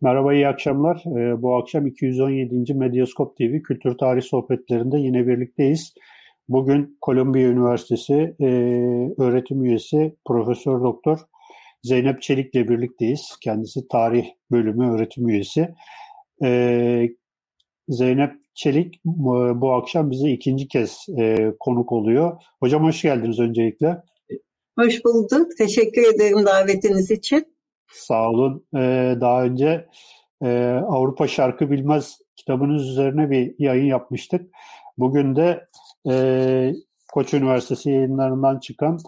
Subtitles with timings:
[0.00, 1.02] Merhaba, iyi akşamlar.
[1.06, 2.74] Ee, bu akşam 217.
[2.74, 5.94] Medyaskop TV Kültür Tarih Sohbetlerinde yine birlikteyiz.
[6.48, 8.46] Bugün Kolombiya Üniversitesi e,
[9.18, 11.18] öğretim üyesi Profesör Doktor
[11.82, 13.36] Zeynep Çelik'le birlikteyiz.
[13.40, 15.68] Kendisi tarih bölümü öğretim üyesi.
[16.44, 17.08] Ee,
[17.88, 22.36] Zeynep Çelik bu akşam bize ikinci kez e, konuk oluyor.
[22.60, 23.96] Hocam hoş geldiniz öncelikle.
[24.78, 25.46] Hoş bulduk.
[25.58, 27.57] Teşekkür ederim davetiniz için.
[27.92, 28.64] Sağ olun.
[28.76, 29.88] Ee, daha önce
[30.42, 34.50] e, Avrupa Şarkı Bilmez kitabınız üzerine bir yayın yapmıştık.
[34.98, 35.66] Bugün de
[36.10, 36.72] e,
[37.12, 38.98] Koç Üniversitesi yayınlarından çıkan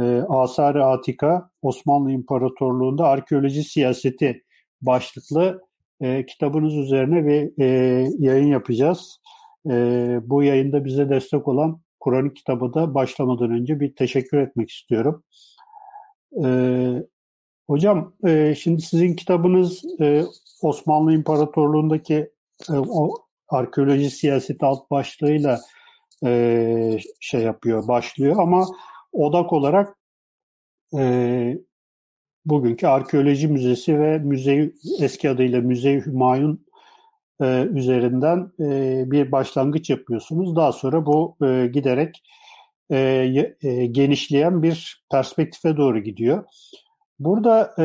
[0.00, 4.44] e, Asar-ı Atika Osmanlı İmparatorluğu'nda Arkeoloji Siyaseti
[4.82, 5.62] başlıklı
[6.00, 7.66] e, kitabınız üzerine bir e,
[8.18, 9.20] yayın yapacağız.
[9.70, 9.72] E,
[10.22, 15.24] bu yayında bize destek olan Kur'an kitabı da başlamadan önce bir teşekkür etmek istiyorum.
[16.44, 16.48] E,
[17.68, 20.24] hocam e, şimdi sizin kitabınız e,
[20.62, 22.30] Osmanlı İmparatorluğu'ndaki
[22.70, 23.14] e, o
[23.48, 25.60] arkeoloji siyaseti alt başlığıyla
[26.24, 28.66] e, şey yapıyor, başlıyor ama
[29.12, 29.96] odak olarak
[30.98, 31.58] e,
[32.44, 36.66] bugünkü Arkeoloji Müzesi ve müze eski adıyla Müze Hümayun
[37.40, 40.56] e, üzerinden e, bir başlangıç yapıyorsunuz.
[40.56, 42.22] Daha sonra bu e, giderek
[42.90, 42.98] e,
[43.62, 46.44] e, genişleyen bir perspektife doğru gidiyor.
[47.18, 47.84] Burada e,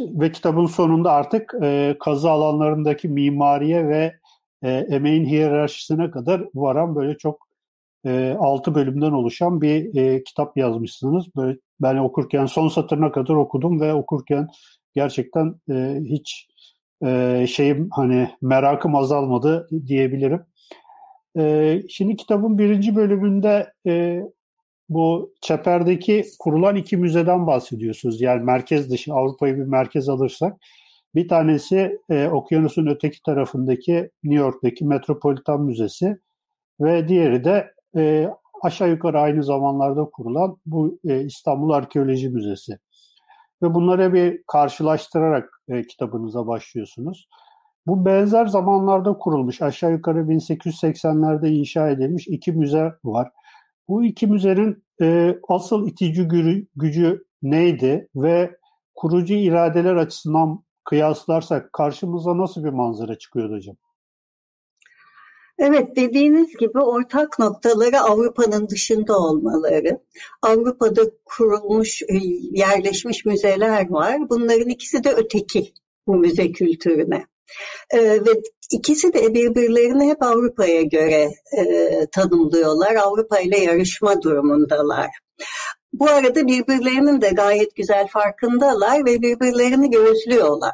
[0.00, 4.16] ve kitabın sonunda artık e, kazı alanlarındaki mimariye ve
[4.62, 7.46] e, emeğin hiyerarşisine kadar varan böyle çok
[8.06, 11.36] e, 6 bölümden oluşan bir e, kitap yazmışsınız.
[11.36, 14.48] Böyle ben okurken son satırına kadar okudum ve okurken
[14.94, 16.48] gerçekten e, hiç
[17.04, 20.46] e, şeyim hani merakım azalmadı diyebilirim.
[21.38, 24.22] E, şimdi kitabın birinci bölümünde e,
[24.88, 28.20] bu çeperdeki kurulan iki müzeden bahsediyorsunuz.
[28.20, 30.56] Yani merkez dışı Avrupa'yı bir merkez alırsak
[31.14, 36.18] bir tanesi e, okyanusun öteki tarafındaki New York'taki Metropolitan Müzesi
[36.80, 38.28] ve diğeri de e,
[38.62, 42.78] aşağı yukarı aynı zamanlarda kurulan bu e, İstanbul Arkeoloji Müzesi.
[43.62, 47.28] Ve bunları bir karşılaştırarak e, kitabınıza başlıyorsunuz.
[47.86, 53.30] Bu benzer zamanlarda kurulmuş, aşağı yukarı 1880'lerde inşa edilmiş iki müze var.
[53.88, 58.56] Bu iki müzenin e, asıl itici gücü, gücü neydi ve
[58.94, 63.76] kurucu iradeler açısından kıyaslarsak karşımıza nasıl bir manzara çıkıyordu hocam?
[65.58, 70.00] Evet dediğiniz gibi ortak noktaları Avrupa'nın dışında olmaları.
[70.42, 72.16] Avrupa'da kurulmuş, e,
[72.50, 74.30] yerleşmiş müzeler var.
[74.30, 75.72] Bunların ikisi de öteki
[76.06, 77.26] bu müze kültürüne.
[77.90, 78.40] Ee, ve
[78.70, 82.94] ikisi de birbirlerini hep Avrupa'ya göre e, tanımlıyorlar.
[82.94, 85.10] Avrupa ile yarışma durumundalar.
[85.92, 90.72] Bu arada birbirlerinin de gayet güzel farkındalar ve birbirlerini gözlüyorlar.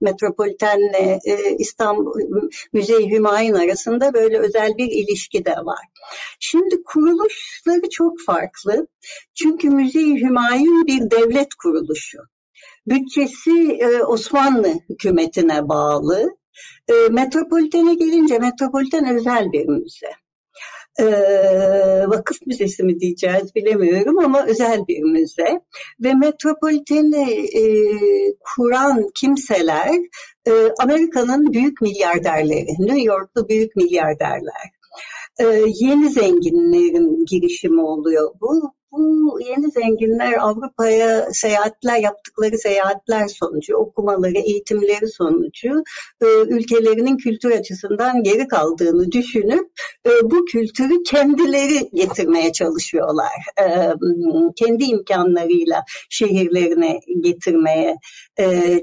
[0.00, 2.20] Metropolitenle e, İstanbul
[2.72, 5.86] Müze Hümayun arasında böyle özel bir ilişki de var.
[6.40, 8.86] Şimdi kuruluşları çok farklı.
[9.34, 12.18] Çünkü Müze Hümayun bir devlet kuruluşu.
[12.86, 16.36] Bütçesi e, Osmanlı hükümetine bağlı.
[16.88, 20.12] E, Metropolitene gelince Metropoliten özel bir müze
[20.98, 21.04] e,
[22.08, 25.60] vakıf müzesi mi diyeceğiz bilemiyorum ama özel bir müze
[26.00, 27.62] ve metropoliteni e,
[28.40, 29.90] kuran kimseler
[30.46, 34.70] e, Amerika'nın büyük milyarderleri, New Yorklu büyük milyarderler.
[35.40, 35.44] E,
[35.80, 45.08] yeni zenginlerin girişimi oluyor bu bu yeni zenginler Avrupa'ya seyahatler yaptıkları seyahatler sonucu, okumaları, eğitimleri
[45.08, 45.82] sonucu
[46.22, 49.70] e, ülkelerinin kültür açısından geri kaldığını düşünüp
[50.06, 53.32] e, bu kültürü kendileri getirmeye çalışıyorlar.
[53.60, 53.66] E,
[54.56, 57.96] kendi imkanlarıyla şehirlerine getirmeye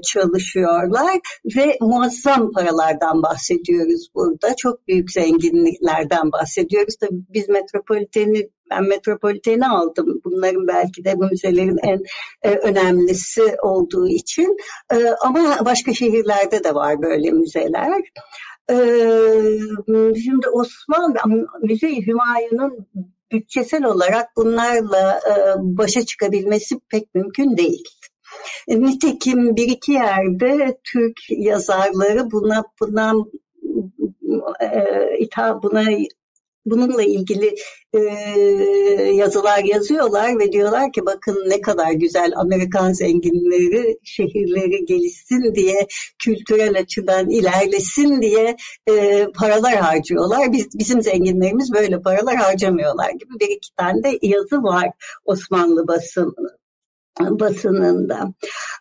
[0.02, 1.20] çalışıyorlar
[1.56, 4.56] ve muazzam paralardan bahsediyoruz burada.
[4.56, 6.96] Çok büyük zenginliklerden bahsediyoruz.
[7.00, 10.20] Tabii biz metropoliteni ben metropoliteni aldım.
[10.24, 12.02] Bunların belki de bu müzelerin en
[12.42, 14.56] e, önemlisi olduğu için.
[14.92, 18.02] E, ama başka şehirlerde de var böyle müzeler.
[18.70, 18.76] E,
[20.22, 22.86] şimdi Osmanlı Müze Hümayun'un
[23.32, 27.84] bütçesel olarak bunlarla e, başa çıkabilmesi pek mümkün değil.
[28.68, 33.14] Nitekim bir iki yerde Türk yazarları buna buna
[34.62, 35.82] e, buna
[36.66, 37.54] bununla ilgili
[37.94, 37.98] e,
[39.14, 45.86] yazılar yazıyorlar ve diyorlar ki bakın ne kadar güzel Amerikan zenginleri şehirleri gelişsin diye
[46.18, 48.56] kültürel açıdan ilerlesin diye
[48.88, 50.52] e, paralar harcıyorlar.
[50.52, 54.90] Biz bizim zenginlerimiz böyle paralar harcamıyorlar gibi bir iki tane de yazı var
[55.24, 56.34] Osmanlı basın
[57.20, 58.34] basınında.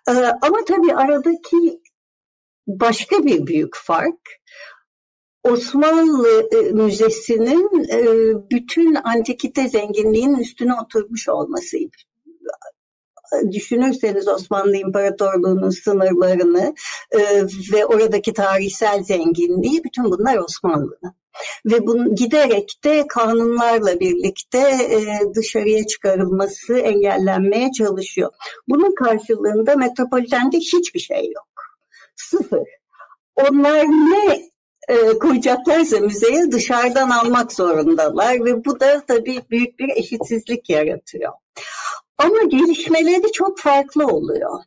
[0.09, 0.11] Ee,
[0.41, 1.81] ama tabii aradaki
[2.67, 4.38] başka bir büyük fark
[5.43, 8.03] Osmanlı e, Müzesi'nin e,
[8.51, 11.95] bütün antikite zenginliğinin üstüne oturmuş olmasıydı.
[13.51, 16.73] Düşünürseniz Osmanlı İmparatorluğu'nun sınırlarını
[17.11, 17.19] e,
[17.73, 21.13] ve oradaki tarihsel zenginliği bütün bunlar Osmanlı'nın.
[21.65, 24.77] Ve bunun giderek de kanunlarla birlikte
[25.35, 28.31] dışarıya çıkarılması engellenmeye çalışıyor.
[28.67, 31.47] Bunun karşılığında metropolitende hiçbir şey yok.
[32.15, 32.67] Sıfır.
[33.35, 34.48] Onlar ne
[34.89, 41.33] e, koyacaklarsa müzeye dışarıdan almak zorundalar ve bu da tabii büyük bir eşitsizlik yaratıyor.
[42.17, 44.63] Ama gelişmeleri çok farklı oluyor.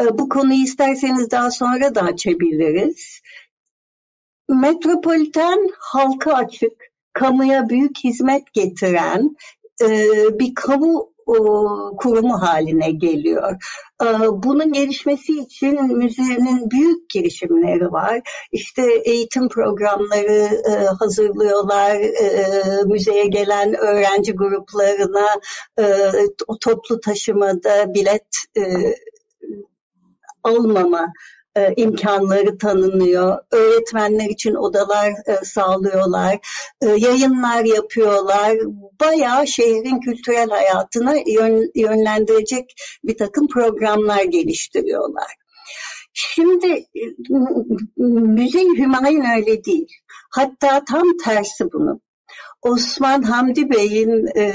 [0.00, 3.20] E, bu konuyu isterseniz daha sonra da açabiliriz.
[4.48, 6.72] Metropoliten halka açık,
[7.12, 9.36] kamuya büyük hizmet getiren
[9.82, 9.88] e,
[10.38, 11.13] bir kamu
[11.98, 13.56] kurumu haline geliyor.
[14.32, 18.20] Bunun gelişmesi için müzenin büyük girişimleri var.
[18.52, 21.94] İşte eğitim programları e, hazırlıyorlar.
[21.94, 25.26] E, müzeye gelen öğrenci gruplarına
[25.78, 25.84] e,
[26.60, 28.26] toplu taşımada bilet
[30.44, 31.12] almama
[31.56, 33.38] e, imkanları tanınıyor.
[33.50, 36.38] Öğretmenler için odalar e, sağlıyorlar.
[36.82, 38.56] E, yayınlar yapıyorlar.
[39.00, 42.74] Bayağı şehrin kültürel hayatına yön, yönlendirecek
[43.04, 45.34] bir takım programlar geliştiriyorlar.
[46.12, 46.86] Şimdi
[47.96, 49.88] müze Hümayun öyle değil.
[50.30, 52.00] Hatta tam tersi bunu.
[52.62, 54.52] Osman Hamdi Bey'in e,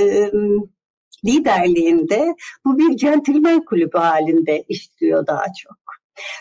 [1.26, 2.36] liderliğinde
[2.66, 5.79] bu bir centilmen kulübü halinde işliyor daha çok.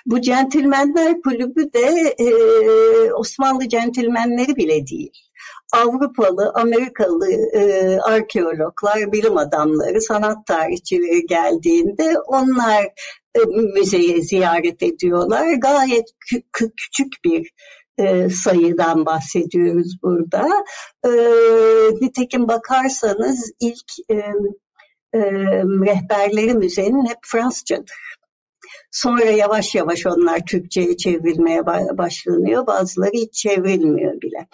[0.06, 2.32] Bu centilmenler kulübü de e,
[3.12, 5.12] Osmanlı centilmenleri bile değil.
[5.72, 12.84] Avrupalı, Amerikalı e, arkeologlar, bilim adamları, sanat tarihçileri geldiğinde onlar
[13.34, 13.40] e,
[13.75, 15.52] müzeye ziyaret ediyorlar.
[15.52, 17.50] Gayet kü- küçük bir
[17.98, 20.48] e, sayıdan bahsediyoruz burada.
[21.04, 21.10] E,
[22.00, 24.14] nitekim bakarsanız ilk e,
[25.14, 25.20] e,
[25.62, 28.07] rehberleri müzenin hep Fransızcadır.
[28.90, 31.67] Sonra yavaş yavaş onlar Türkçe'ye çevrilmeye
[31.99, 32.67] başlanıyor.
[32.67, 34.49] Bazıları hiç çevrilmiyor bile.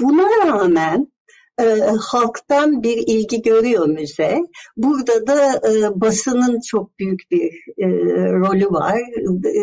[0.00, 1.12] Buna rağmen
[1.60, 1.64] e,
[2.00, 4.38] halktan bir ilgi görüyor müze.
[4.76, 7.44] Burada da e, basının çok büyük bir
[7.78, 7.86] e,
[8.32, 8.98] rolü var.
[9.44, 9.54] E,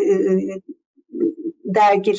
[1.64, 2.14] dergi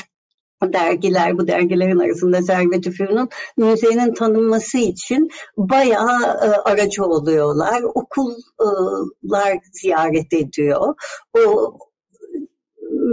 [0.63, 7.81] dergiler, bu dergilerin arasında Servet Üfür'ün müzenin tanınması için bayağı e, aracı oluyorlar.
[7.83, 10.95] Okullar ziyaret ediyor.
[11.37, 11.73] O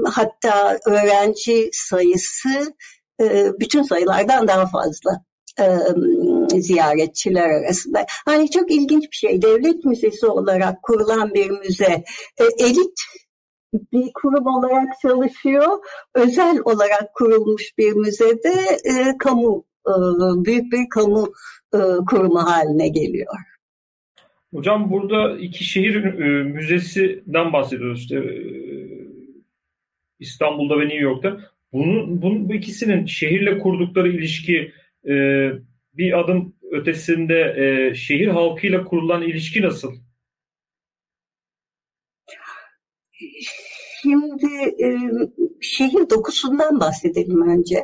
[0.05, 2.75] hatta öğrenci sayısı
[3.21, 5.25] e, bütün sayılardan daha fazla
[5.61, 8.07] e, ziyaretçiler arasında.
[8.25, 9.43] Hani çok ilginç bir şey.
[9.43, 12.05] Devlet müzesi olarak kurulan bir müze
[12.41, 13.01] e, elit
[13.93, 15.79] bir kurum olarak çalışıyor.
[16.15, 18.55] Özel olarak kurulmuş bir müzede
[18.85, 19.95] e, kamu e,
[20.45, 21.33] büyük bir kamu
[21.75, 21.79] e,
[22.11, 23.35] kurumu haline geliyor.
[24.55, 28.35] Hocam burada iki şehir e, müzesinden bahsediyoruz işte e,
[30.19, 31.41] İstanbul'da ve New York'ta.
[31.73, 34.73] Bunun, bunun bu ikisinin şehirle kurdukları ilişki
[35.09, 35.15] e,
[35.95, 39.95] bir adım ötesinde e, şehir halkıyla kurulan ilişki nasıl?
[44.05, 44.77] Şimdi
[45.61, 47.83] şehir dokusundan bahsedelim önce.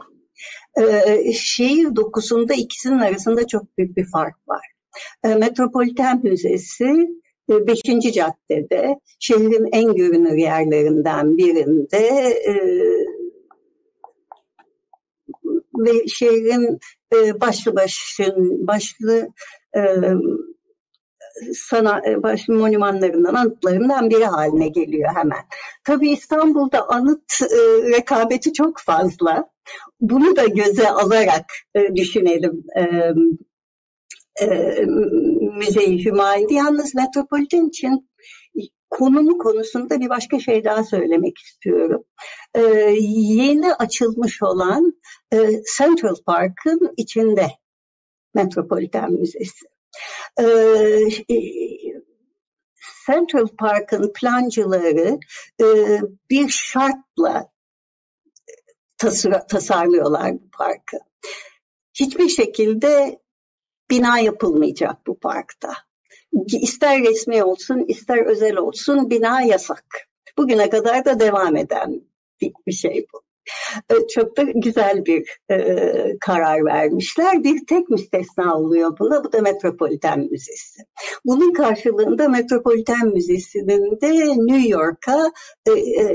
[1.33, 4.67] Şehir dokusunda ikisinin arasında çok büyük bir fark var.
[5.39, 7.09] Metropoliten Müzesi
[7.49, 7.79] 5.
[7.89, 12.35] E, caddede şehrin en görünür yerlerinden birinde
[15.79, 16.79] ve şehrin
[17.41, 19.29] başlı başın başlı
[21.55, 25.45] sana e, baş monümanlarından, anıtlarından biri haline geliyor hemen.
[25.85, 27.57] Tabii İstanbul'da anıt e,
[27.97, 29.51] rekabeti çok fazla.
[30.01, 31.45] Bunu da göze alarak
[31.75, 32.83] e, düşünelim e,
[34.45, 34.47] e,
[35.59, 36.55] Müze-i Hümayun'da.
[36.55, 38.11] Yalnız Metropolitan için
[38.91, 42.05] konumu konusunda bir başka şey daha söylemek istiyorum.
[42.55, 42.61] Ee,
[43.01, 44.93] yeni açılmış olan
[45.33, 45.39] e,
[45.79, 47.47] Central Park'ın içinde
[48.35, 49.67] Metropolitan Müzesi.
[50.41, 51.09] Ee,
[53.07, 55.19] Central Park'ın plancıları
[55.61, 55.67] e,
[56.31, 57.51] bir şartla
[59.49, 60.99] tasarlıyorlar bu parkı.
[61.95, 63.21] Hiçbir şekilde
[63.91, 65.73] bina yapılmayacak bu parkta.
[66.47, 69.85] İster resmi olsun, ister özel olsun bina yasak.
[70.39, 72.03] Bugüne kadar da devam eden
[72.67, 73.30] bir şey bu.
[73.91, 75.87] E, çok da güzel bir e,
[76.21, 77.45] karar vermişler.
[77.45, 79.25] Bir tek müstesna oluyor buna.
[79.25, 80.83] Bu da Metropoliten Müzesi.
[81.25, 85.33] Bunun karşılığında Metropoliten Müzesi'nin de New York'a
[85.67, 86.07] e, e,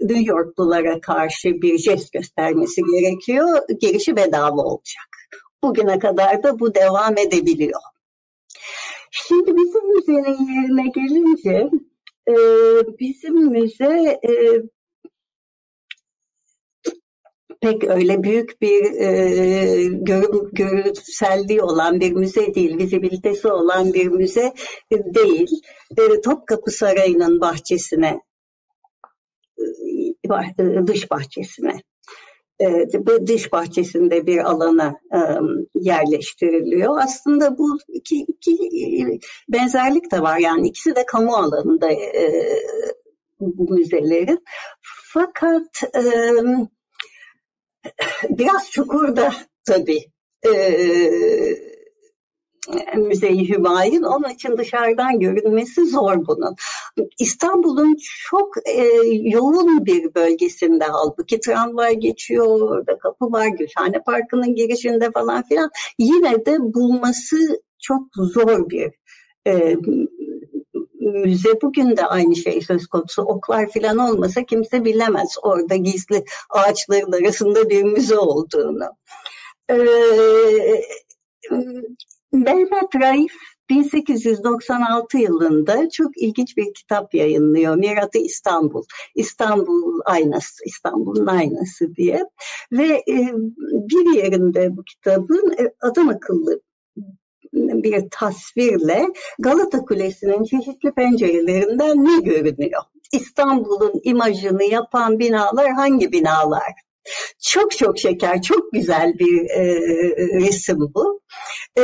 [0.00, 3.58] New Yorklulara karşı bir jest göstermesi gerekiyor.
[3.80, 5.10] Girişi bedava olacak.
[5.62, 7.80] Bugüne kadar da bu devam edebiliyor.
[9.10, 11.70] Şimdi bizim müzenin yerine gelince
[12.28, 12.34] e,
[12.98, 14.32] bizim müze e,
[17.60, 24.52] pek öyle büyük bir e, görüm, görselliği olan bir müze değil, vizibilitesi olan bir müze
[24.92, 25.62] değil.
[25.98, 28.20] E, Topkapı Sarayı'nın bahçesine,
[30.58, 31.82] e, dış bahçesine
[32.98, 34.94] bu dış bahçesinde bir alana
[35.74, 36.98] yerleştiriliyor.
[36.98, 38.58] Aslında bu iki, iki
[39.48, 41.90] benzerlik de var yani ikisi de kamu alanında
[43.40, 44.44] bu müzelerin.
[45.12, 45.82] Fakat
[48.30, 49.32] biraz çukurda
[49.66, 50.04] tabii
[52.96, 54.02] Müzeyi Hümayun.
[54.02, 56.54] Onun için dışarıdan görünmesi zor bunun.
[57.18, 57.96] İstanbul'un
[58.30, 58.82] çok e,
[59.22, 65.70] yoğun bir bölgesinde halbuki tramvay geçiyor, orada kapı var, Gülhane Parkı'nın girişinde falan filan.
[65.98, 67.36] Yine de bulması
[67.78, 68.90] çok zor bir
[69.46, 69.76] e,
[71.10, 73.22] müze bugün de aynı şey söz konusu.
[73.22, 78.90] Oklar falan olmasa kimse bilemez orada gizli ağaçların arasında bir müze olduğunu.
[79.70, 79.76] Ee,
[82.32, 83.32] Mehmet Raif
[83.70, 87.76] 1896 yılında çok ilginç bir kitap yayınlıyor.
[87.76, 88.84] Miratı İstanbul.
[89.14, 92.24] İstanbul aynası, İstanbul'un aynası diye.
[92.72, 93.32] Ve e,
[93.72, 96.60] bir yerinde bu kitabın e, adam akıllı
[97.52, 99.06] bir tasvirle
[99.38, 102.82] Galata Kulesi'nin çeşitli pencerelerinden ne görünüyor?
[103.12, 106.72] İstanbul'un imajını yapan binalar hangi binalar?
[107.42, 109.64] Çok çok şeker, çok güzel bir e,
[110.40, 111.20] resim bu.
[111.76, 111.82] E,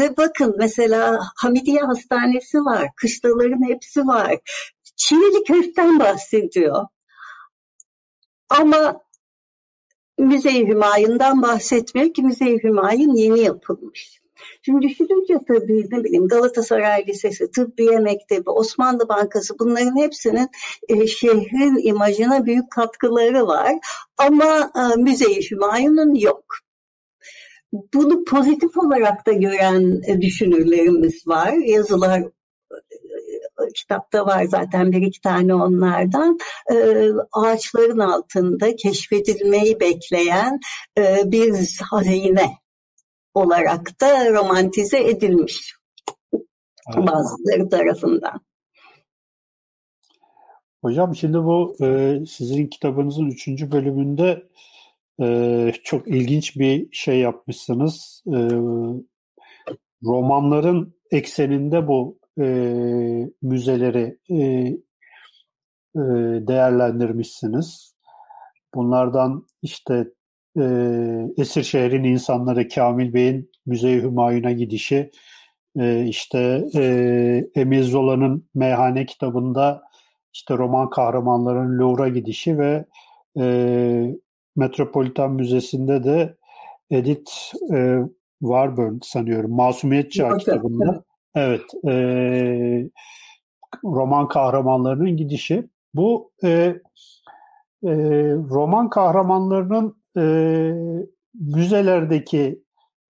[0.00, 4.38] ve bakın mesela Hamidiye Hastanesi var, kışlaların hepsi var.
[4.96, 6.86] Çivili Köften bahsediyor.
[8.48, 9.00] Ama
[10.18, 14.20] Müze-i Hümayun'dan bahsetmiyor Müze-i Hümayun yeni yapılmış.
[14.62, 20.48] Şimdi düşününce tabii ne bileyim Galatasaray Lisesi, Tıbbiye Mektebi, Osmanlı Bankası bunların hepsinin
[20.88, 23.72] e, şehrin imajına büyük katkıları var.
[24.16, 26.44] Ama e, Müze-i Hümayun'un yok.
[27.72, 31.52] Bunu pozitif olarak da gören e, düşünürlerimiz var.
[31.52, 36.38] Yazılar e, kitapta var zaten bir iki tane onlardan
[36.72, 40.60] e, ağaçların altında keşfedilmeyi bekleyen
[40.98, 42.58] e, bir hazine
[43.34, 45.74] olarak da romantize edilmiş
[46.96, 47.06] evet.
[47.06, 48.40] bazıları tarafından.
[50.82, 54.48] Hocam şimdi bu e, sizin kitabınızın üçüncü bölümünde
[55.20, 58.22] e, çok ilginç bir şey yapmışsınız.
[58.26, 58.38] E,
[60.04, 62.44] romanların ekseninde bu e,
[63.42, 64.36] müzeleri e,
[65.96, 66.02] e,
[66.48, 67.94] değerlendirmişsiniz.
[68.74, 70.12] Bunlardan işte
[70.56, 70.64] e,
[71.36, 75.10] Esir şehrin insanları Kamil Bey'in Müze-i Hümayun'a gidişi,
[75.78, 76.82] e, işte e,
[77.54, 79.82] Emil Zola'nın Meyhane kitabında
[80.32, 82.84] işte roman kahramanların Louvre'a gidişi ve
[83.38, 84.16] e,
[84.56, 86.36] Metropolitan Müzesi'nde de
[86.90, 87.30] Edith
[87.72, 87.98] e,
[88.40, 91.04] Warburn sanıyorum Masumiyet Çağı kitabında.
[91.34, 91.62] Evet.
[91.88, 91.92] E,
[93.84, 95.68] roman kahramanlarının gidişi.
[95.94, 97.92] Bu e, e,
[98.50, 100.22] roman kahramanlarının e,
[101.34, 102.62] müzelerdeki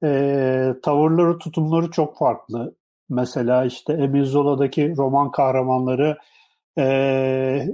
[0.05, 2.75] e, tavırları, tutumları çok farklı.
[3.09, 6.19] Mesela işte Emil Zola'daki roman kahramanları
[6.79, 7.67] e,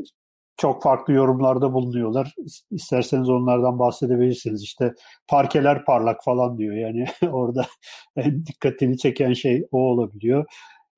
[0.57, 2.35] çok farklı yorumlarda bulunuyorlar.
[2.71, 4.63] İsterseniz onlardan bahsedebilirsiniz.
[4.63, 4.95] İşte
[5.29, 6.75] parkeler parlak falan diyor.
[6.77, 7.67] Yani orada
[8.17, 10.45] en dikkatini çeken şey o olabiliyor.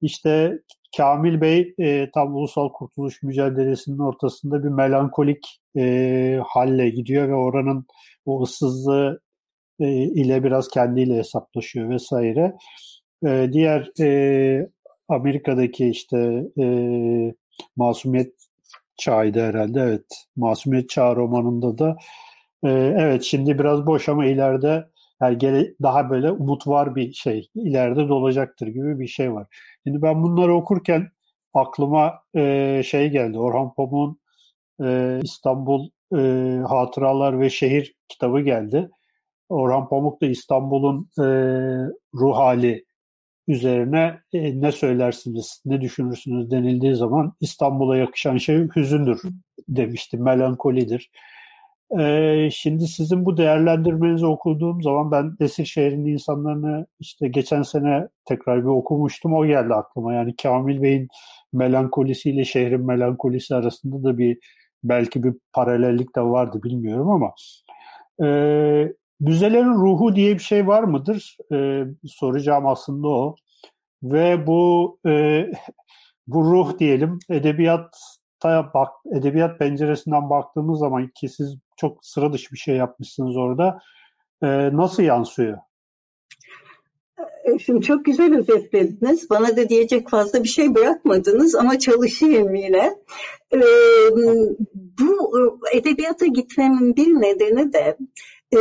[0.03, 0.59] İşte
[0.97, 7.87] Kamil Bey e, tam ulusal kurtuluş mücadelesinin ortasında bir melankolik e, halle gidiyor ve oranın
[8.27, 9.21] o ıssızlığı
[9.81, 12.57] e, ile biraz kendiyle hesaplaşıyor vesaire.
[13.27, 14.69] E, diğer e,
[15.09, 16.67] Amerika'daki işte e,
[17.77, 18.35] Masumiyet
[18.97, 19.81] Çağı'ydı herhalde.
[19.81, 20.07] Evet.
[20.37, 21.97] Masumiyet Çağı romanında da
[22.65, 22.69] e,
[22.99, 24.87] evet şimdi biraz boş ama ileride
[25.23, 27.51] yani gele, daha böyle umut var bir şey.
[27.55, 29.47] ileride dolacaktır gibi bir şey var.
[29.87, 31.09] Şimdi ben bunları okurken
[31.55, 33.39] aklıma e, şey geldi.
[33.39, 34.21] Orhan Pamuk'un
[34.83, 36.19] e, İstanbul e,
[36.69, 38.89] Hatıralar ve Şehir kitabı geldi.
[39.49, 41.25] Orhan Pamuk da İstanbul'un e,
[42.15, 42.85] ruh hali
[43.49, 49.21] üzerine e, ne söylersiniz, ne düşünürsünüz denildiği zaman İstanbul'a yakışan şey hüzündür
[49.69, 51.11] demişti, melankolidir.
[51.99, 58.69] E, şimdi sizin bu değerlendirmenizi okuduğum zaman ben Eskişehir'in insanlarını işte geçen sene tekrar bir
[58.69, 59.35] okumuştum.
[59.35, 60.15] O geldi aklıma.
[60.15, 61.09] Yani Kamil Bey'in
[61.53, 64.39] melankolisiyle şehrin melankolisi arasında da bir
[64.85, 67.35] belki bir paralellik de vardı bilmiyorum ama
[68.23, 68.29] e,
[69.21, 71.37] müzelerin ruhu diye bir şey var mıdır?
[71.53, 73.37] E, soracağım aslında o.
[74.03, 75.47] Ve bu e,
[76.27, 82.59] bu ruh diyelim edebiyatta bak edebiyat penceresinden baktığımız zaman ki siz çok sıra dışı bir
[82.59, 83.79] şey yapmışsınız orada.
[84.43, 85.59] E, nasıl yansıyor?
[87.47, 89.31] E, şimdi çok güzel özetlediniz.
[89.31, 92.97] Bana da diyecek fazla bir şey bırakmadınız ama çalışayım yine.
[93.55, 93.61] Ee,
[95.01, 97.97] bu edebiyata gitmemin bir nedeni de
[98.53, 98.59] e,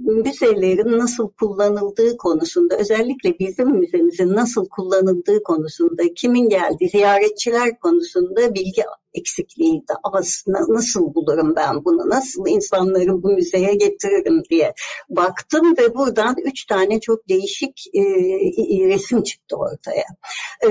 [0.00, 8.82] müzelerin nasıl kullanıldığı konusunda, özellikle bizim müzemizin nasıl kullanıldığı konusunda, kimin geldiği, ziyaretçiler konusunda bilgi
[9.14, 9.92] eksikliğiydi.
[10.02, 14.74] Aslında nasıl bulurum ben bunu, nasıl insanları bu müzeye getiririm diye
[15.08, 18.00] baktım ve buradan üç tane çok değişik e,
[18.88, 20.04] resim çıktı ortaya.
[20.62, 20.68] E,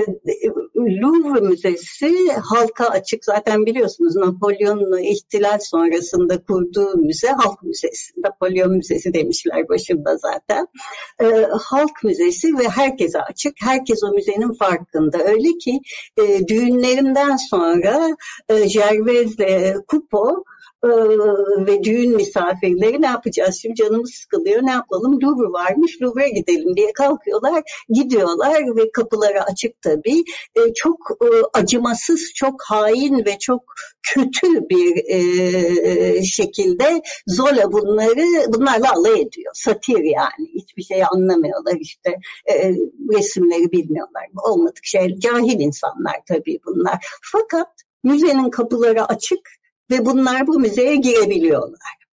[0.76, 8.12] Louvre Müzesi halka açık zaten biliyorsunuz Napolyon'un ihtilal sonrasında kurduğu müze halk müzesi.
[8.16, 10.66] Napolyon Müzesi demişler başında zaten.
[11.20, 13.52] E, halk müzesi ve herkese açık.
[13.62, 15.18] Herkes o müzenin farkında.
[15.18, 15.80] Öyle ki
[16.16, 18.16] e, düğünlerinden sonra
[18.48, 20.44] e, Gervais'le Kupo
[20.84, 20.88] e,
[21.66, 23.58] ve düğün misafirleri ne yapacağız?
[23.62, 24.62] Şimdi canımız sıkılıyor.
[24.62, 25.20] Ne yapalım?
[25.22, 27.62] Louvre varmış Louvre'ya gidelim diye kalkıyorlar.
[27.88, 30.24] Gidiyorlar ve kapıları açık tabii.
[30.56, 33.62] E, çok e, acımasız çok hain ve çok
[34.14, 39.52] kötü bir şekilde Zola bunları bunlarla alay ediyor.
[39.54, 40.48] Satir yani.
[40.54, 42.18] Hiçbir şey anlamıyorlar işte.
[43.12, 44.22] Resimleri bilmiyorlar.
[44.44, 47.06] Olmadık şey cahil insanlar tabii bunlar.
[47.32, 49.50] Fakat müzenin kapıları açık
[49.90, 52.04] ve bunlar bu müzeye girebiliyorlar.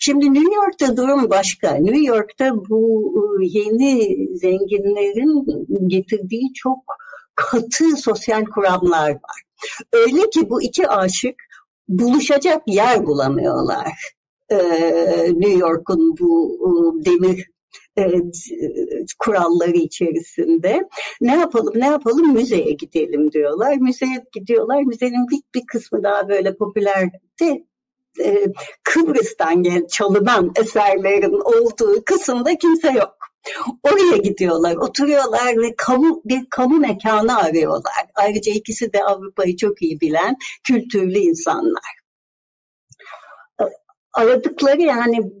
[0.00, 1.74] Şimdi New York'ta durum başka.
[1.74, 6.78] New York'ta bu ıı, yeni zenginlerin getirdiği çok
[7.34, 9.42] katı sosyal kuramlar var.
[9.92, 11.34] Öyle ki bu iki aşık
[11.88, 13.92] buluşacak yer bulamıyorlar.
[14.50, 14.56] Ee,
[15.34, 17.57] New York'un bu ıı, demir e,
[19.18, 20.88] kuralları içerisinde.
[21.20, 23.76] Ne yapalım ne yapalım müzeye gidelim diyorlar.
[23.76, 24.82] Müzeye gidiyorlar.
[24.82, 27.64] Müzenin bir, bir kısmı daha böyle popüler de
[28.24, 28.46] e,
[28.84, 33.18] Kıbrıs'tan gel çalınan eserlerin olduğu kısımda kimse yok.
[33.82, 38.06] Oraya gidiyorlar, oturuyorlar ve kamu bir kamu mekanı arıyorlar.
[38.14, 41.98] Ayrıca ikisi de Avrupa'yı çok iyi bilen kültürlü insanlar.
[44.12, 45.32] Aradıkları yani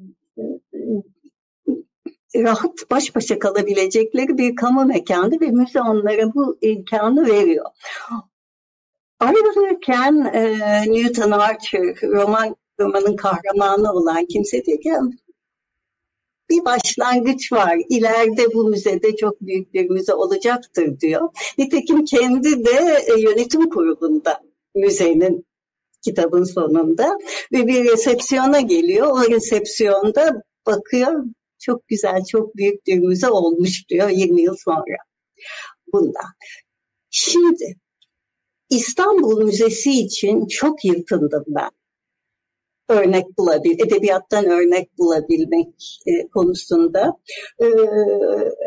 [2.36, 7.66] rahat baş başa kalabilecekleri bir kamu mekanı ve müze onlara bu imkanı veriyor.
[9.20, 10.42] Ayrılırken e,
[10.92, 14.90] Newton Archer, roman romanın kahramanı olan kimse diyor ki
[16.50, 17.78] bir başlangıç var.
[17.88, 21.28] İleride bu müzede çok büyük bir müze olacaktır diyor.
[21.58, 24.40] Nitekim kendi de e, yönetim kurulunda
[24.74, 25.46] müzenin
[26.02, 27.18] kitabın sonunda
[27.52, 29.06] ve bir resepsiyona geliyor.
[29.06, 31.24] O resepsiyonda bakıyor
[31.58, 34.96] çok güzel, çok büyük bir müze olmuş diyor 20 yıl sonra
[35.92, 36.32] bundan.
[37.10, 37.76] Şimdi
[38.70, 41.70] İstanbul Müzesi için çok yırtındım ben.
[42.88, 47.12] Örnek bulabil, edebiyattan örnek bulabilmek e, konusunda.
[47.62, 47.66] E,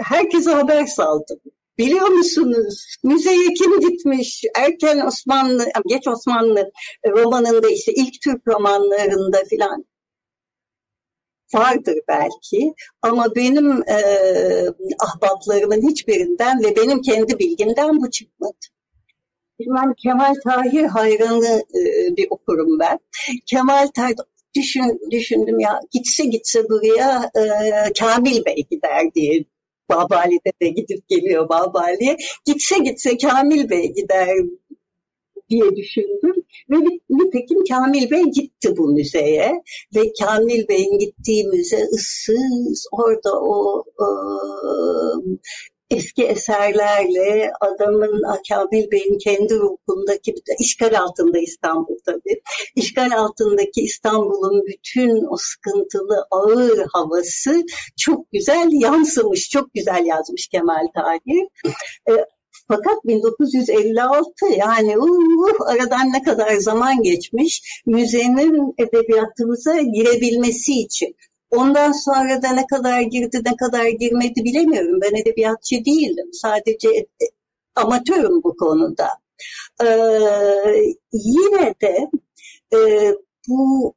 [0.03, 1.39] herkese haber saldım.
[1.77, 4.43] Biliyor musunuz müzeye kim gitmiş?
[4.55, 6.71] Erken Osmanlı, geç Osmanlı
[7.07, 9.85] romanında işte ilk Türk romanlarında filan
[11.53, 13.97] vardır belki ama benim e,
[14.99, 18.57] ahbaplarımın hiçbirinden ve benim kendi bilgimden bu çıkmadı.
[19.59, 22.99] Ben Kemal Tahir hayranı e, bir okurum ben.
[23.45, 24.15] Kemal Tahir
[24.55, 29.45] düşün, düşündüm ya gitse gitse buraya e, Kamil Bey gider diye
[29.89, 32.17] Babali'de de gidip geliyor Babali'ye.
[32.45, 34.35] Gitse gitse Kamil Bey gider
[35.51, 36.35] diye düşündüm.
[36.69, 36.75] Ve
[37.09, 39.51] nitekim Kamil Bey gitti bu müzeye
[39.95, 44.07] ve Kamil Bey'in gittiği müze ıssız orada o e,
[45.91, 52.41] eski eserlerle adamın Kamil Bey'in kendi ruhundaki işgal altında İstanbul tabii.
[52.75, 57.63] İşgal altındaki İstanbul'un bütün o sıkıntılı ağır havası
[57.99, 61.47] çok güzel yansımış, çok güzel yazmış Kemal Tahir.
[62.09, 62.25] E,
[62.67, 71.15] fakat 1956 yani uh, aradan ne kadar zaman geçmiş müzenin edebiyatımıza girebilmesi için.
[71.51, 74.99] Ondan sonra da ne kadar girdi ne kadar girmedi bilemiyorum.
[75.01, 76.29] Ben edebiyatçı değilim.
[76.33, 77.25] Sadece e,
[77.75, 79.09] amatörüm bu konuda.
[79.83, 79.87] Ee,
[81.13, 82.09] yine de
[82.73, 82.79] e,
[83.47, 83.93] bu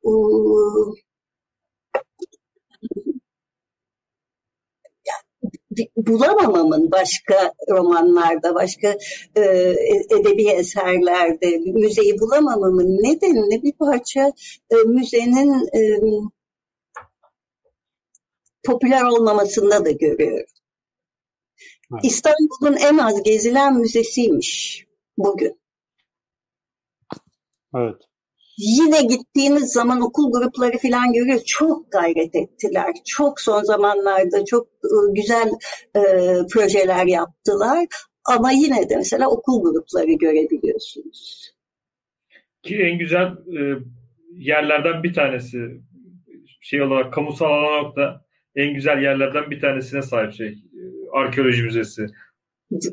[5.96, 8.98] bulamamamın başka romanlarda, başka
[9.36, 9.42] e,
[10.10, 14.32] edebi eserlerde müzeyi bulamamamın nedenini bir parça
[14.70, 16.00] e, müzenin e,
[18.64, 20.46] popüler olmamasında da görüyorum.
[21.92, 22.04] Evet.
[22.04, 24.84] İstanbul'un en az gezilen müzesiymiş
[25.18, 25.60] bugün.
[27.76, 28.02] Evet.
[28.58, 31.44] Yine gittiğiniz zaman okul grupları falan görüyoruz.
[31.46, 32.92] Çok gayret ettiler.
[33.06, 35.48] Çok son zamanlarda çok ıı, güzel
[35.96, 36.00] e,
[36.52, 37.86] projeler yaptılar.
[38.24, 41.50] Ama yine de mesela okul grupları görebiliyorsunuz.
[42.62, 43.78] Ki en güzel e,
[44.32, 45.58] yerlerden bir tanesi
[46.60, 48.24] şey olarak kamusal olarak da
[48.56, 50.54] en güzel yerlerden bir tanesine sahip şey
[51.12, 52.06] arkeoloji müzesi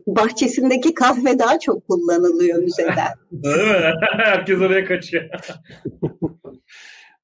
[0.07, 3.13] bahçesindeki kahve daha çok kullanılıyor müzeden.
[3.31, 3.93] Değil mi?
[4.17, 5.29] Herkes oraya kaçıyor.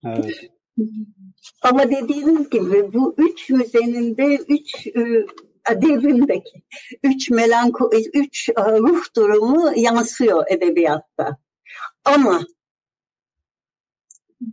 [0.05, 0.35] evet.
[1.61, 6.63] Ama dediğiniz gibi bu üç müzenin de üç e, devrimdeki
[7.03, 11.37] üç melanko üç e, ruh durumu yansıyor edebiyatta.
[12.05, 12.41] Ama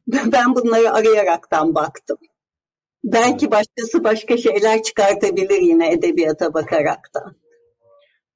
[0.09, 2.19] ben bunları arayaraktan baktım.
[3.05, 7.37] Belki başkası başka şeyler çıkartabilir yine edebiyata bakaraktan.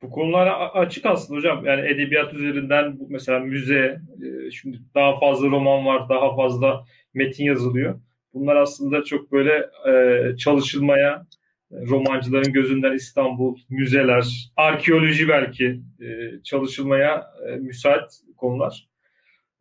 [0.03, 1.65] Bu konular açık aslında hocam.
[1.67, 6.85] Yani edebiyat üzerinden mesela müze, e, şimdi daha fazla roman var, daha fazla
[7.15, 8.01] metin yazılıyor.
[8.35, 11.27] Bunlar aslında çok böyle e, çalışılmaya,
[11.73, 16.07] romancıların gözünden İstanbul, müzeler, arkeoloji belki e,
[16.45, 17.27] çalışılmaya
[17.61, 18.89] müsait konular.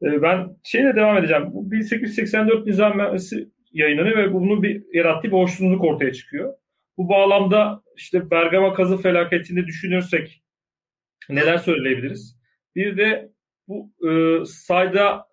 [0.02, 1.44] Ben şeyle devam edeceğim.
[1.54, 6.54] Bu 1884 nizamnamesi yayınlanıyor ve bunun bir yarattığı bir hoşnutsuzluk ortaya çıkıyor.
[6.98, 10.44] Bu bağlamda işte Bergama kazı felaketini düşünürsek
[11.30, 12.38] neler söyleyebiliriz?
[12.76, 13.32] Bir de
[13.68, 15.28] bu e, sayda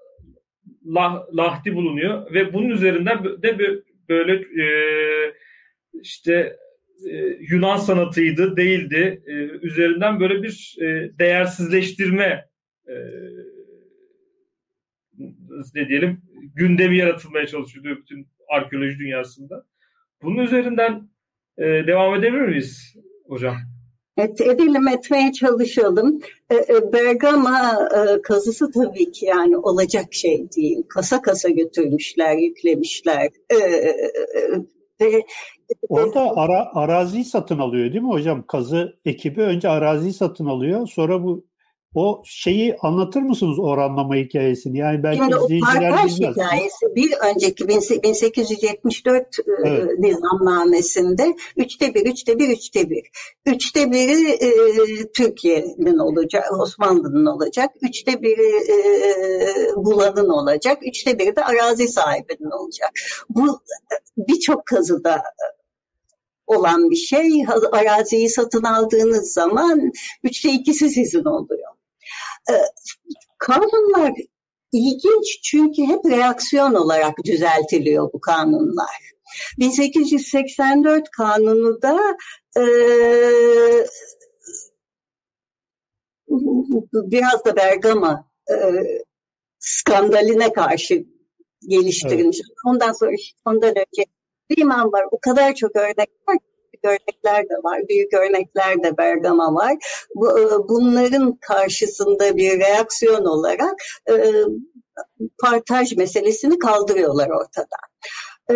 [0.86, 4.66] lah, lahdi bulunuyor ve bunun üzerinden de böyle e,
[6.02, 6.56] işte
[7.10, 9.22] e, Yunan sanatıydı, değildi.
[9.26, 9.32] E,
[9.66, 12.48] üzerinden böyle bir e, değersizleştirme
[12.88, 12.94] e,
[15.74, 16.22] ne diyelim
[16.54, 19.66] gündemi yaratılmaya çalışıyordu bütün arkeoloji dünyasında.
[20.22, 21.08] Bunun üzerinden
[21.58, 22.94] e, devam edebilir miyiz
[23.28, 23.56] hocam?
[24.16, 26.20] Evet, edelim etmeye çalışalım.
[26.50, 30.82] E, e, Bergama e, kazısı tabii ki yani olacak şey değil.
[30.88, 33.28] Kasa kasa götürmüşler, yüklemişler.
[35.00, 35.24] Ve
[35.88, 38.44] Orada ara, arazi satın alıyor değil mi hocam?
[38.46, 40.88] Kazı ekibi önce arazi satın alıyor.
[40.88, 41.44] Sonra bu
[41.94, 44.78] o şeyi anlatır mısınız oranlama hikayesini?
[44.78, 46.36] Yani belki Şimdi izleyiciler o bilmez.
[46.36, 49.98] hikayesi bir önceki 1874 e, evet.
[49.98, 53.02] nizamnamesinde üçte bir, üçte bir, üçte bir.
[53.46, 54.50] Üçte biri e,
[55.12, 57.70] Türkiye'nin olacak, Osmanlı'nın olacak.
[57.82, 58.76] Üçte biri e,
[59.76, 60.78] Bulan'ın olacak.
[60.86, 62.90] Üçte biri de arazi sahibinin olacak.
[63.28, 63.60] Bu
[64.16, 65.22] birçok kazıda
[66.46, 67.44] olan bir şey.
[67.72, 69.92] Araziyi satın aldığınız zaman
[70.24, 71.73] üçte ikisi sizin oluyor.
[72.50, 72.54] Ee,
[73.38, 74.12] kanunlar
[74.72, 79.14] ilginç çünkü hep reaksiyon olarak düzeltiliyor bu kanunlar.
[79.58, 82.16] 1884 kanunu da
[82.56, 82.64] e,
[86.92, 88.54] biraz da Bergama e,
[89.58, 91.04] skandaline karşı
[91.68, 92.40] geliştirilmiş.
[92.40, 92.56] Evet.
[92.66, 93.10] Ondan sonra
[93.44, 94.04] ondan önce
[94.50, 95.04] Riemann var.
[95.10, 96.38] O kadar çok örnek var
[96.84, 99.76] örnekler de var, büyük örnekler de Bergama var.
[100.14, 103.74] Bu, e, bunların karşısında bir reaksiyon olarak
[104.10, 104.14] e,
[105.42, 107.84] partaj meselesini kaldırıyorlar ortadan.
[108.50, 108.54] E,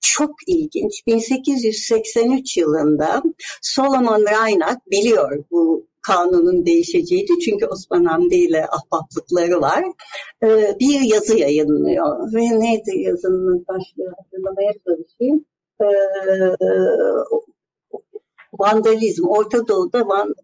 [0.00, 1.06] çok ilginç.
[1.06, 3.22] 1883 yılında
[3.62, 9.84] Solomon Reinach biliyor bu kanunun değişeceğini çünkü Osman Hamdi ile ahbaplıkları var.
[10.42, 15.44] Ee, bir yazı yayınlıyor ve neydi yazının başlığı hatırlamaya çalışayım
[15.80, 15.86] e,
[18.52, 20.34] vandalizm, Orta Doğu'da van,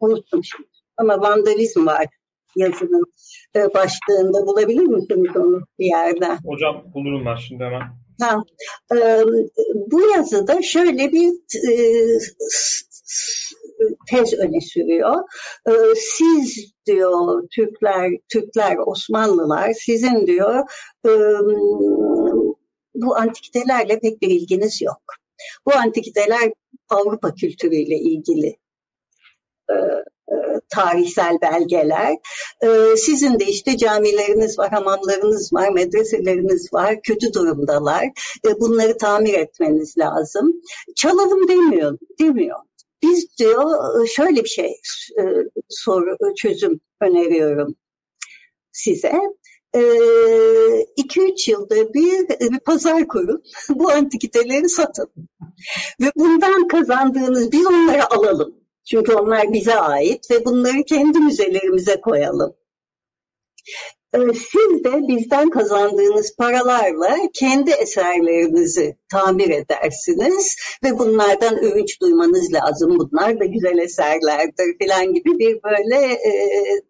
[0.00, 0.68] unuttum şimdi.
[0.96, 2.06] Ama vandalizm var
[2.56, 3.04] yazının
[3.56, 4.46] e, başlığında.
[4.46, 6.38] Bulabilir misiniz onu bir yerde?
[6.44, 7.82] Hocam bulurum ben şimdi hemen.
[8.20, 8.36] Ha,
[8.94, 9.24] e,
[9.74, 11.28] bu yazıda şöyle bir
[11.70, 11.72] e,
[14.10, 15.14] tez öne sürüyor.
[15.68, 20.64] E, siz diyor Türkler, Türkler, Osmanlılar, sizin diyor
[21.06, 21.10] e,
[23.02, 25.02] bu antikitelerle pek bir ilginiz yok.
[25.66, 26.52] Bu antikiteler
[26.88, 28.56] Avrupa kültürüyle ilgili
[29.70, 29.74] e,
[30.32, 30.36] e,
[30.68, 32.16] tarihsel belgeler.
[32.62, 38.04] E, sizin de işte camileriniz var, hamamlarınız var, medreseleriniz var, kötü durumdalar.
[38.46, 40.60] E, bunları tamir etmeniz lazım.
[40.96, 42.58] Çalalım demiyor, demiyor.
[43.02, 44.80] Biz diyor şöyle bir şey
[45.20, 45.22] e,
[45.68, 47.76] soru çözüm öneriyorum
[48.72, 49.12] size.
[49.78, 53.42] 2-3 ee, yılda bir, bir pazar kurun.
[53.68, 55.08] Bu antikiteleri satın.
[56.00, 58.54] Ve bundan kazandığınız biz onları alalım.
[58.84, 62.54] Çünkü onlar bize ait ve bunları kendi müzelerimize koyalım.
[64.14, 72.98] Ee, siz de bizden kazandığınız paralarla kendi eserlerinizi tamir edersiniz ve bunlardan övünç duymanız lazım.
[72.98, 76.82] Bunlar da güzel eserlerdir falan gibi bir böyle e, e,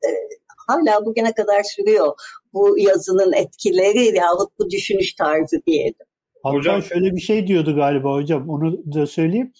[0.67, 2.13] hala bugüne kadar sürüyor
[2.55, 5.95] bu yazının etkileri yahut bu düşünüş tarzı diyelim.
[6.43, 9.53] Hatta hocam, şöyle bir şey diyordu galiba hocam onu da söyleyeyim.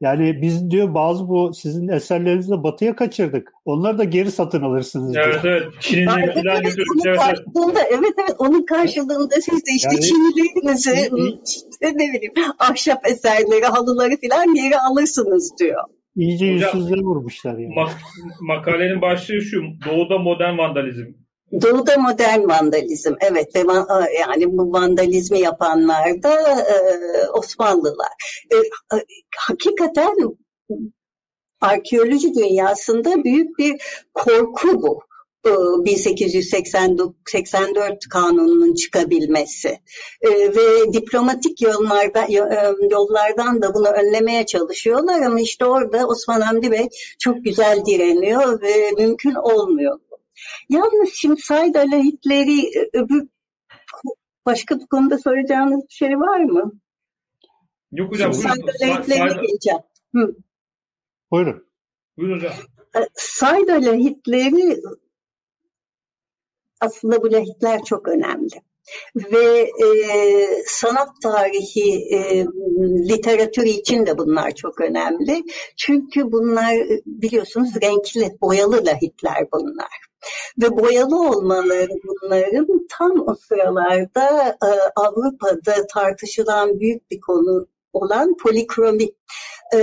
[0.00, 3.52] Yani biz diyor bazı bu sizin eserlerinizi de batıya kaçırdık.
[3.64, 5.26] Onları da geri satın alırsınız diyor.
[5.28, 5.62] Evet evet.
[5.80, 6.74] Çin'in evet, evet,
[7.06, 11.10] evet, karşılığında, evet evet onun karşılığında siz de işte yani, Çinlilerinizi
[11.46, 15.84] işte ne bileyim ahşap eserleri, halıları falan geri alırsınız diyor.
[16.16, 17.74] İyice yüzsüzlüğe vurmuşlar yani.
[17.74, 17.90] Mak
[18.40, 19.62] makalenin başlığı şu.
[19.86, 21.06] Doğuda modern vandalizm.
[21.52, 23.64] Doğuda modern vandalizm, evet ve
[24.20, 26.74] yani bu vandalizmi yapanlar da e,
[27.30, 28.42] Osmanlılar.
[28.52, 28.56] E,
[29.36, 30.16] hakikaten
[31.60, 33.76] arkeoloji dünyasında büyük bir
[34.14, 35.08] korku bu.
[35.84, 39.78] 1884 kanununun çıkabilmesi
[40.20, 42.26] e, ve diplomatik yollardan,
[42.90, 48.90] yollardan da bunu önlemeye çalışıyorlar ama işte orada Osman Hamdi Bey çok güzel direniyor ve
[48.98, 49.98] mümkün olmuyor.
[50.68, 53.28] Yalnız şimdi sayda lahitleri e, öbür
[54.46, 56.72] başka bir konuda soracağınız bir şey var mı?
[57.92, 58.34] Yok hocam.
[58.34, 59.80] Şimdi sayda lahitlerine geleceğim.
[60.14, 60.36] Hı.
[61.30, 61.66] Buyurun.
[62.16, 62.52] Buyurun hocam.
[62.96, 64.80] E, sayda lahitleri
[66.80, 68.62] aslında bu lahitler çok önemli
[69.16, 69.86] ve e,
[70.66, 72.46] sanat tarihi e,
[73.08, 75.44] literatürü için de bunlar çok önemli.
[75.76, 76.74] Çünkü bunlar
[77.06, 80.07] biliyorsunuz renkli, boyalı lahitler bunlar.
[80.62, 89.08] Ve boyalı olmaları bunların tam o sıralarda e, Avrupa'da tartışılan büyük bir konu olan polikromi.
[89.74, 89.78] E,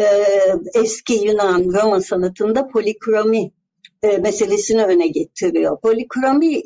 [0.74, 3.52] eski Yunan Roma sanatında polikromi
[4.04, 5.82] e, meselesini öne getiriyor.
[5.82, 6.62] Polikromi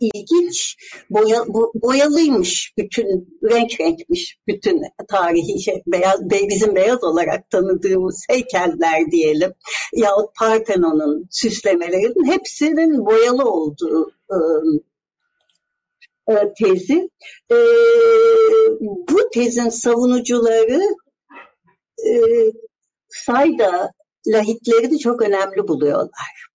[0.00, 0.76] ilginç.
[1.10, 9.10] Boya, bo, boyalıymış bütün, renk renkmiş bütün tarihi şey, beyaz, bizim beyaz olarak tanıdığımız heykeller
[9.10, 9.52] diyelim
[9.92, 14.80] yahut Partenon'un süslemelerinin hepsinin boyalı olduğu ıı,
[16.58, 17.10] tezi.
[17.50, 17.56] E,
[18.80, 20.82] bu tezin savunucuları
[22.06, 22.12] e,
[23.08, 23.90] sayda
[24.26, 26.46] lahitleri de çok önemli buluyorlar.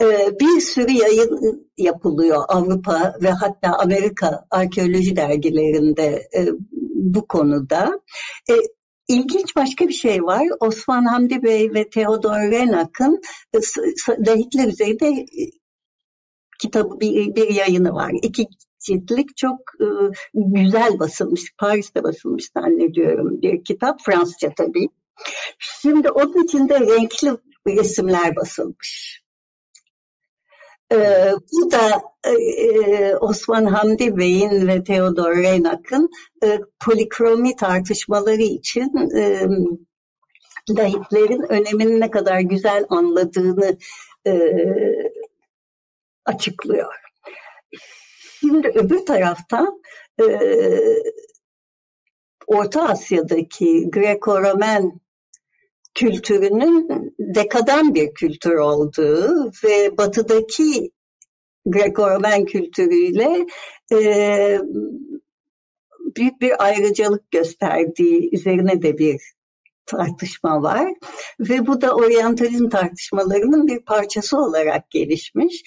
[0.00, 6.46] Ee, bir sürü yayın yapılıyor Avrupa ve hatta Amerika arkeoloji dergilerinde e,
[6.94, 8.00] bu konuda.
[8.50, 8.54] E,
[9.08, 10.46] ilginç başka bir şey var.
[10.60, 13.20] Osman Hamdi Bey ve Theodor Renak'ın
[13.54, 13.58] e,
[14.26, 15.26] lahitler üzerinde
[16.60, 18.12] kitabı bir, bir yayını var.
[18.22, 18.46] İki
[18.78, 19.60] ciltlik çok
[20.34, 21.52] güzel basılmış.
[21.58, 24.00] Paris'te basılmış zannediyorum bir kitap.
[24.06, 24.88] Fransızca tabii.
[25.58, 27.30] Şimdi onun içinde renkli
[27.66, 29.23] resimler basılmış.
[30.92, 36.10] Ee, bu da e, e, Osman Hamdi Bey'in ve Theodor Reynak'ın
[36.44, 39.46] e, polikromi tartışmaları için e,
[40.70, 43.78] lahitlerin önemini ne kadar güzel anladığını
[44.26, 44.32] e,
[46.24, 46.94] açıklıyor.
[48.40, 49.82] Şimdi öbür taraftan
[50.20, 50.24] e,
[52.46, 55.00] Orta Asya'daki Greco-Romen
[55.94, 60.90] kültürünün dekadan bir kültür olduğu ve batıdaki
[61.66, 63.46] Greco-Romen kültürüyle
[63.92, 64.58] e,
[66.16, 69.20] büyük bir ayrıcalık gösterdiği üzerine de bir
[69.86, 70.92] tartışma var
[71.40, 75.62] ve bu da oryantalizm tartışmalarının bir parçası olarak gelişmiş.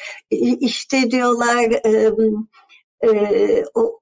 [0.60, 2.12] İşte diyorlar e,
[3.08, 4.00] e, o,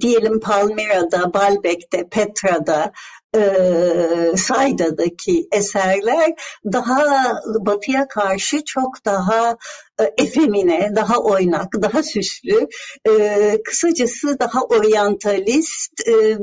[0.00, 2.92] diyelim Palmira'da, Balbek'te, Petra'da
[3.36, 6.32] e, Sayda'daki eserler
[6.64, 9.56] daha batıya karşı çok daha
[10.00, 12.68] e, efemine, daha oynak, daha süslü,
[13.08, 16.38] e, kısacası daha oryantalist, e,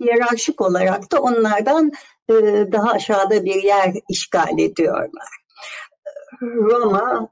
[0.00, 1.92] hiyerarşik olarak da onlardan
[2.30, 2.34] e,
[2.72, 5.28] daha aşağıda bir yer işgal ediyorlar.
[6.42, 7.28] Roma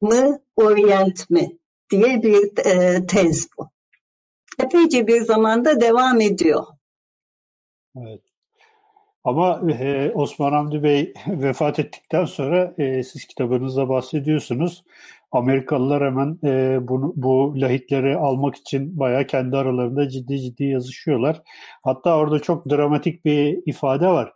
[0.00, 1.58] mı, Orient mi
[1.90, 3.73] diye bir e, tez bu
[4.58, 6.64] epeyce bir zamanda devam ediyor.
[7.96, 8.20] Evet.
[9.24, 14.84] Ama e, Osman Hamdi Bey vefat ettikten sonra e, siz kitabınızda bahsediyorsunuz.
[15.32, 21.42] Amerikalılar hemen e, bunu, bu lahitleri almak için bayağı kendi aralarında ciddi ciddi yazışıyorlar.
[21.82, 24.32] Hatta orada çok dramatik bir ifade var.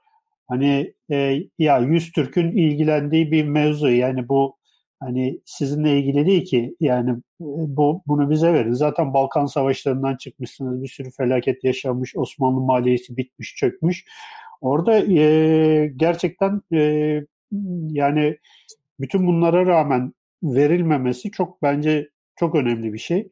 [0.49, 4.58] Hani e, ya 100 Türk'ün ilgilendiği bir mevzu yani bu
[5.01, 8.73] Hani sizinle ilgili değil ki yani bu bunu bize verin.
[8.73, 10.83] Zaten Balkan Savaşlarından çıkmışsınız.
[10.83, 12.17] Bir sürü felaket yaşanmış.
[12.17, 14.05] Osmanlı maliyesi bitmiş, çökmüş.
[14.61, 16.81] Orada e, gerçekten e,
[17.89, 18.39] yani
[19.01, 23.29] bütün bunlara rağmen verilmemesi çok bence çok önemli bir şey.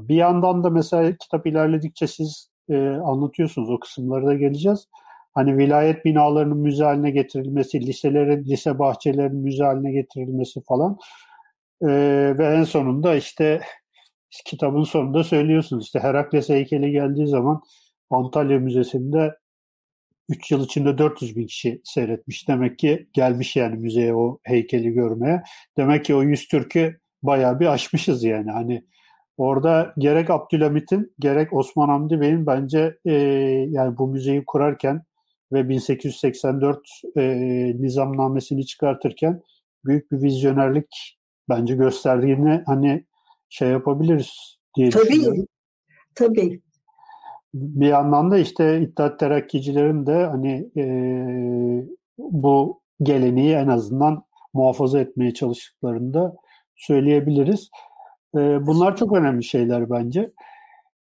[0.00, 3.70] Bir yandan da mesela kitap ilerledikçe siz e, anlatıyorsunuz.
[3.70, 4.88] O kısımlara da geleceğiz.
[5.36, 10.98] Hani vilayet binalarının müze haline getirilmesi, liselerin, lise bahçelerinin müze haline getirilmesi falan.
[11.82, 11.88] E,
[12.38, 13.60] ve en sonunda işte
[14.44, 15.84] kitabın sonunda söylüyorsunuz.
[15.84, 17.62] İşte Herakles heykeli geldiği zaman
[18.10, 19.36] Antalya Müzesi'nde
[20.28, 22.48] 3 yıl içinde 400 bin kişi seyretmiş.
[22.48, 25.42] Demek ki gelmiş yani müzeye o heykeli görmeye.
[25.76, 28.50] Demek ki o 100 Türk'ü bayağı bir aşmışız yani.
[28.50, 28.84] Hani
[29.36, 33.12] orada gerek Abdülhamit'in gerek Osman Hamdi Bey'in bence e,
[33.70, 35.02] yani bu müzeyi kurarken
[35.52, 36.78] ve 1884
[37.16, 37.22] e,
[37.82, 39.42] nizamnamesini çıkartırken
[39.84, 43.04] büyük bir vizyonerlik bence gösterdiğini hani
[43.48, 45.46] şey yapabiliriz diye tabii, düşünüyorum.
[46.14, 46.60] Tabii
[47.56, 50.84] bir yandan da işte İttihat Terakkicilerin de hani e,
[52.18, 56.36] bu geleneği en azından muhafaza etmeye çalıştıklarını da
[56.76, 57.70] söyleyebiliriz.
[58.34, 60.30] E, bunlar çok önemli şeyler bence.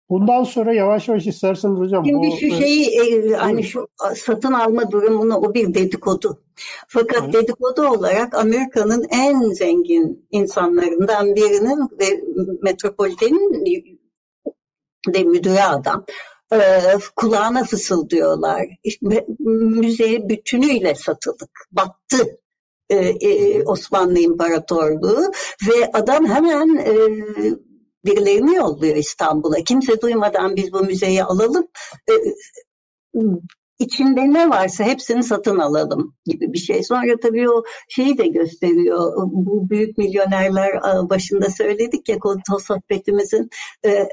[0.09, 2.05] Bundan sonra yavaş yavaş isterseniz hocam.
[2.05, 6.41] Şimdi bu, şu şeyi e, hani şu satın alma durumunu o bir dedikodu.
[6.87, 7.33] Fakat evet.
[7.33, 12.23] dedikodu olarak Amerika'nın en zengin insanlarından birinin ve
[12.61, 13.65] metropolitenin
[15.13, 16.05] de müdüre adam
[16.53, 16.59] e,
[17.15, 18.65] kulağına fısıldıyorlar.
[18.83, 22.39] İşte, müze bütünüyle satılık, battı
[22.89, 25.31] e, e, Osmanlı İmparatorluğu
[25.67, 26.93] ve adam hemen e,
[28.05, 29.63] birilerini yolluyor İstanbul'a.
[29.63, 31.67] Kimse duymadan biz bu müzeyi alalım.
[32.09, 32.13] E,
[33.79, 36.83] içinde ne varsa hepsini satın alalım gibi bir şey.
[36.83, 39.13] Sonra tabii o şeyi de gösteriyor.
[39.31, 43.49] Bu büyük milyonerler başında söyledik ya konu sohbetimizin
[43.85, 44.07] e,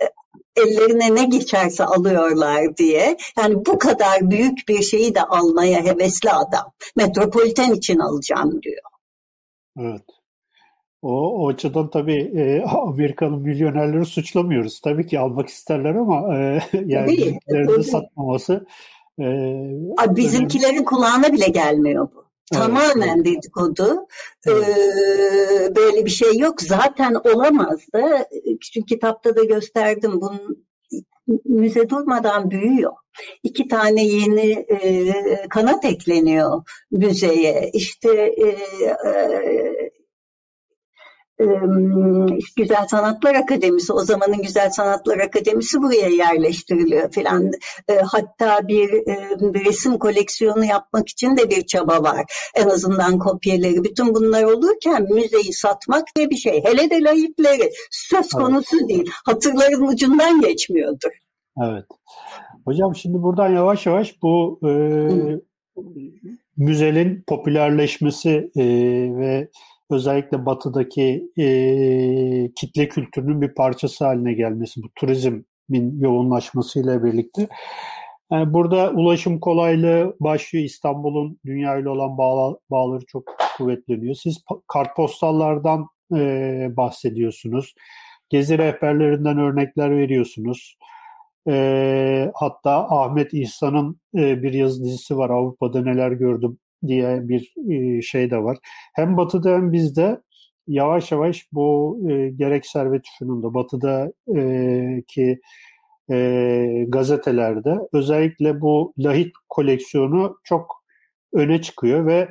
[0.57, 3.17] ellerine ne geçerse alıyorlar diye.
[3.39, 6.73] Yani bu kadar büyük bir şeyi de almaya hevesli adam.
[6.97, 8.83] Metropoliten için alacağım diyor.
[9.79, 10.03] Evet.
[11.05, 14.81] O, o açıdan tabii e, Amerikalı milyonerleri suçlamıyoruz.
[14.81, 18.67] Tabii ki almak isterler ama e, yani bizimkilerini satmaması
[19.21, 19.25] e,
[20.17, 20.85] Bizimkilerin önemli.
[20.85, 22.25] kulağına bile gelmiyor bu.
[22.53, 23.27] Tamamen evet.
[23.27, 24.07] dedikodu.
[24.47, 24.69] Evet.
[24.69, 26.63] Ee, böyle bir şey yok.
[26.63, 28.29] Zaten olamaz da.
[28.61, 30.21] Çünkü kitapta da gösterdim.
[30.21, 30.67] Bunun
[31.45, 32.93] müze durmadan büyüyor.
[33.43, 35.13] İki tane yeni e,
[35.51, 37.71] kanat ekleniyor müzeye.
[37.73, 38.49] İşte e,
[39.09, 39.91] e,
[42.57, 47.51] Güzel Sanatlar Akademisi, o zamanın Güzel Sanatlar Akademisi buraya yerleştiriliyor filan.
[48.13, 48.91] Hatta bir,
[49.55, 52.51] bir resim koleksiyonu yapmak için de bir çaba var.
[52.55, 53.85] En azından kopyaları.
[53.85, 56.65] Bütün bunlar olurken müzeyi satmak diye bir şey.
[56.65, 58.89] Hele de layıkları söz konusu evet.
[58.89, 59.11] değil.
[59.25, 61.11] Hatırların ucundan geçmiyordur.
[61.63, 61.85] Evet.
[62.65, 64.71] Hocam şimdi buradan yavaş yavaş bu e,
[66.57, 68.65] müzenin popülerleşmesi e,
[69.17, 69.49] ve
[69.91, 71.47] özellikle batıdaki e,
[72.57, 77.49] kitle kültürünün bir parçası haline gelmesi, bu turizmin yoğunlaşmasıyla birlikte.
[78.33, 80.65] Yani burada ulaşım kolaylığı başlıyor.
[80.65, 83.25] İstanbul'un dünya ile olan bağla, bağları çok
[83.57, 84.15] kuvvetleniyor.
[84.15, 87.75] Siz kartpostallardan e, bahsediyorsunuz.
[88.29, 90.77] Gezi rehberlerinden örnekler veriyorsunuz.
[91.49, 95.31] E, hatta Ahmet İhsan'ın e, bir yazı dizisi var.
[95.31, 98.59] Avrupa'da neler gördüm diye bir e, şey de var.
[98.95, 100.21] Hem batıda hem bizde
[100.67, 105.03] yavaş yavaş bu e, gerek servet üfününde batıda e,
[106.11, 110.85] e, gazetelerde özellikle bu lahit koleksiyonu çok
[111.33, 112.29] öne çıkıyor ve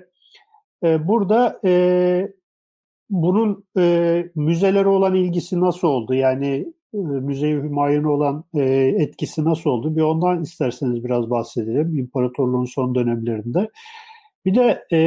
[0.84, 2.34] e, burada e,
[3.10, 6.14] bunun e, müzelere olan ilgisi nasıl oldu?
[6.14, 8.62] Yani e, müze-i hümayunu olan e,
[9.00, 9.96] etkisi nasıl oldu?
[9.96, 12.00] Bir ondan isterseniz biraz bahsedelim.
[12.00, 13.70] İmparatorluğun son dönemlerinde.
[14.46, 15.00] Bir de e,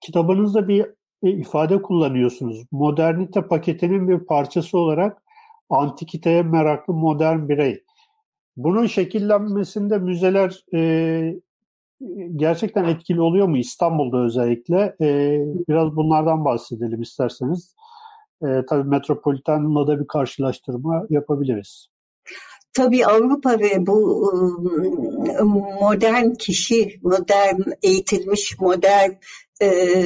[0.00, 0.86] kitabınızda bir
[1.22, 2.62] ifade kullanıyorsunuz.
[2.70, 5.22] Modernite paketinin bir parçası olarak
[5.70, 7.84] antikiteye meraklı modern birey.
[8.56, 11.34] Bunun şekillenmesinde müzeler e,
[12.36, 14.96] gerçekten etkili oluyor mu İstanbul'da özellikle?
[15.00, 15.38] E,
[15.68, 17.74] biraz bunlardan bahsedelim isterseniz.
[18.42, 21.88] E, tabii Metropolitan'la da bir karşılaştırma yapabiliriz.
[22.74, 25.44] Tabii Avrupa ve bu ıı,
[25.80, 29.10] modern kişi, modern eğitilmiş, modern
[29.62, 29.96] e,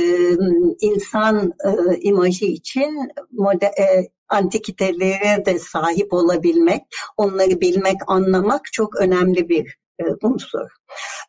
[0.81, 6.83] insan e, imajı için moder, e, antikitelere de sahip olabilmek,
[7.17, 10.69] onları bilmek, anlamak çok önemli bir e, unsur.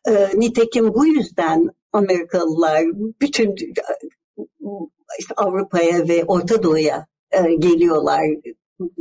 [0.08, 2.84] E, nitekim bu yüzden Amerikalılar
[3.20, 3.54] bütün
[5.18, 8.20] işte Avrupa'ya ve Orta Doğu'ya e, geliyorlar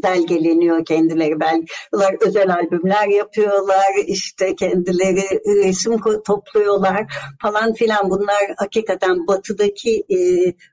[0.03, 8.09] belgeleniyor kendileri belgeler özel albümler yapıyorlar işte kendileri resim topluyorlar falan filan.
[8.09, 10.17] Bunlar hakikaten batıdaki e,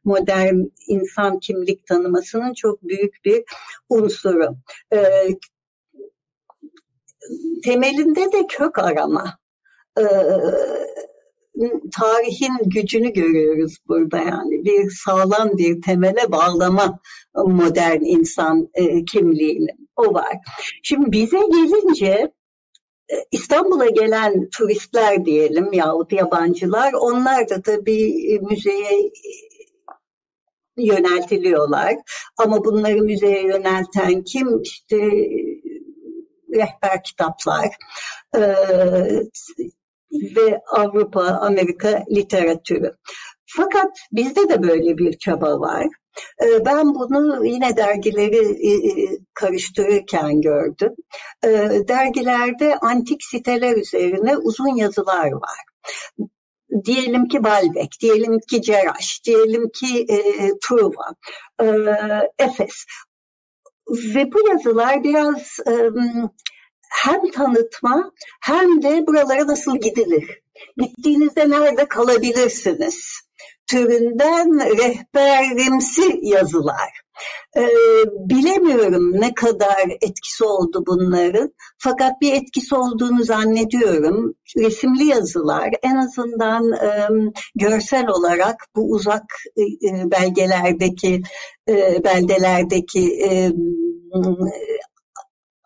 [0.05, 3.45] modern insan kimlik tanımasının çok büyük bir
[3.89, 4.57] unsuru.
[4.93, 4.99] E,
[7.65, 9.39] temelinde de kök arama
[9.99, 10.05] e,
[11.93, 16.99] tarihin gücünü görüyoruz burada yani bir sağlam bir temele bağlama
[17.35, 20.39] modern insan e, kimliğini o var.
[20.83, 22.33] Şimdi bize gelince
[23.11, 29.11] e, İstanbul'a gelen turistler diyelim yahut yabancılar onlar da tabii müzeye
[30.77, 31.95] yöneltiliyorlar.
[32.37, 34.63] Ama bunları müzeye yönelten kim?
[34.63, 34.97] İşte
[36.55, 37.69] rehber kitaplar,
[40.13, 42.93] ve Avrupa, Amerika literatürü.
[43.47, 45.87] Fakat bizde de böyle bir çaba var.
[46.43, 50.93] Ee, ben bunu yine dergileri e, e, karıştırırken gördüm.
[51.45, 51.49] Ee,
[51.89, 55.61] dergilerde antik siteler üzerine uzun yazılar var.
[56.85, 61.15] Diyelim ki Balbek, diyelim ki Ceraş, diyelim ki e, Truva,
[62.39, 62.85] Efes.
[64.15, 65.59] Ve bu yazılar biraz
[66.91, 68.13] hem tanıtma
[68.43, 70.43] hem de buralara nasıl gidilir?
[70.77, 73.21] Gittiğinizde nerede kalabilirsiniz?
[73.67, 77.07] Türünden rehberimsi yazılar.
[77.57, 77.69] Ee,
[78.07, 81.55] bilemiyorum ne kadar etkisi oldu bunların.
[81.79, 84.35] Fakat bir etkisi olduğunu zannediyorum.
[84.57, 87.09] Resimli yazılar en azından e,
[87.55, 89.25] görsel olarak bu uzak
[89.57, 91.23] e, belgelerdeki
[91.69, 93.53] e, beldelerdeki e,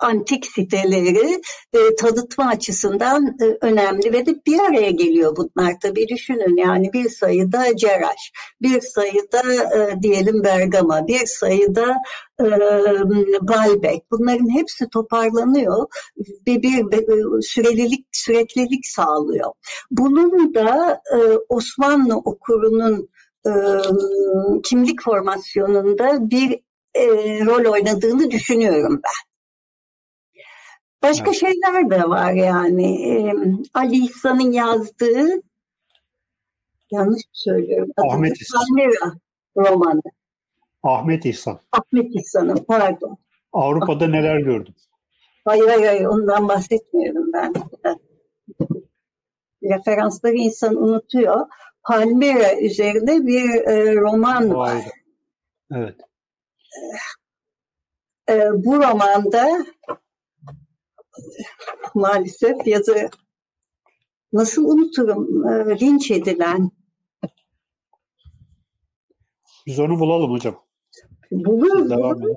[0.01, 1.41] antik siteleri
[1.73, 7.09] e, tanıtma açısından e, önemli ve de bir araya geliyor bunlar tabii düşünün yani bir
[7.09, 8.33] sayıda Ceraş,
[8.63, 9.43] bir sayıda
[9.77, 11.97] e, diyelim Bergama, bir sayıda
[12.41, 12.45] e,
[13.41, 15.87] Balbek bunların hepsi toparlanıyor
[16.19, 19.53] ve bir, bir sürelilik süreklilik sağlıyor.
[19.91, 23.09] Bunun da e, Osmanlı okurunun
[23.47, 23.53] e,
[24.65, 26.61] kimlik formasyonunda bir
[26.95, 27.05] e,
[27.45, 29.30] rol oynadığını düşünüyorum ben.
[31.03, 31.41] Başka evet.
[31.41, 33.33] şeyler de var yani.
[33.75, 35.43] Ali İhsan'ın yazdığı
[36.91, 37.93] yanlış mı söylüyorum?
[37.97, 38.65] Ahmet İhsan.
[39.57, 40.03] Romanı.
[40.83, 41.61] Ahmet İhsan.
[41.73, 43.19] Ahmet İhsan'ın pardon.
[43.53, 44.75] Avrupa'da neler gördüm?
[45.45, 47.53] Hayır hayır hayır ondan bahsetmiyorum ben.
[49.63, 51.47] Referansları insan unutuyor.
[51.83, 54.77] Palmira üzerinde bir e, roman var.
[55.75, 55.97] Evet.
[58.29, 59.67] E, bu romanda
[61.95, 63.11] maalesef yazı
[64.33, 66.71] nasıl unuturum e, linç edilen.
[69.67, 70.63] Biz onu bulalım hocam.
[71.31, 71.91] Buluruz.
[71.91, 72.37] buluruz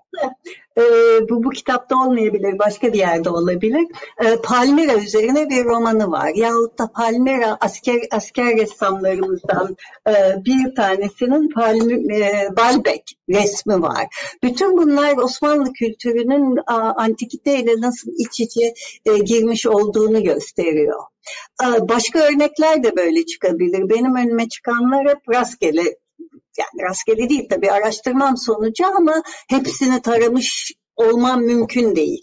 [0.78, 0.84] e,
[1.30, 3.88] bu bu kitapta olmayabilir, başka bir yerde olabilir.
[4.26, 6.32] E, Palmira üzerine bir romanı var.
[6.36, 9.76] Yahut da Palmira asker asker ressamlarımızdan
[10.08, 10.14] e,
[10.46, 14.08] bir tanesinin Palmi, e, Balbek resmi var.
[14.44, 18.74] Bütün bunlar Osmanlı kültürünün a, antikiteyle nasıl iç içe
[19.06, 21.04] e, girmiş olduğunu gösteriyor.
[21.80, 23.90] Başka örnekler de böyle çıkabilir.
[23.90, 25.96] Benim önüme çıkanlar hep rastgele
[26.58, 29.14] yani rastgele değil tabii araştırmam sonucu ama
[29.50, 32.22] hepsini taramış olmam mümkün değil.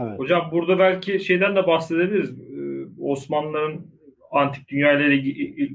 [0.00, 0.18] Evet.
[0.18, 2.30] Hocam burada belki şeyden de bahsedebiliriz.
[2.30, 3.86] Ee, Osmanlıların
[4.30, 5.16] antik dünya ile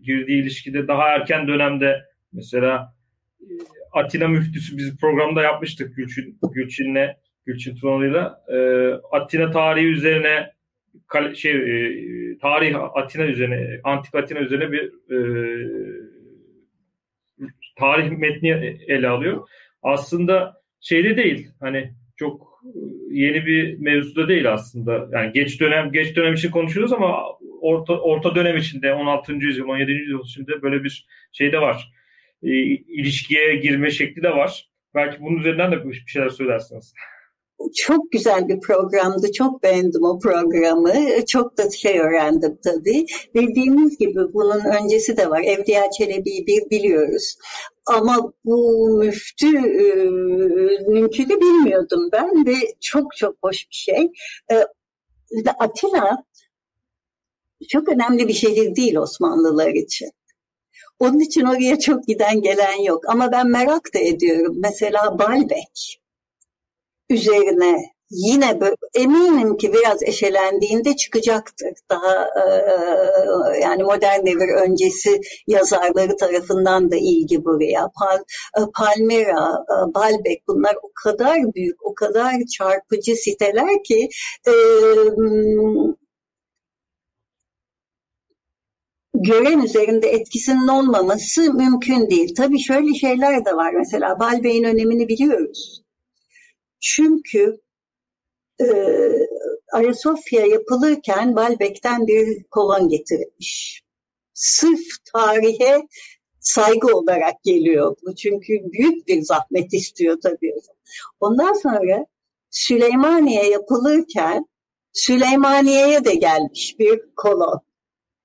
[0.04, 2.02] girdiği ilişkide daha erken dönemde
[2.34, 2.96] mesela
[3.42, 3.46] e,
[3.94, 8.44] Atina müftüsü biz programda yapmıştık Gülçin Gülçin'le Gülçin Tunalı'yla.
[8.54, 10.52] Ee, Atina tarihi üzerine
[11.36, 15.18] şey e, tarih Atina üzerine antik Atina üzerine bir e,
[17.82, 19.48] tarih metni ele alıyor.
[19.84, 22.52] Aslında şeyde değil hani çok
[23.12, 25.10] yeni bir mevzuda değil aslında.
[25.12, 27.24] Yani geç dönem geç dönem için konuşuyoruz ama
[27.62, 29.34] orta orta dönem içinde 16.
[29.34, 29.92] yüzyıl 17.
[29.92, 31.92] yüzyıl içinde böyle bir şey de var.
[32.44, 32.50] E,
[32.98, 34.68] ilişkiye girme şekli de var.
[34.96, 36.94] Belki bunun üzerinden de bir şeyler söylersiniz.
[37.76, 39.32] Çok güzel bir programdı.
[39.32, 40.94] Çok beğendim o programı.
[41.28, 43.06] Çok da şey öğrendim tabii.
[43.36, 45.42] Dediğimiz gibi bunun öncesi de var.
[45.42, 47.36] Evliya Çelebi'yi bir biliyoruz.
[47.86, 50.06] Ama bu müftü e,
[50.92, 54.12] mümkünü bilmiyordum ben ve çok çok hoş bir şey.
[54.52, 54.56] E,
[55.60, 56.24] Atina
[57.70, 60.10] çok önemli bir şehir değil Osmanlılar için.
[61.00, 63.04] Onun için oraya çok giden gelen yok.
[63.08, 64.56] Ama ben merak da ediyorum.
[64.60, 66.01] Mesela Balbek
[67.12, 67.78] üzerine
[68.12, 71.74] yine böyle, eminim ki biraz eşelendiğinde çıkacaktır.
[71.90, 77.90] Daha e, yani modern devir öncesi yazarları tarafından da ilgi buraya.
[78.00, 78.18] Pal,
[78.58, 84.10] e, Palmira, e, Balbek bunlar o kadar büyük, o kadar çarpıcı siteler ki
[84.48, 84.54] e,
[89.14, 92.36] gören üzerinde etkisinin olmaması mümkün değil.
[92.38, 93.74] Tabii şöyle şeyler de var.
[93.74, 95.81] Mesela Balbey'in önemini biliyoruz.
[96.82, 97.62] Çünkü
[98.62, 98.66] e,
[99.74, 103.84] Ayasofya yapılırken Balbek'ten bir kolon getirilmiş.
[104.34, 104.80] Sırf
[105.14, 105.88] tarihe
[106.40, 108.16] saygı olarak geliyor bu.
[108.16, 110.54] Çünkü büyük bir zahmet istiyor tabii.
[111.20, 112.06] Ondan sonra
[112.50, 114.46] Süleymaniye yapılırken
[114.94, 117.62] Süleymaniye'ye de gelmiş bir kolon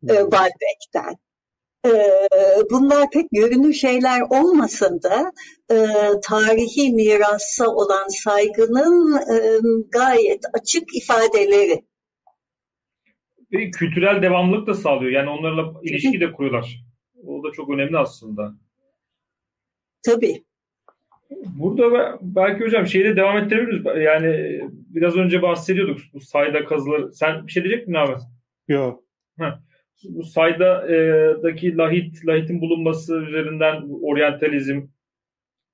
[0.09, 1.17] e, Balbek'ten.
[1.87, 1.91] E,
[2.71, 5.33] bunlar pek görünür şeyler olmasa da
[5.71, 5.77] e,
[6.23, 9.39] tarihi mirasa olan saygının e,
[9.93, 11.85] gayet açık ifadeleri.
[13.53, 15.13] Ve kültürel devamlılık da sağlıyor.
[15.13, 16.85] Yani onlarla ilişki de kuruyorlar.
[17.27, 18.55] O da çok önemli aslında.
[20.03, 20.45] Tabii.
[21.31, 24.05] Burada belki hocam şeyde devam ettirebiliriz.
[24.05, 27.15] Yani biraz önce bahsediyorduk bu sayda kazıları.
[27.15, 28.13] Sen bir şey diyecek misin abi?
[28.69, 29.05] Yok.
[30.05, 34.83] Bu saydaki lahit, lahitin bulunması üzerinden oryantalizm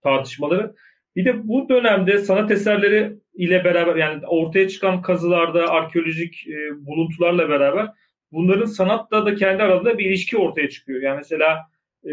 [0.03, 0.75] tartışmaları.
[1.16, 7.49] Bir de bu dönemde sanat eserleri ile beraber yani ortaya çıkan kazılarda arkeolojik e, buluntularla
[7.49, 7.89] beraber
[8.33, 11.03] bunların sanatla da kendi aralarında bir ilişki ortaya çıkıyor.
[11.03, 11.59] Yani mesela
[12.07, 12.12] e,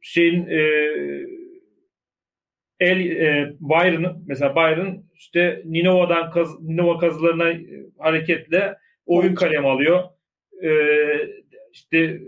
[0.00, 0.60] şeyin e,
[2.80, 7.66] El e, Byron mesela Byron işte Ninova'dan kaz, Ninova kazılarına e,
[7.98, 10.04] hareketle oyun kalemi alıyor.
[10.62, 10.70] E,
[11.72, 12.20] işte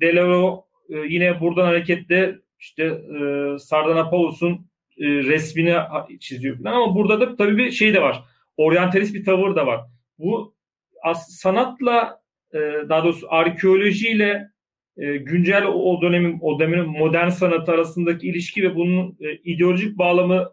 [0.00, 4.52] Delaro yine buradan hareketle işte e, Sardanapalos'un
[4.98, 5.74] e, resmini
[6.20, 6.72] çiziyor falan.
[6.72, 8.24] ama burada da tabii bir şey de var.
[8.56, 9.80] Oryantalist bir tavır da var.
[10.18, 10.54] Bu
[11.28, 12.20] sanatla
[12.54, 12.58] e,
[12.88, 14.50] daha doğrusu arkeolojiyle
[14.96, 20.52] e, güncel o dönemin o dönemin modern sanatı arasındaki ilişki ve bunun ideolojik bağlamı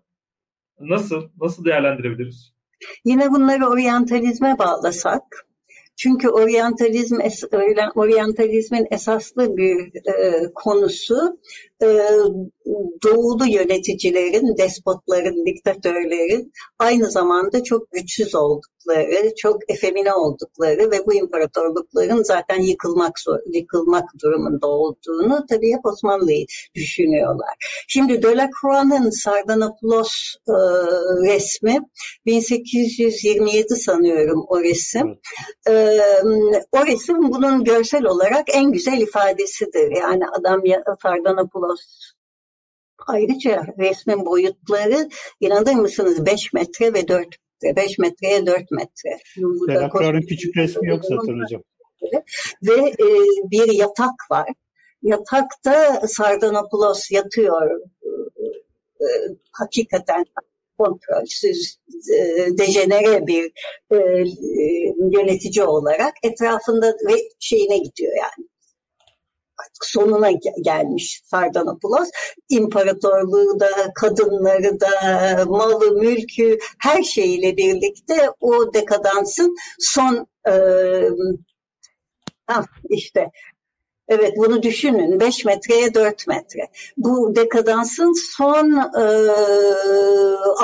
[0.79, 2.53] nasıl nasıl değerlendirebiliriz?
[3.05, 5.47] Yine bunları oryantalizme bağlasak
[5.95, 7.21] çünkü oryantalizm
[7.95, 11.39] oryantalizmin esaslı bir e, konusu
[11.81, 11.87] e,
[13.03, 22.23] doğulu yöneticilerin, despotların, diktatörlerin aynı zamanda çok güçsüz oldukları, çok efemine oldukları ve bu imparatorlukların
[22.23, 23.19] zaten yıkılmak
[23.53, 26.45] yıkılmak durumunda olduğunu tabii hep Osmanlı'yı
[26.75, 27.83] düşünüyorlar.
[27.87, 30.11] Şimdi Delacroix'ın Sardanapoulos
[30.47, 30.53] e,
[31.33, 31.79] resmi
[32.25, 35.19] 1827 sanıyorum o resim.
[35.69, 35.99] E,
[36.71, 39.91] o resim bunun görsel olarak en güzel ifadesidir.
[40.01, 40.65] Yani adam
[41.75, 42.13] Sardanapoulos
[43.07, 45.09] Ayrıca resmin boyutları
[45.39, 47.27] inanır mısınız 5 metre ve 4
[47.63, 47.75] metre.
[47.75, 49.17] 5 metreye 4 metre.
[49.67, 51.61] Delacroix'ın küçük resmi yok zaten hocam.
[52.63, 53.07] Ve e,
[53.51, 54.49] bir yatak var.
[55.01, 57.81] Yatakta Sardanapoulos yatıyor.
[59.01, 59.07] E,
[59.51, 60.25] hakikaten
[60.77, 61.77] kontrolsüz,
[62.13, 63.51] e, dejenere bir
[63.91, 63.97] e,
[65.11, 68.47] yönetici olarak etrafında ve şeyine gidiyor yani
[69.81, 72.09] sonuna gelmiş Sardanapoulos.
[72.49, 80.53] İmparatorluğu da, kadınları da, malı, mülkü, her şeyiyle birlikte o dekadansın son e,
[82.47, 83.31] ah işte
[84.07, 86.67] Evet bunu düşünün 5 metreye 4 metre.
[86.97, 89.05] Bu dekadansın son e,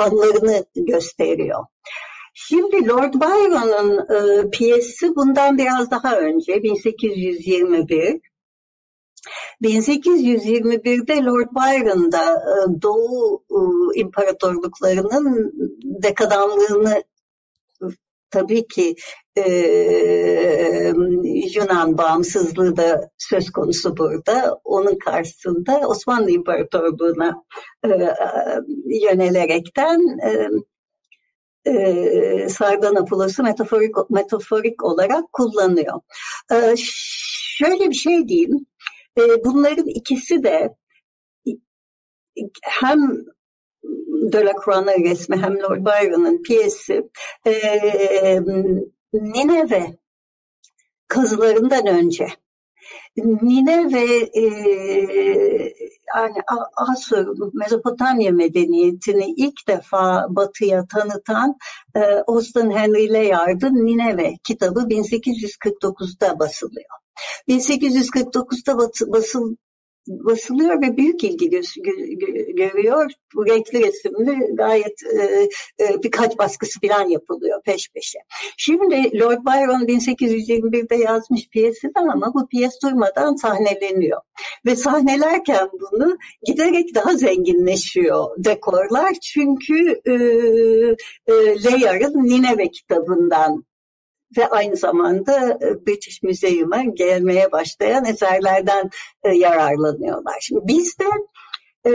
[0.02, 1.64] anlarını gösteriyor.
[2.34, 8.20] Şimdi Lord Byron'un e, piyesi bundan biraz daha önce 1821
[9.62, 13.58] 1821'de Lord Byron'da e, Doğu e,
[14.00, 15.52] imparatorluklarının
[15.82, 17.02] dekadanlığını
[18.30, 18.94] tabii ki
[19.36, 19.42] e,
[21.54, 24.60] Yunan bağımsızlığı da söz konusu burada.
[24.64, 27.44] Onun karşısında Osmanlı İmparatorluğu'na
[27.84, 27.88] e,
[28.84, 30.48] yönelerekten e,
[31.70, 36.00] e, Sardanapulos'u metaforik, metaforik olarak kullanıyor.
[36.52, 36.74] E,
[37.58, 38.66] şöyle bir şey diyeyim,
[39.18, 40.74] e, bunların ikisi de
[42.62, 43.24] hem
[44.32, 47.10] Delacroix'ın resmi hem Lord Byron'ın piyesi
[47.46, 47.52] e,
[49.12, 49.96] Nineve
[51.08, 52.26] kazılarından önce
[53.16, 54.44] Nineve e,
[56.16, 56.36] yani
[56.76, 61.56] Asur, Mezopotamya medeniyetini ilk defa batıya tanıtan
[61.94, 66.90] e, Austin Henry Layard'ın Nineve kitabı 1849'da basılıyor.
[67.48, 68.78] 1849'da
[69.12, 69.56] basıl,
[70.10, 73.10] basılıyor ve büyük ilgi gö- gö- görüyor.
[73.34, 75.48] Bu renkli resimli gayet e,
[75.84, 78.18] e, birkaç baskısı falan yapılıyor peş peşe.
[78.56, 84.20] Şimdi Lord Byron 1821'de yazmış piyesi ama bu piyes durmadan sahneleniyor.
[84.66, 89.12] Ve sahnelerken bunu giderek daha zenginleşiyor dekorlar.
[89.22, 90.12] Çünkü e,
[91.32, 93.64] e, Layard'ın Nineve kitabından
[94.36, 98.90] ve aynı zamanda e, British Museum'a gelmeye başlayan eserlerden
[99.24, 100.36] e, yararlanıyorlar.
[100.40, 101.04] Şimdi bizde
[101.86, 101.92] e,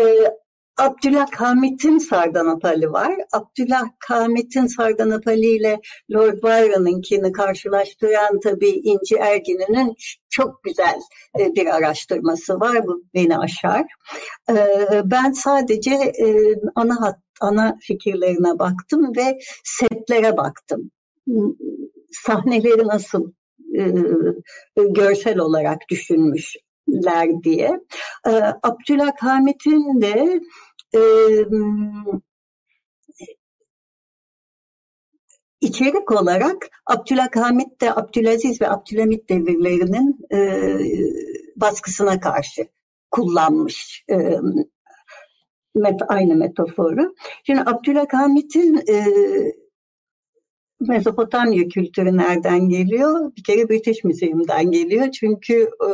[0.78, 3.16] Abdülhamit'in Sardanapali var.
[3.32, 5.80] Abdülhamit'in Sardanapali ile
[6.14, 9.96] Lord Byron'ınkini karşılaştıran tabii İnci Ergin'in
[10.30, 11.00] çok güzel
[11.38, 12.88] bir araştırması var.
[12.88, 13.86] Bu beni aşar.
[15.04, 16.14] Ben sadece
[16.76, 20.92] ana hat, ana fikirlerine baktım ve setlere baktım
[22.24, 23.32] sahneleri nasıl
[23.78, 23.94] e,
[24.90, 27.80] görsel olarak düşünmüşler diye.
[28.28, 28.32] E,
[28.64, 30.40] Abdülhamit'in de
[30.96, 31.02] e,
[35.62, 40.40] içerik olarak Abdülhamit de Abdülaziz ve Abdülhamit devirlerinin e,
[41.56, 42.68] baskısına karşı
[43.12, 44.16] kullanmış e,
[45.76, 47.16] met, aynı metaforu.
[47.44, 49.06] Şimdi Abdülhamit'in e,
[50.80, 53.32] Mezopotamya kültürü nereden geliyor?
[53.38, 55.12] Bir kere British Museum'dan geliyor.
[55.12, 55.88] Çünkü e,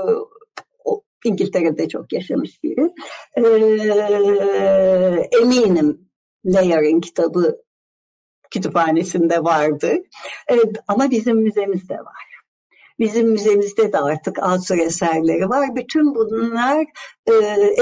[0.86, 2.90] o, İngiltere'de çok yaşamış biri.
[3.38, 3.42] E,
[5.42, 6.10] eminim
[6.46, 7.62] Layer'in kitabı
[8.52, 9.94] kütüphanesinde vardı.
[10.52, 10.56] E,
[10.88, 12.32] ama bizim müzemizde var.
[13.00, 15.76] Bizim müzemizde de artık asır eserleri var.
[15.76, 16.86] Bütün bunlar
[17.28, 17.34] e,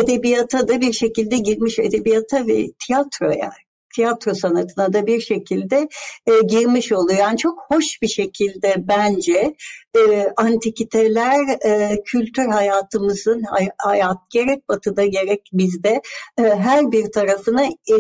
[0.02, 3.52] edebiyata da bir şekilde girmiş edebiyata ve tiyatroya
[3.96, 5.90] tiyatro sanatına da bir şekilde
[6.28, 7.20] e, girmiş oluyor.
[7.20, 9.56] Yani çok hoş bir şekilde bence
[9.98, 13.44] e, antikiteler e, kültür hayatımızın
[13.78, 16.02] hayat gerek batıda gerek bizde
[16.38, 17.96] e, her bir tarafına e,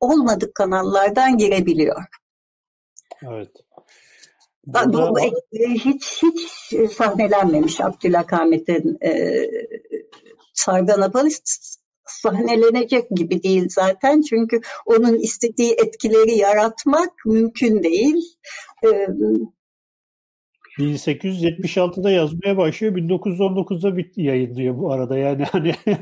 [0.00, 2.04] olmadık kanallardan girebiliyor.
[3.22, 3.50] Evet.
[4.66, 5.10] Burada...
[5.10, 9.42] Bu, e, hiç hiç sahnelenmemiş Abdülhamit'in e,
[10.54, 11.28] Sarganapalı
[12.06, 14.22] sahnelenecek gibi değil zaten.
[14.22, 18.16] Çünkü onun istediği etkileri yaratmak mümkün değil.
[18.84, 19.08] Ee,
[20.78, 22.94] 1876'da yazmaya başlıyor.
[22.94, 25.18] 1919'da bit yayınlıyor bu arada.
[25.18, 25.96] Yani hani e,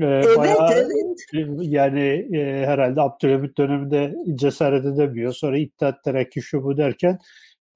[0.00, 1.58] evet, bayağı, evet.
[1.60, 5.32] yani e, herhalde Abdülhamit döneminde cesaret edemiyor.
[5.32, 7.18] Sonra İttihat Terakki şu bu derken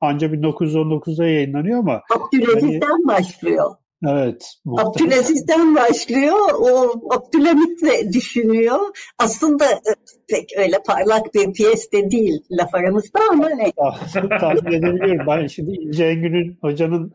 [0.00, 3.74] ancak 1919'da yayınlanıyor ama Abdülhamid'den yani, başlıyor.
[4.08, 4.52] Evet.
[4.78, 6.38] Abdülaziz'den başlıyor.
[6.58, 8.78] O Abdülhamit'le düşünüyor.
[9.18, 9.92] Aslında e,
[10.28, 13.72] pek öyle parlak bir piyes de değil laf aramızda ama ne?
[14.40, 15.26] Tahmin edebiliyorum.
[15.26, 17.12] Ben şimdi İnce Engün'ün hocanın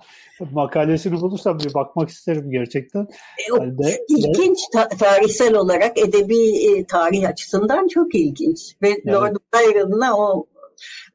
[0.51, 3.01] makalesini bulursam bir bakmak isterim gerçekten.
[3.01, 8.75] E, Halde, ilginç ta- tarihsel olarak edebi e, tarih açısından çok ilginç.
[8.81, 9.07] Ve evet.
[9.07, 10.45] Lord Byron'la o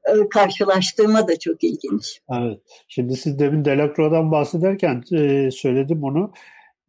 [0.08, 2.20] e, karşılaştığıma da çok ilginç.
[2.32, 2.58] Evet.
[2.88, 6.32] Şimdi siz demin Delacroix'dan bahsederken e, söyledim onu.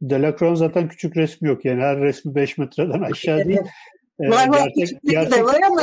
[0.01, 1.65] Delacroix'ın zaten küçük resmi yok.
[1.65, 3.59] Yani her resmi 5 metreden aşağı değil.
[4.19, 5.82] E, var var gerçek, gerçek, de var ama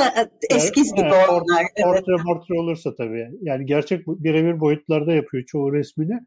[0.49, 1.63] eskiz gibi evet, onlar.
[1.83, 2.21] Portre evet.
[2.25, 3.29] portre olursa tabii.
[3.41, 6.19] Yani gerçek birebir boyutlarda yapıyor çoğu resmini.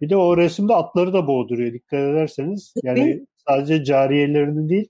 [0.00, 2.74] Bir de o resimde atları da boğduruyor dikkat ederseniz.
[2.82, 4.88] Yani sadece cariyelerinin değil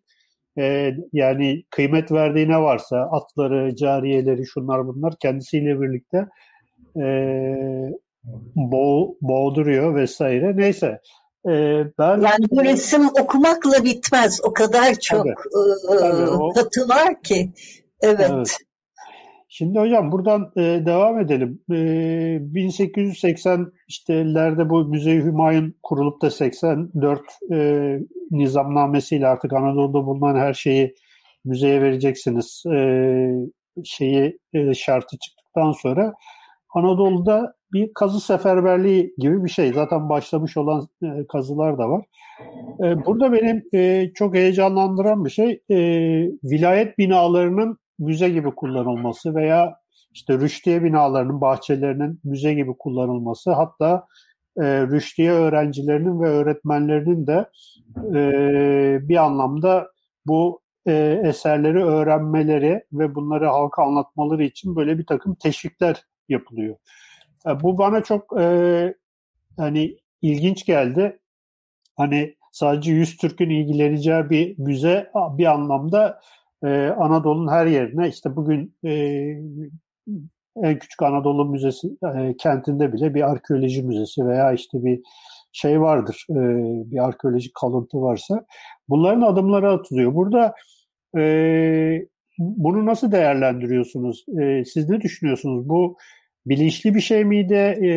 [0.59, 6.26] e, yani kıymet verdiği ne varsa atları, cariyeleri, şunlar bunlar kendisiyle birlikte
[6.96, 7.05] e,
[8.57, 10.57] boğ, boğduruyor vesaire.
[10.57, 11.01] Neyse.
[11.46, 11.53] E,
[11.98, 14.40] ben yani bu resim okumakla bitmez.
[14.44, 17.51] O kadar çok tabii, e, tabii, o, katı var ki.
[18.01, 18.30] Evet.
[18.32, 18.57] evet.
[19.53, 21.61] Şimdi hocam buradan e, devam edelim.
[21.70, 27.20] E, 1880 iştelerde bu Müze-i Hümayun kurulup da 84
[27.53, 27.98] e,
[28.31, 30.95] nizamnamesiyle artık Anadolu'da bulunan her şeyi
[31.45, 33.31] müzeye vereceksiniz e,
[33.85, 36.14] şeyi e, şartı çıktıktan sonra
[36.74, 39.72] Anadolu'da bir kazı seferberliği gibi bir şey.
[39.72, 42.05] Zaten başlamış olan e, kazılar da var.
[42.85, 45.76] E, burada benim e, çok heyecanlandıran bir şey e,
[46.45, 49.76] vilayet binalarının müze gibi kullanılması veya
[50.12, 54.07] işte Rüştiye binalarının, bahçelerinin müze gibi kullanılması hatta
[54.57, 57.51] e, Rüştiye öğrencilerinin ve öğretmenlerinin de
[58.14, 59.90] e, bir anlamda
[60.26, 66.76] bu e, eserleri öğrenmeleri ve bunları halka anlatmaları için böyle bir takım teşvikler yapılıyor.
[67.46, 68.94] E, bu bana çok e,
[69.57, 71.18] hani ilginç geldi.
[71.96, 76.20] Hani sadece 100 Türk'ün ilgileneceği bir müze bir anlamda
[76.98, 78.74] Anadolu'nun her yerine işte bugün
[80.57, 85.01] en küçük Anadolu Müzesi e, kentinde bile bir arkeoloji müzesi veya işte bir
[85.53, 86.34] şey vardır, e,
[86.90, 88.44] bir arkeolojik kalıntı varsa
[88.88, 90.14] bunların adımları atılıyor.
[90.14, 90.55] Burada
[91.18, 91.22] e,
[92.38, 94.24] bunu nasıl değerlendiriyorsunuz?
[94.42, 95.68] E, siz ne düşünüyorsunuz?
[95.68, 95.96] Bu
[96.46, 97.55] bilinçli bir şey miydi?
[97.55, 97.90] E,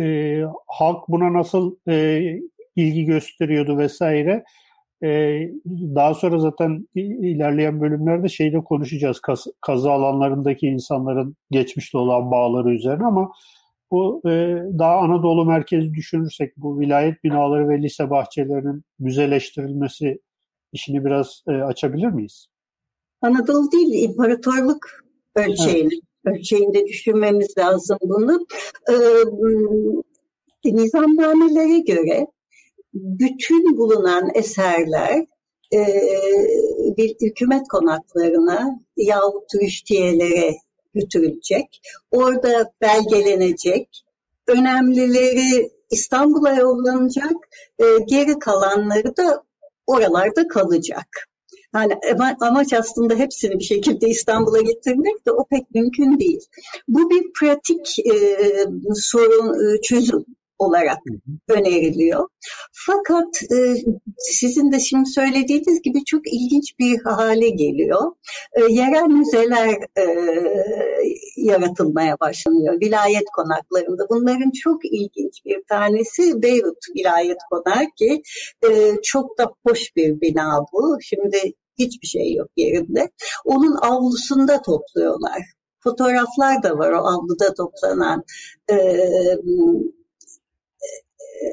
[0.00, 2.22] e, halk buna nasıl e,
[2.76, 4.44] ilgi gösteriyordu vesaire?
[5.02, 5.08] E,
[5.94, 9.20] daha sonra zaten ilerleyen bölümlerde şeyde konuşacağız.
[9.20, 13.32] Kaz, kazı alanlarındaki insanların geçmişte olan bağları üzerine ama
[13.90, 14.30] bu e,
[14.78, 20.18] daha Anadolu merkezi düşünürsek bu vilayet binaları ve lise bahçelerinin müzeleştirilmesi
[20.72, 22.46] işini biraz e, açabilir miyiz?
[23.22, 24.86] Anadolu değil, imparatorluk
[25.36, 26.36] ölçeğini, evet.
[26.36, 28.46] ölçeğinde düşünmemiz lazım bunu.
[28.90, 28.94] Ee,
[30.64, 32.26] nizamnamelere göre
[32.94, 35.26] bütün bulunan eserler
[35.72, 35.86] e,
[36.96, 40.56] bir hükümet konaklarına yahut turistiyelere
[40.94, 41.80] götürülecek.
[42.10, 44.04] Orada belgelenecek.
[44.46, 47.32] Önemlileri İstanbul'a yollanacak.
[47.78, 49.44] E, geri kalanları da
[49.86, 51.06] oralarda kalacak.
[51.74, 51.94] Yani
[52.40, 56.40] amaç aslında hepsini bir şekilde İstanbul'a getirmek de o pek mümkün değil.
[56.88, 58.14] Bu bir pratik e,
[58.94, 60.24] sorun e, çözüm
[60.60, 60.98] olarak
[61.48, 62.28] öneriliyor.
[62.72, 63.56] Fakat e,
[64.18, 68.12] sizin de şimdi söylediğiniz gibi çok ilginç bir hale geliyor.
[68.52, 70.04] E, yerel müzeler e,
[71.36, 74.06] yaratılmaya başlanıyor vilayet konaklarında.
[74.10, 78.22] Bunların çok ilginç bir tanesi Beyrut Vilayet Konağı ki
[78.68, 80.98] e, çok da hoş bir bina bu.
[81.02, 83.10] Şimdi hiçbir şey yok yerinde.
[83.44, 85.42] Onun avlusunda topluyorlar.
[85.82, 88.24] Fotoğraflar da var o avluda toplanan
[88.70, 88.76] e,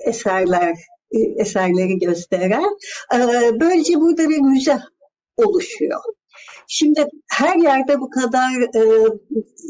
[0.05, 0.75] eserler
[1.11, 2.77] e, eserleri gösteren.
[3.13, 3.19] E,
[3.59, 4.79] böylece burada bir müze
[5.37, 6.01] oluşuyor.
[6.67, 9.07] Şimdi her yerde bu kadar e,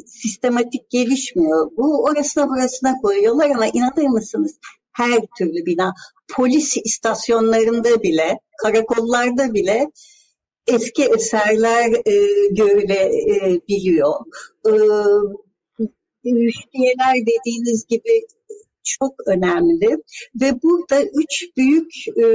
[0.06, 1.72] sistematik gelişmiyor.
[1.78, 4.60] Bu orasına burasına koyuyorlar ama inanır mısınız?
[4.92, 5.94] Her türlü bina,
[6.36, 9.92] polis istasyonlarında bile, karakollarda bile
[10.68, 12.14] eski eserler e,
[12.52, 14.14] görülebiliyor.
[14.66, 14.72] E,
[16.24, 18.28] müşteriler dediğiniz gibi
[19.00, 19.98] çok önemli
[20.42, 22.26] ve burada üç büyük e,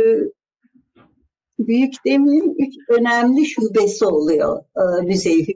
[1.59, 5.47] büyük demeyeyim üç önemli şubesi oluyor e, Müze-i.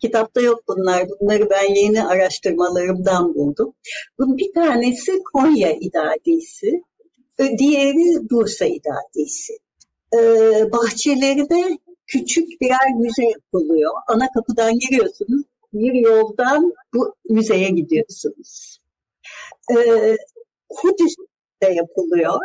[0.00, 1.08] Kitapta yok bunlar.
[1.20, 3.74] Bunları ben yeni araştırmalarımdan buldum.
[4.18, 6.82] Bunun bir tanesi Konya İdadisi,
[7.38, 9.52] e, diğeri Bursa İdadisi.
[10.14, 10.70] Ee,
[12.06, 13.92] küçük birer müze yapılıyor.
[14.08, 18.81] Ana kapıdan giriyorsunuz, bir yoldan bu müzeye gidiyorsunuz.
[19.70, 20.16] Ee,
[20.68, 22.40] Kudüs'te yapılıyor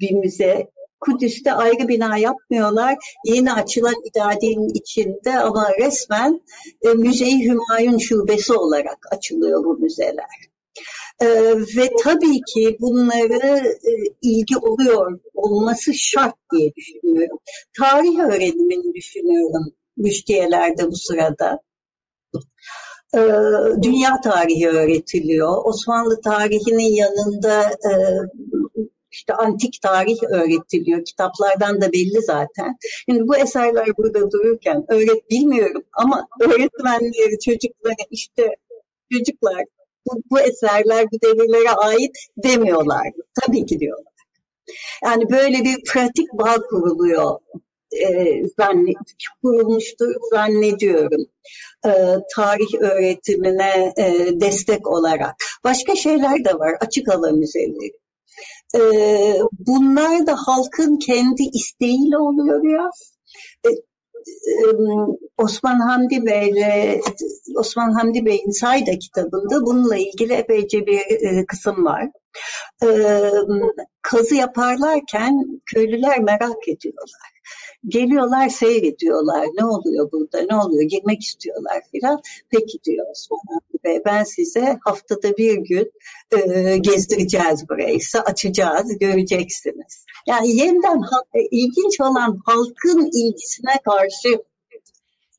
[0.00, 0.70] bir müze.
[1.00, 2.96] Kudüs'te ayrı bina yapmıyorlar.
[3.24, 6.40] Yeni açılan idadenin içinde ama resmen
[6.82, 10.52] e, Müze-i Hümayun Şubesi olarak açılıyor bu müzeler.
[11.20, 11.26] Ee,
[11.76, 13.92] ve tabii ki bunları e,
[14.22, 17.38] ilgi oluyor olması şart diye düşünüyorum.
[17.78, 21.60] Tarih öğrenimini düşünüyorum müştiyelerde bu sırada.
[23.14, 23.18] Ee,
[23.82, 25.64] dünya tarihi öğretiliyor.
[25.64, 27.92] Osmanlı tarihinin yanında e,
[29.10, 31.04] işte antik tarih öğretiliyor.
[31.04, 32.76] Kitaplardan da belli zaten.
[33.08, 38.56] Şimdi bu eserler burada dururken öğret bilmiyorum ama öğretmenleri çocuklara işte
[39.12, 39.64] çocuklar
[40.06, 43.06] bu, bu eserler bu devirlere ait demiyorlar.
[43.40, 44.12] Tabii ki diyorlar.
[45.04, 47.38] Yani böyle bir pratik bağ kuruluyor
[48.00, 48.96] e, zannet,
[49.42, 51.26] kurulmuştur zannediyorum.
[51.86, 51.90] E,
[52.36, 55.34] tarih öğretimine e, destek olarak.
[55.64, 56.74] Başka şeyler de var.
[56.80, 57.92] Açık alan müzeleri.
[58.74, 58.80] E,
[59.58, 63.12] bunlar da halkın kendi isteğiyle oluyor biraz.
[63.66, 63.70] E,
[65.38, 67.00] Osman Hamdi Bey'le
[67.56, 72.08] Osman Hamdi Bey'in Sayda kitabında bununla ilgili epeyce bir kısım var.
[74.02, 77.32] Kazı yaparlarken köylüler merak ediyorlar.
[77.88, 79.46] Geliyorlar seyrediyorlar.
[79.58, 80.40] Ne oluyor burada?
[80.50, 80.82] Ne oluyor?
[80.82, 82.20] Girmek istiyorlar filan.
[82.50, 84.02] Peki diyor Osman Bey.
[84.04, 85.92] Ben size haftada bir gün
[86.36, 87.98] e, gezdireceğiz burayı.
[88.24, 88.98] Açacağız.
[88.98, 90.04] Göreceksiniz.
[90.26, 91.00] Yani yeniden
[91.50, 94.42] ilginç olan halkın ilgisine karşı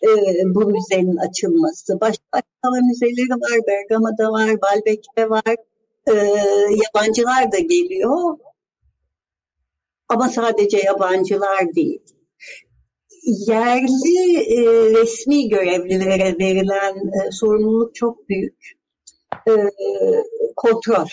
[0.03, 0.07] e,
[0.45, 2.01] bu müzenin açılması.
[2.01, 2.21] Başka
[2.63, 5.55] müzeleri var, Bergama'da var, Balbek'te var.
[6.07, 6.13] E,
[6.85, 8.37] yabancılar da geliyor.
[10.09, 12.01] Ama sadece yabancılar değil.
[13.47, 14.61] Yerli e,
[15.01, 18.57] resmi görevlilere verilen e, sorumluluk çok büyük.
[19.47, 19.51] E,
[20.55, 21.07] kontrol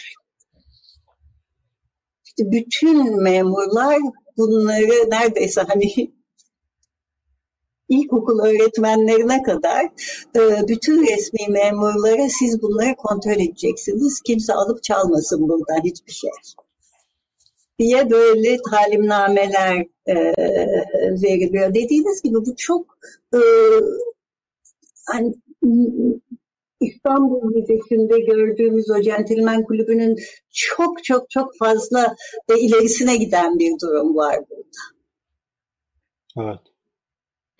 [2.40, 3.98] işte bütün memurlar
[4.36, 6.12] bunları neredeyse hani
[7.90, 9.84] ilkokul öğretmenlerine kadar
[10.36, 14.20] e, bütün resmi memurlara siz bunları kontrol edeceksiniz.
[14.20, 16.30] Kimse alıp çalmasın buradan hiçbir şey
[17.78, 20.14] diye böyle talimnameler e,
[21.22, 21.74] veriliyor.
[21.74, 22.98] Dediğiniz gibi bu çok
[23.34, 23.40] e,
[25.06, 25.34] hani
[26.80, 30.16] İstanbul Müzesi'nde gördüğümüz o centilmen kulübünün
[30.50, 32.16] çok çok çok fazla
[32.58, 34.80] ilerisine giden bir durum var burada.
[36.38, 36.69] Evet.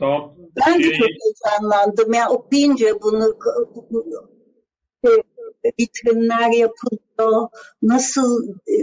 [0.01, 0.35] Tamam.
[0.67, 2.15] Ben de çok heyecanlandım.
[2.15, 3.37] Yani okuyunca bunu
[5.81, 7.49] vitrinler yapılıyor.
[7.83, 8.77] Nasıl e,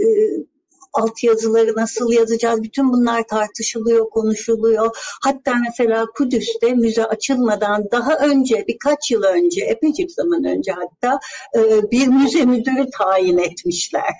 [0.92, 2.62] altyazıları nasıl yazacağız?
[2.62, 4.96] Bütün bunlar tartışılıyor, konuşuluyor.
[5.22, 11.20] Hatta mesela Kudüs'te müze açılmadan daha önce, birkaç yıl önce, epeyce zaman önce hatta
[11.56, 14.14] e, bir müze müdürü tayin etmişler.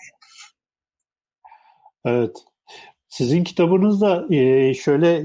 [2.04, 2.36] Evet.
[3.08, 5.24] Sizin kitabınızda e, şöyle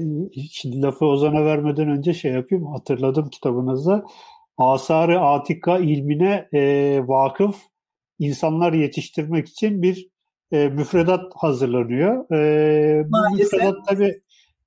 [0.50, 4.04] şimdi lafı Ozan'a vermeden önce şey yapayım hatırladım kitabınızda
[4.58, 7.56] Asarı Atika ilmine e, vakıf
[8.18, 10.08] insanlar yetiştirmek için bir
[10.52, 12.30] e, müfredat hazırlanıyor.
[12.32, 14.20] E, bu müfredat tabii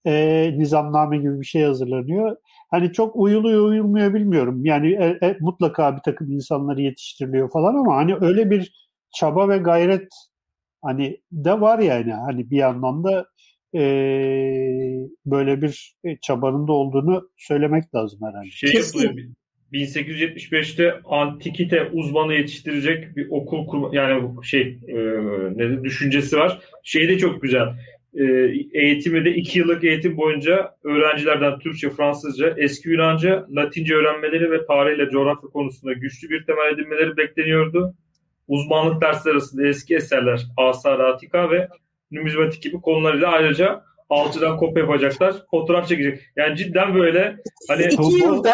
[0.06, 2.38] e, nizamname gibi bir şey hazırlanıyor.
[2.72, 4.66] Hani çok uyuluyor uyulmuyor bilmiyorum.
[4.66, 9.58] Yani e, e, mutlaka bir takım insanları yetiştiriliyor falan ama hani öyle bir çaba ve
[9.58, 10.08] gayret
[10.88, 12.14] hani de var yani.
[12.14, 13.26] Hani bir yandan da
[13.76, 13.82] e,
[15.26, 18.50] böyle bir çabanın da olduğunu söylemek lazım herhalde.
[18.50, 19.14] Şey yapılıyor,
[19.74, 24.96] 1875'te antikite uzmanı yetiştirecek bir okul kurma yani şey e,
[25.56, 26.62] ne düşüncesi var.
[26.84, 27.68] Şey de çok güzel.
[28.14, 28.24] E,
[28.74, 35.10] eğitimi de iki yıllık eğitim boyunca öğrencilerden Türkçe, Fransızca, eski Yunanca, Latince öğrenmeleri ve tarihle
[35.10, 37.96] coğrafya konusunda güçlü bir temel edinmeleri bekleniyordu.
[38.48, 41.68] Uzmanlık dersleri arasında eski eserler, asar, atika ve
[42.12, 45.36] numizmatik gibi konularıyla ayrıca altıdan kopya yapacaklar.
[45.52, 46.20] Fotoğraf çekecek.
[46.36, 47.38] Yani cidden böyle
[47.68, 48.54] hani iki yılda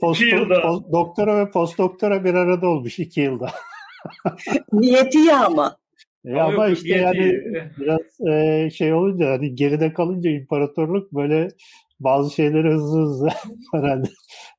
[0.00, 3.50] post, iki yılda post, doktora ve post doktora bir arada olmuş iki yılda.
[4.72, 5.76] Niyeti ya ama.
[6.24, 7.02] E ama, ama işte niyeti.
[7.02, 7.42] yani
[7.78, 11.48] biraz e, şey olunca hani geride kalınca imparatorluk böyle
[12.00, 13.28] bazı şeyleri hızlı hızlı
[13.72, 14.08] herhalde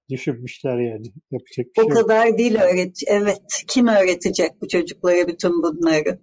[0.10, 1.06] düşünmüşler yani.
[1.32, 2.38] Yapacak bir o şey kadar yok.
[2.38, 2.98] değil öğret.
[3.08, 3.64] Evet.
[3.68, 6.20] Kim öğretecek bu çocuklara bütün bunları?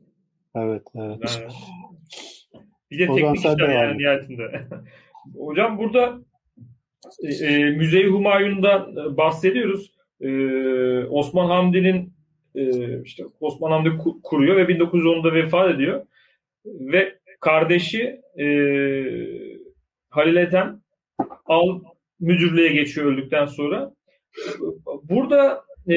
[0.57, 1.39] Evet, evet.
[1.41, 1.53] evet.
[2.91, 4.67] Bir de teknik işler yani nihayetinde.
[5.37, 6.19] Hocam burada
[7.23, 9.93] e, e, Müze-i Humayun'dan e, bahsediyoruz.
[10.21, 10.31] E,
[11.05, 12.13] Osman Hamdi'nin
[12.55, 12.65] e,
[13.03, 13.91] işte Osman Hamdi
[14.23, 16.07] kuruyor ve 1910'da vefat ediyor.
[16.67, 18.47] Ve kardeşi e,
[20.11, 20.81] Halil Ethem
[21.47, 21.81] al
[22.23, 23.93] müdürlüğe geçiyor öldükten sonra.
[25.03, 25.97] Burada e,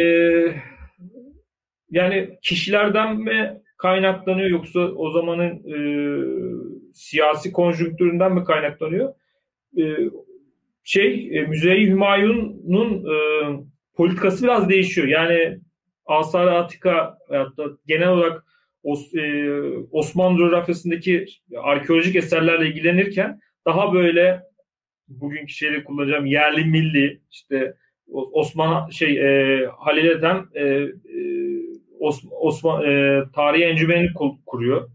[1.90, 5.78] yani kişilerden mi kaynaklanıyor yoksa o zamanın e,
[6.94, 9.14] siyasi konjonktüründen mi kaynaklanıyor?
[9.78, 9.84] E,
[10.84, 13.16] şey, e, Müze-i Hümayun'un e,
[13.96, 15.08] politikası biraz değişiyor.
[15.08, 15.60] Yani
[16.06, 18.46] Asar Atika da genel olarak
[18.84, 19.52] Os, e,
[19.92, 21.26] Osmanlı coğrafyasındaki
[21.58, 24.42] arkeolojik eserlerle ilgilenirken daha böyle
[25.08, 27.74] bugünkü şeyleri kullanacağım yerli milli işte
[28.12, 30.90] Osman şey e, Halil Edem e, e,
[32.00, 34.10] Osman, Osman e, Tarihi Encümeni
[34.46, 34.90] kuruyor.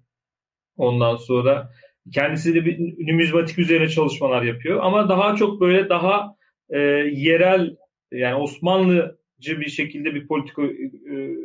[0.77, 1.71] Ondan sonra
[2.15, 4.81] kendisi de bir numizmatik üzerine çalışmalar yapıyor.
[4.83, 6.37] Ama daha çok böyle daha
[6.71, 7.77] e, yerel
[8.13, 11.37] yani Osmanlıcı bir şekilde bir politika e,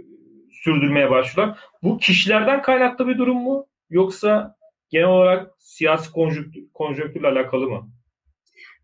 [0.52, 1.60] sürdürmeye başlıyorlar.
[1.84, 3.66] Bu kişilerden kaynaklı bir durum mu?
[3.90, 4.56] Yoksa
[4.90, 7.90] genel olarak siyasi konjonktür, konjonktürle alakalı mı?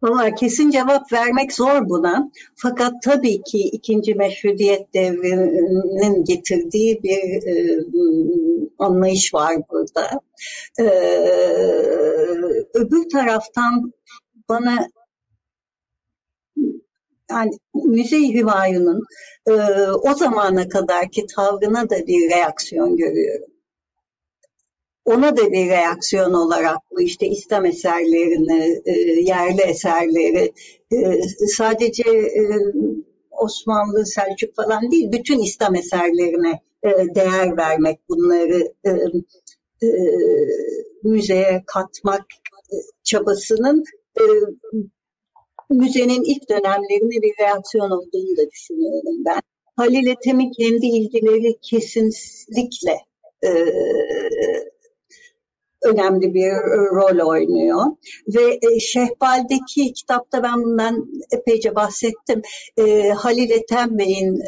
[0.02, 2.32] Valla kesin cevap vermek zor buna.
[2.56, 7.86] Fakat tabii ki ikinci meşrutiyet devrinin getirdiği bir e,
[8.80, 10.22] anlayış var burada.
[10.80, 10.86] E,
[12.74, 13.94] öbür taraftan
[14.50, 14.88] bana
[17.32, 19.04] yani Müze-i Hümayun'un
[19.48, 19.52] e,
[19.92, 23.52] o zamana kadarki tavrına da bir reaksiyon görüyorum
[25.06, 28.92] ona da bir reaksiyon olarak bu işte İslam eserlerini, e,
[29.22, 30.54] yerli eserleri
[30.92, 32.44] e, sadece e,
[33.32, 36.62] Osmanlı, Selçuk falan değil, bütün İslam eserlerine
[37.16, 38.74] değer vermek, bunları
[41.04, 42.26] müzeye katmak
[43.04, 43.84] çabasının
[45.70, 49.42] müzenin ilk dönemlerine bir reaksiyon olduğunu da düşünüyorum ben.
[49.76, 52.98] Halil Ethem'in kendi ilgileri kesinlikle
[55.84, 57.86] önemli bir e, rol oynuyor.
[58.28, 62.42] Ve e, Şehbal'deki kitapta ben bundan epeyce bahsettim.
[62.78, 64.42] E, Halil Ethem Bey'in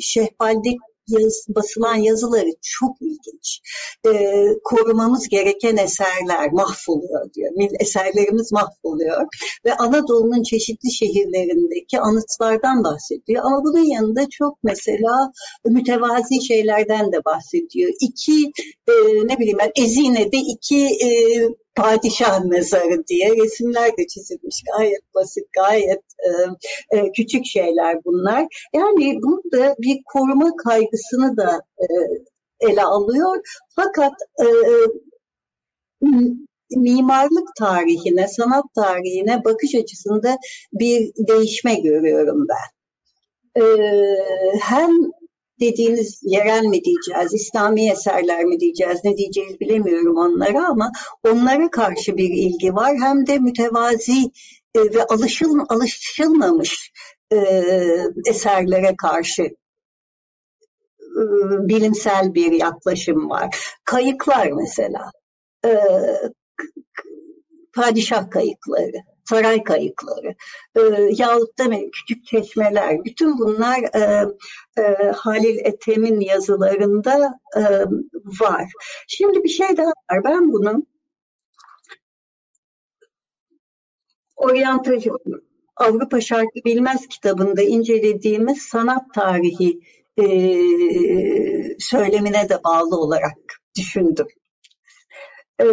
[0.00, 3.60] Şehbal'deki yaz, basılan yazıları çok ilginç.
[4.06, 7.52] E, korumamız gereken eserler mahvoluyor diyor.
[7.80, 9.26] Eserlerimiz mahvoluyor
[9.64, 13.44] ve Anadolu'nun çeşitli şehirlerindeki anıtlardan bahsediyor.
[13.44, 15.32] Ama bunun yanında çok mesela
[15.64, 17.92] mütevazi şeylerden de bahsediyor.
[18.00, 18.52] İki
[18.88, 18.92] e,
[19.24, 21.08] ne bileyim ben Ezine'de iki e,
[21.78, 24.62] padişah mezarı diye resimler de çizilmiş.
[24.76, 26.30] Gayet basit, gayet e,
[26.98, 28.46] e, küçük şeyler bunlar.
[28.74, 31.86] Yani burada bir koruma kaygısını da e,
[32.60, 33.40] ele alıyor.
[33.76, 34.46] Fakat e,
[36.76, 40.36] mimarlık tarihine, sanat tarihine bakış açısında
[40.72, 42.78] bir değişme görüyorum ben.
[43.62, 44.90] Ee, hem
[45.60, 50.92] dediğiniz yerel mi diyeceğiz, İslami eserler mi diyeceğiz, ne diyeceğiz bilemiyorum onlara ama
[51.24, 52.96] onlara karşı bir ilgi var.
[52.96, 54.30] Hem de mütevazi
[54.74, 56.92] e, ve alışıl, alışılmamış
[57.32, 57.36] e,
[58.26, 61.22] eserlere karşı e,
[61.68, 63.56] bilimsel bir yaklaşım var.
[63.84, 65.10] Kayıklar mesela,
[65.64, 65.78] e,
[67.72, 70.34] padişah kayıkları saray kayıkları
[70.76, 70.80] e,
[71.10, 74.26] yahut da küçük çeşmeler bütün bunlar e,
[74.78, 77.62] e, Halil Ethem'in yazılarında e,
[78.40, 78.70] var.
[79.08, 80.24] Şimdi bir şey daha var.
[80.24, 80.82] Ben bunu
[84.36, 85.10] oryantajı
[85.76, 89.80] Avrupa Şarkı Bilmez kitabında incelediğimiz sanat tarihi
[90.18, 90.24] e,
[91.78, 93.36] söylemine de bağlı olarak
[93.76, 94.26] düşündüm.
[95.60, 95.64] E,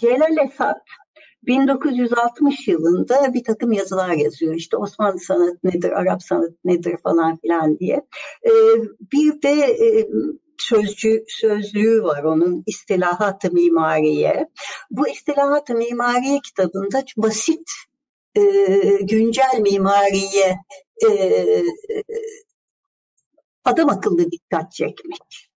[0.00, 0.82] Celal Esat
[1.46, 4.54] 1960 yılında bir takım yazılar yazıyor.
[4.54, 8.06] İşte Osmanlı sanat nedir, Arap sanat nedir falan filan diye.
[8.46, 8.50] Ee,
[9.12, 10.08] bir de e,
[10.58, 14.48] sözcü, sözlüğü var onun İstilahat-ı Mimariye.
[14.90, 17.70] Bu İstilahat-ı Mimariye kitabında basit
[18.34, 18.42] e,
[19.02, 20.58] güncel mimariye
[21.06, 21.08] e,
[23.64, 25.50] adam akıllı dikkat çekmiş.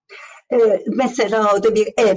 [0.52, 2.16] E, mesela orada bir ev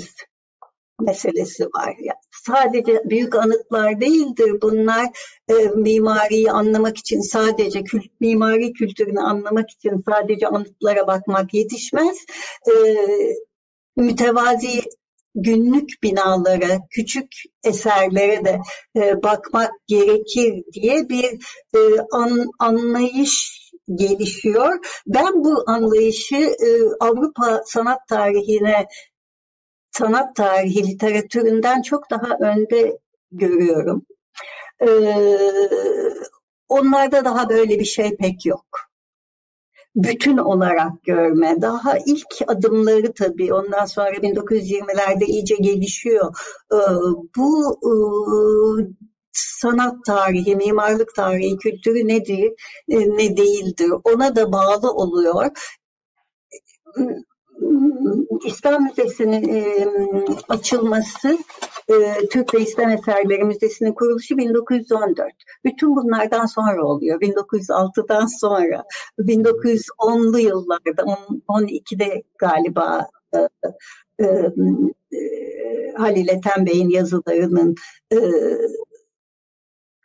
[1.00, 1.96] meselesi var.
[2.00, 5.06] Yani sadece büyük anıtlar değildir bunlar.
[5.50, 12.18] E, mimariyi anlamak için sadece kült, mimari kültürünü anlamak için sadece anıtlara bakmak yetişmez.
[12.68, 12.74] E,
[13.96, 14.82] mütevazi
[15.36, 17.28] günlük binalara, küçük
[17.64, 18.60] eserlere de
[18.96, 21.26] e, bakmak gerekir diye bir
[21.76, 21.80] e,
[22.12, 23.62] an, anlayış
[23.96, 24.80] gelişiyor.
[25.08, 26.70] Ben bu anlayışı e,
[27.00, 28.86] Avrupa sanat tarihine
[29.92, 33.00] sanat tarihi literatüründen çok daha önde
[33.32, 34.06] görüyorum.
[34.82, 34.90] Ee,
[36.70, 38.66] onlarda daha böyle bir şey pek yok.
[39.96, 46.36] Bütün olarak görme, daha ilk adımları tabii ondan sonra 1920'lerde iyice gelişiyor.
[46.74, 46.78] Ee,
[47.38, 47.92] bu e,
[49.32, 52.52] sanat tarihi, mimarlık tarihi, kültürü nedir,
[52.90, 55.52] e, ne değildir ona da bağlı oluyor
[58.46, 59.88] İslam Müzesi'nin e,
[60.50, 61.38] açılması,
[61.88, 65.34] e, Türk ve İslam Eserleri Müzesi'nin kuruluşu 1914.
[65.66, 67.22] Bütün bunlardan sonra oluyor.
[67.22, 68.84] 1906'dan sonra.
[69.20, 71.02] 1910'lu yıllarda,
[71.48, 73.40] 12'de galiba e,
[74.20, 75.22] e, e,
[75.98, 77.76] Halil Ethem Bey'in yazılarının
[78.14, 78.18] e,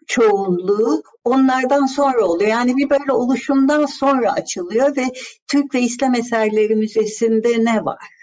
[0.06, 2.50] çoğunluğu onlardan sonra oluyor.
[2.50, 5.04] Yani bir böyle oluşumdan sonra açılıyor ve
[5.48, 8.16] Türk ve İslam Eserleri Müzesi'nde ne var?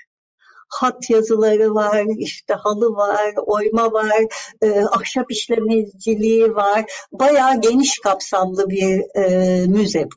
[0.73, 4.23] hat yazıları var, işte halı var, oyma var,
[4.61, 6.85] e, ahşap işlemeciliği var.
[7.11, 10.15] Bayağı geniş kapsamlı bir e, müze bu.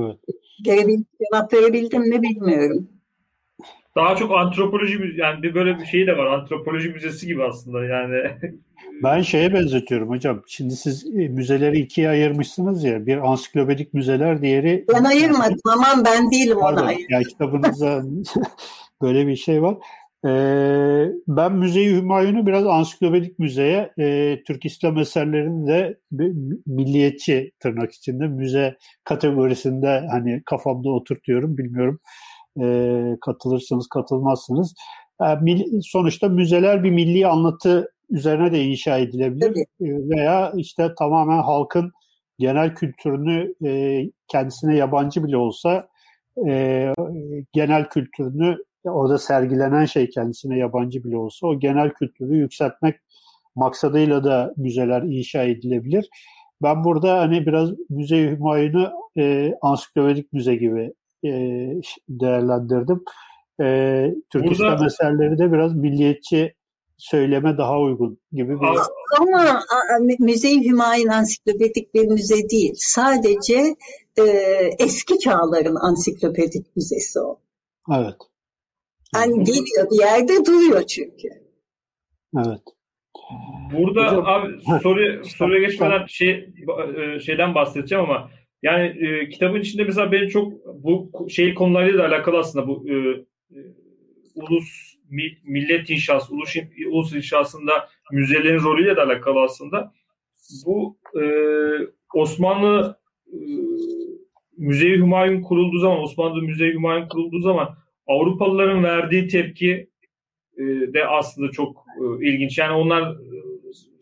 [0.00, 0.18] Evet.
[0.62, 2.95] Cevap verebildim mi bilmiyorum.
[3.96, 6.26] Daha çok antropoloji yani bir böyle bir şey de var.
[6.26, 8.22] Antropoloji müzesi gibi aslında yani.
[9.02, 10.42] Ben şeye benzetiyorum hocam.
[10.46, 13.06] Şimdi siz e, müzeleri ikiye ayırmışsınız ya.
[13.06, 14.84] Bir ansiklopedik müzeler, diğeri...
[14.94, 15.58] Ben ayırmadım.
[15.64, 17.06] Aman ben değilim ona ayırdım.
[17.10, 18.02] Yani kitabınızda
[19.02, 19.76] böyle bir şey var.
[20.26, 25.98] Ee, ben Müzeyi Hümayun'u biraz ansiklopedik müzeye, e, Türk İslam eserlerini de
[26.66, 31.58] milliyetçi tırnak içinde müze kategorisinde hani kafamda oturtuyorum.
[31.58, 32.00] Bilmiyorum
[32.60, 34.74] e, katılırsınız, katılmazsınız.
[35.20, 40.08] Yani sonuçta müzeler bir milli anlatı üzerine de inşa edilebilir Tabii.
[40.10, 41.92] veya işte tamamen halkın
[42.38, 45.88] genel kültürünü e, kendisine yabancı bile olsa
[46.46, 46.92] e,
[47.52, 52.96] genel kültürünü orada sergilenen şey kendisine yabancı bile olsa o genel kültürü yükseltmek
[53.54, 56.08] maksadıyla da müzeler inşa edilebilir.
[56.62, 60.92] Ben burada hani biraz müze Hümayun'u e, ansiklopedik müze gibi
[61.24, 61.30] e,
[62.08, 63.04] değerlendirdim.
[63.60, 63.66] E,
[64.32, 64.86] Türk Burada...
[64.86, 66.54] Eserleri de biraz milliyetçi
[66.96, 68.66] söyleme daha uygun gibi bir...
[69.20, 69.62] Ama
[70.18, 72.74] Müze-i Hümayun ansiklopedik bir müze değil.
[72.76, 73.76] Sadece
[74.18, 74.22] e,
[74.78, 77.40] eski çağların ansiklopedik müzesi o.
[77.94, 78.16] Evet.
[79.14, 81.28] Yani geliyor bir yerde duruyor çünkü.
[82.36, 82.62] Evet.
[83.72, 86.30] Burada Hocam, abi soru soruya geçmeden şey
[86.96, 88.30] e, şeyden bahsedeceğim ama
[88.62, 90.52] yani e, kitabın içinde mesela benim çok
[90.84, 93.58] bu şey konularıyla da alakalı aslında bu e, e,
[94.34, 94.96] ulus
[95.44, 96.56] millet inşası, ulus,
[96.90, 99.92] ulus inşasında müzelerin rolüyle de alakalı aslında.
[100.66, 101.24] Bu e,
[102.14, 103.36] Osmanlı e,
[104.56, 107.76] Müze-i Hümayun kurulduğu zaman, Osmanlı Müze-i Hümayun kurulduğu zaman
[108.06, 109.90] Avrupalıların verdiği tepki
[110.58, 112.58] e, de aslında çok e, ilginç.
[112.58, 113.36] Yani onlar e,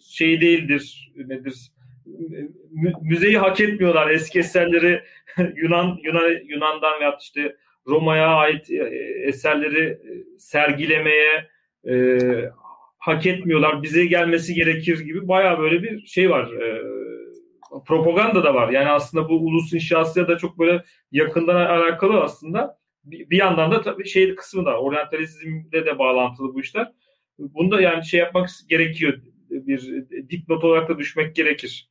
[0.00, 1.70] şey değildir, nedir?
[3.02, 4.10] Müzeyi hak etmiyorlar.
[4.10, 5.02] Eski eserleri
[5.56, 7.56] Yunan, Yunan Yunan'dan veya işte
[7.86, 8.84] Roma'ya ait e,
[9.26, 11.48] eserleri e, sergilemeye
[11.88, 12.18] e,
[12.98, 13.82] hak etmiyorlar.
[13.82, 16.52] Bize gelmesi gerekir gibi baya böyle bir şey var.
[16.52, 16.82] E,
[17.86, 18.68] propaganda da var.
[18.70, 22.78] Yani aslında bu ulus inşasıyla da çok böyle yakından alakalı aslında.
[23.04, 26.92] Bir, bir yandan da tabii şey kısmı da oryantalizmle de bağlantılı bu işler.
[27.38, 29.20] Bunu da yani şey yapmak gerekiyor.
[29.50, 31.90] Bir dipnot olarak da düşmek gerekir.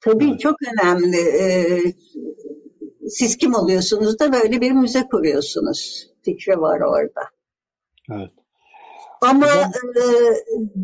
[0.00, 1.16] Tabii çok önemli.
[1.16, 1.82] Ee,
[3.08, 6.10] siz kim oluyorsunuz da böyle bir müze kuruyorsunuz.
[6.22, 7.22] Fikri var orada.
[8.12, 8.30] Evet.
[9.20, 10.04] Ama e,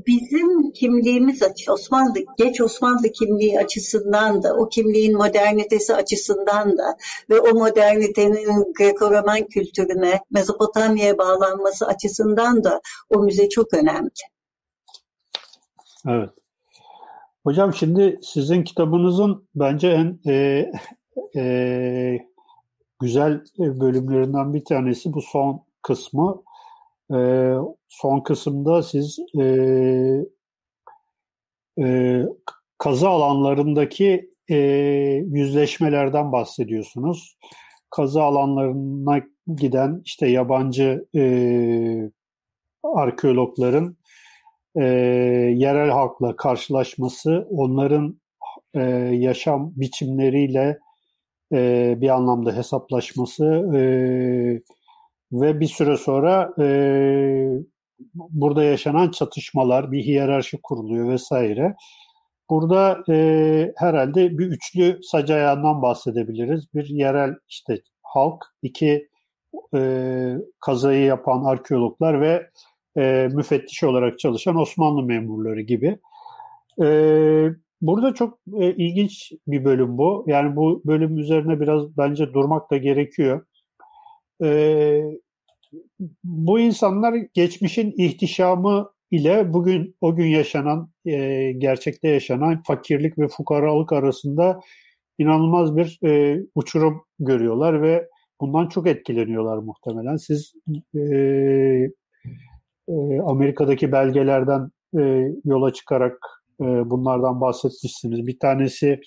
[0.07, 6.97] bizim kimliğimiz Osmanlı, geç Osmanlı kimliği açısından da, o kimliğin modernitesi açısından da
[7.31, 14.11] ve o modernitenin Greco-Roman kültürüne, Mezopotamya'ya bağlanması açısından da o müze çok önemli.
[16.09, 16.31] Evet.
[17.47, 20.67] Hocam şimdi sizin kitabınızın bence en e,
[21.37, 22.19] e,
[23.01, 26.43] güzel bölümlerinden bir tanesi bu son kısmı.
[27.15, 27.19] E,
[27.89, 29.45] son kısımda siz e,
[31.79, 32.23] e,
[32.79, 34.57] kazı alanlarındaki e,
[35.27, 37.37] yüzleşmelerden bahsediyorsunuz.
[37.91, 39.23] Kazı alanlarına
[39.57, 42.11] giden işte yabancı e,
[42.83, 43.97] arkeologların
[44.77, 44.85] e,
[45.57, 48.21] yerel halkla karşılaşması, onların
[48.75, 48.81] e,
[49.13, 50.79] yaşam biçimleriyle
[51.53, 53.81] e, bir anlamda hesaplaşması e,
[55.33, 56.67] ve bir süre sonra e,
[58.15, 61.77] burada yaşanan çatışmalar, bir hiyerarşi kuruluyor vesaire.
[62.51, 66.75] Burada e, herhalde bir üçlü sac ayağından bahsedebiliriz.
[66.75, 69.09] Bir yerel işte halk, iki
[69.75, 72.51] e, kazayı yapan arkeologlar ve
[72.97, 75.99] e, müfettiş olarak çalışan Osmanlı memurları gibi.
[76.83, 76.87] E,
[77.81, 80.25] burada çok e, ilginç bir bölüm bu.
[80.27, 83.47] Yani bu bölüm üzerine biraz bence durmak da gerekiyor.
[84.45, 85.03] E,
[86.25, 93.93] bu insanlar geçmişin ihtişamı ile bugün o gün yaşanan, e, gerçekte yaşanan fakirlik ve fukaralık
[93.93, 94.61] arasında
[95.19, 98.09] inanılmaz bir e, uçurum görüyorlar ve
[98.41, 100.17] bundan çok etkileniyorlar muhtemelen.
[100.17, 100.53] Siz
[100.97, 101.01] e,
[102.89, 106.19] e, Amerika'daki belgelerden e, yola çıkarak
[106.61, 108.27] e, bunlardan bahsetmişsiniz.
[108.27, 109.01] Bir tanesi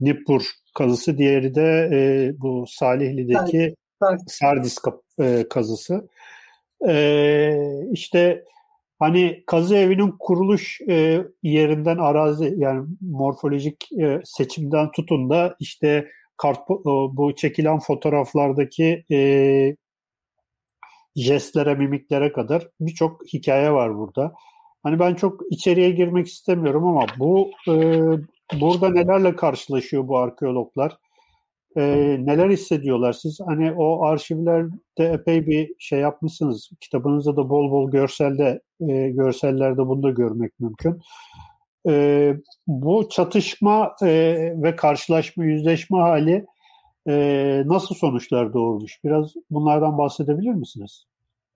[0.00, 0.42] Nippur
[0.74, 3.74] kazısı, diğeri de e, bu Salihli'deki.
[4.26, 4.78] Sardis
[5.20, 6.08] e, kazısı.
[6.88, 7.58] E,
[7.92, 8.44] işte
[8.98, 16.68] hani kazı evinin kuruluş e, yerinden arazi yani morfolojik e, seçimden tutun da işte kart,
[17.12, 19.16] bu çekilen fotoğraflardaki e,
[21.16, 24.32] jestlere, mimiklere kadar birçok hikaye var burada.
[24.82, 28.02] Hani ben çok içeriye girmek istemiyorum ama bu e,
[28.60, 30.96] burada nelerle karşılaşıyor bu arkeologlar?
[31.76, 31.82] E,
[32.20, 33.12] neler hissediyorlar?
[33.12, 36.70] Siz hani o arşivlerde epey bir şey yapmışsınız.
[36.80, 41.00] Kitabınızda da bol bol görselde e, görsellerde bunu da görmek mümkün.
[41.88, 42.34] E,
[42.66, 44.08] bu çatışma e,
[44.62, 46.46] ve karşılaşma, yüzleşme hali
[47.08, 49.04] e, nasıl sonuçlar doğurmuş?
[49.04, 51.06] Biraz bunlardan bahsedebilir misiniz?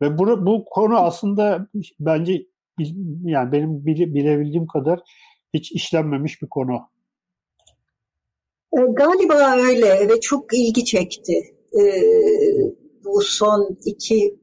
[0.03, 1.69] Ve bu, bu konu aslında
[2.01, 2.47] bence
[3.25, 5.01] yani benim bile, bilebildiğim kadar
[5.55, 6.81] hiç işlenmemiş bir konu.
[8.73, 11.35] E, galiba öyle ve çok ilgi çekti.
[11.81, 12.03] Ee,
[13.05, 14.41] bu son iki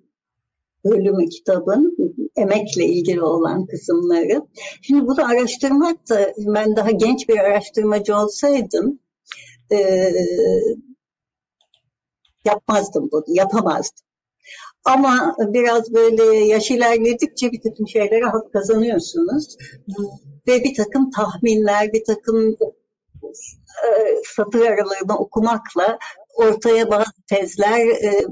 [0.86, 1.98] bölümü kitabın
[2.36, 4.42] emekle ilgili olan kısımları.
[4.82, 9.00] Şimdi bunu araştırmak da ben daha genç bir araştırmacı olsaydım
[9.72, 9.78] e,
[12.48, 14.08] yapmazdım bunu, yapamazdım.
[14.86, 19.58] Ama biraz böyle yaş ilerledikçe bir takım şeylere hak kazanıyorsunuz.
[20.48, 22.58] Ve bir takım tahminler, bir takım
[23.86, 23.90] e,
[24.36, 25.98] satır aralarını okumakla
[26.36, 28.26] ortaya bazı tezler e,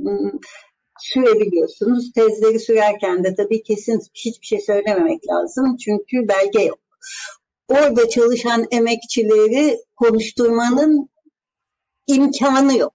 [1.00, 2.12] sürebiliyorsunuz.
[2.16, 6.80] Tezleri sürerken de tabii kesin hiçbir şey söylememek lazım çünkü belge yok.
[7.70, 11.10] Orada çalışan emekçileri konuşturmanın
[12.08, 12.94] imkanı yok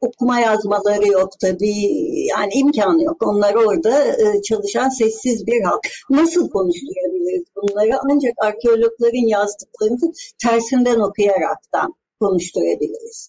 [0.00, 2.26] okuma yazmaları yok tabii.
[2.26, 3.16] Yani imkanı yok.
[3.22, 5.80] Onlar orada e, çalışan sessiz bir halk.
[6.10, 7.98] Nasıl konuşturabiliriz bunları?
[8.10, 10.12] Ancak arkeologların yazdıklarını
[10.42, 13.28] tersinden okuyaraktan konuşturabiliriz.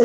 [0.00, 0.04] Ee,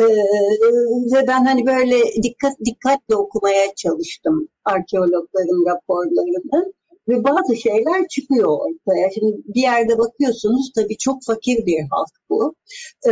[1.14, 6.72] ve ben hani böyle dikkat dikkatle okumaya çalıştım arkeologların raporlarını
[7.08, 9.10] ve bazı şeyler çıkıyor ortaya.
[9.14, 12.54] Şimdi bir yerde bakıyorsunuz tabii çok fakir bir halk bu.
[13.08, 13.10] Ee,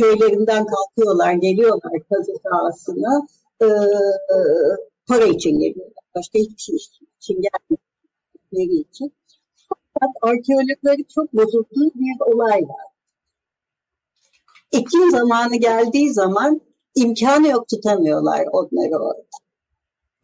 [0.00, 3.26] köylerinden kalkıyorlar, geliyorlar kazı sahasına.
[3.60, 4.38] E, e,
[5.08, 6.04] para için geliyorlar.
[6.16, 9.12] Başka hiçbir şey için gelmedikleri için.
[9.68, 12.86] Fakat arkeologları çok bozulduğu bir olay var.
[14.72, 16.60] İklim zamanı geldiği zaman
[16.94, 19.22] imkanı yok tutamıyorlar onları orada.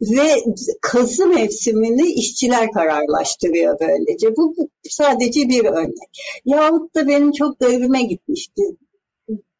[0.01, 0.43] Ve
[0.81, 4.35] kazı mevsimini işçiler kararlaştırıyor böylece.
[4.35, 4.55] Bu
[4.89, 6.41] sadece bir örnek.
[6.45, 8.63] Yahut da benim çok garibime gitmişti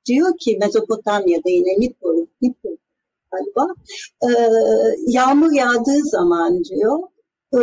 [0.08, 2.78] diyor ki Mezopotamya'da yine Nippur, Nippur
[3.32, 3.74] galiba
[4.24, 4.30] e,
[5.08, 7.00] yağmur yağdığı zaman diyor
[7.54, 7.62] e,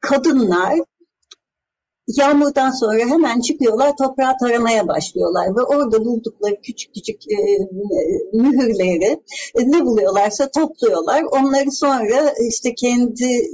[0.00, 0.78] kadınlar
[2.06, 7.36] yağmurdan sonra hemen çıkıyorlar toprağı taramaya başlıyorlar ve orada buldukları küçük küçük e,
[8.32, 9.22] mühürleri
[9.54, 11.22] e, ne buluyorlarsa topluyorlar.
[11.22, 13.46] Onları sonra işte kendi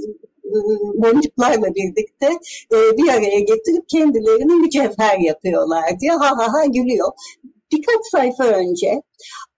[0.93, 2.29] boncuklarla birlikte
[2.71, 7.11] e, bir araya getirip kendilerini mücevher yapıyorlar diye ha ha ha gülüyor.
[7.71, 9.01] Birkaç sayfa önce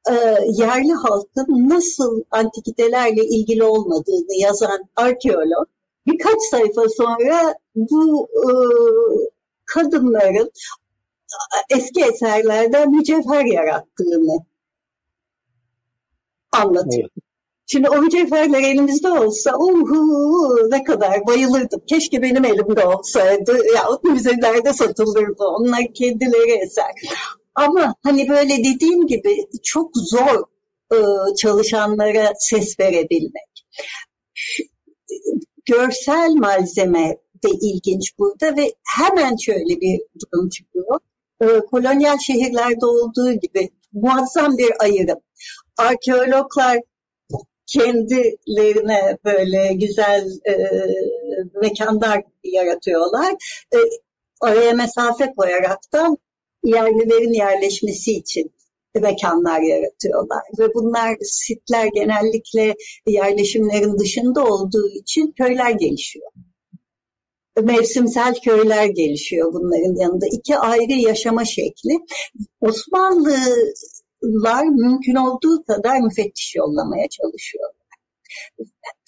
[0.09, 0.13] e,
[0.47, 5.67] yerli halkın nasıl antikitelerle ilgili olmadığını yazan arkeolog
[6.07, 8.49] birkaç sayfa sonra bu e,
[9.65, 10.51] kadınların
[11.69, 14.45] eski eserlerden mücevher yarattığını
[16.51, 17.09] anlatıyor.
[17.73, 21.81] Şimdi o mücevherler elimizde olsa uhu ne kadar bayılırdım.
[21.87, 23.57] Keşke benim elimde olsaydı.
[23.75, 25.43] Ya müzelerde satılırdı.
[25.43, 26.91] Onlar kendileri eser.
[27.55, 30.43] Ama hani böyle dediğim gibi çok zor
[30.93, 30.97] e,
[31.35, 33.65] çalışanlara ses verebilmek.
[35.65, 40.99] Görsel malzeme de ilginç burada ve hemen şöyle bir durum çıkıyor.
[41.41, 45.19] E, kolonyal şehirlerde olduğu gibi muazzam bir ayrım.
[45.77, 46.79] Arkeologlar
[47.65, 50.53] kendilerine böyle güzel e,
[51.61, 53.31] mekanlar yaratıyorlar.
[53.73, 53.77] E,
[54.41, 56.17] araya mesafe koyaraktan
[56.63, 58.53] yerlilerin yerleşmesi için
[59.01, 60.41] mekanlar yaratıyorlar.
[60.59, 62.75] Ve bunlar sitler genellikle
[63.07, 66.31] yerleşimlerin dışında olduğu için köyler gelişiyor.
[67.61, 70.25] Mevsimsel köyler gelişiyor bunların yanında.
[70.31, 71.99] İki ayrı yaşama şekli.
[72.61, 73.37] Osmanlı
[74.23, 77.83] lar mümkün olduğu kadar müfettiş yollamaya çalışıyorlar.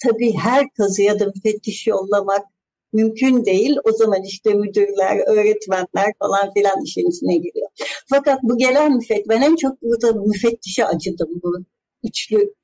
[0.04, 2.46] Tabii her kazıya da müfettiş yollamak
[2.92, 3.76] mümkün değil.
[3.84, 7.68] O zaman işte müdürler, öğretmenler falan filan işin içine giriyor.
[8.10, 11.52] Fakat bu gelen müfettiş, ben en çok burada müfettişe acıdım bu
[12.04, 12.54] üçlü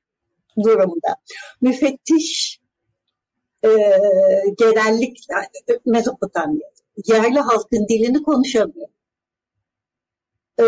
[0.63, 1.15] durumda.
[1.61, 2.59] Müfettiş
[3.63, 3.69] e,
[4.59, 5.35] genellikle
[5.85, 6.69] Mezopotamya
[7.05, 8.87] yerli halkın dilini konuşamıyor
[10.59, 10.63] e,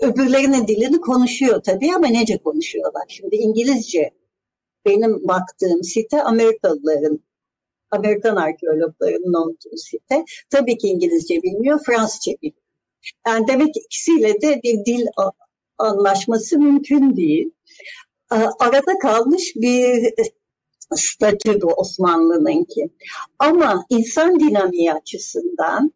[0.00, 3.02] öbürlerinin dilini konuşuyor tabii ama nece konuşuyorlar?
[3.08, 4.10] Şimdi İngilizce
[4.86, 7.20] benim baktığım site Amerikalıların
[7.90, 10.24] Amerikan arkeologlarının olduğu site.
[10.50, 12.62] Tabii ki İngilizce bilmiyor, Fransızca bilmiyor.
[13.26, 15.06] Yani demek ki ikisiyle de bir dil
[15.78, 17.50] anlaşması mümkün değil.
[18.58, 20.14] Arada kalmış bir
[20.96, 22.90] statü bu Osmanlı'nınki.
[23.38, 25.92] Ama insan dinamiği açısından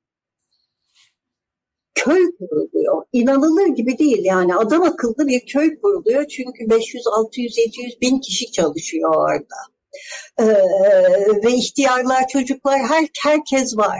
[1.96, 3.02] köy kuruluyor.
[3.12, 8.52] İnanılır gibi değil yani adam akıllı bir köy kuruluyor çünkü 500, 600, 700 bin kişi
[8.52, 9.56] çalışıyor orada.
[10.38, 10.46] Ee,
[11.44, 13.98] ve ihtiyarlar, çocuklar, her, herkes var.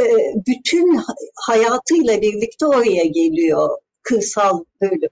[0.00, 0.04] Ee,
[0.46, 1.00] bütün
[1.46, 5.10] hayatıyla birlikte oraya geliyor kırsal bölüm.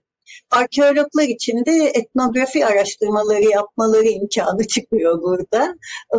[0.50, 5.74] Arkeologlar için de etnografi araştırmaları yapmaları imkanı çıkıyor burada.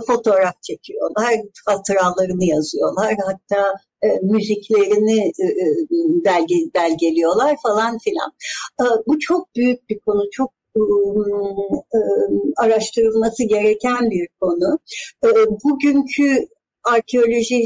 [0.08, 1.36] Fotoğraf çekiyorlar,
[1.66, 3.16] hatıralarını yazıyorlar.
[3.26, 5.66] Hatta e, müziklerini e, e,
[6.26, 8.32] belge, belgeliyorlar falan filan.
[9.08, 12.00] Bu çok büyük bir konu, çok e,
[12.58, 14.80] araştırılması gereken bir konu.
[15.64, 16.48] Bugünkü
[16.84, 17.66] arkeoloji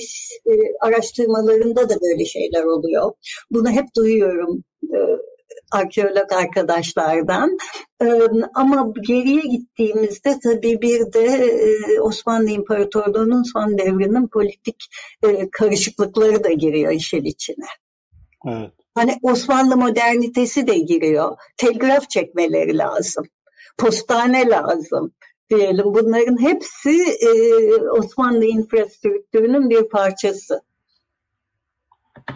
[0.82, 3.14] araştırmalarında da böyle şeyler oluyor.
[3.52, 4.64] Bunu hep duyuyorum.
[5.72, 7.58] Arkeolog arkadaşlardan.
[8.54, 11.48] Ama geriye gittiğimizde tabii bir de
[12.02, 14.86] Osmanlı İmparatorluğu'nun son devrinin politik
[15.52, 17.66] karışıklıkları da giriyor işin içine.
[18.48, 18.72] Evet.
[18.96, 21.38] Hani Osmanlı modernitesi de giriyor.
[21.58, 23.26] Telgraf çekmeleri lazım.
[23.78, 25.14] Postane lazım
[25.50, 25.86] diyelim.
[25.86, 27.30] Bunların hepsi e,
[27.90, 30.62] Osmanlı infrastruktürünün bir parçası.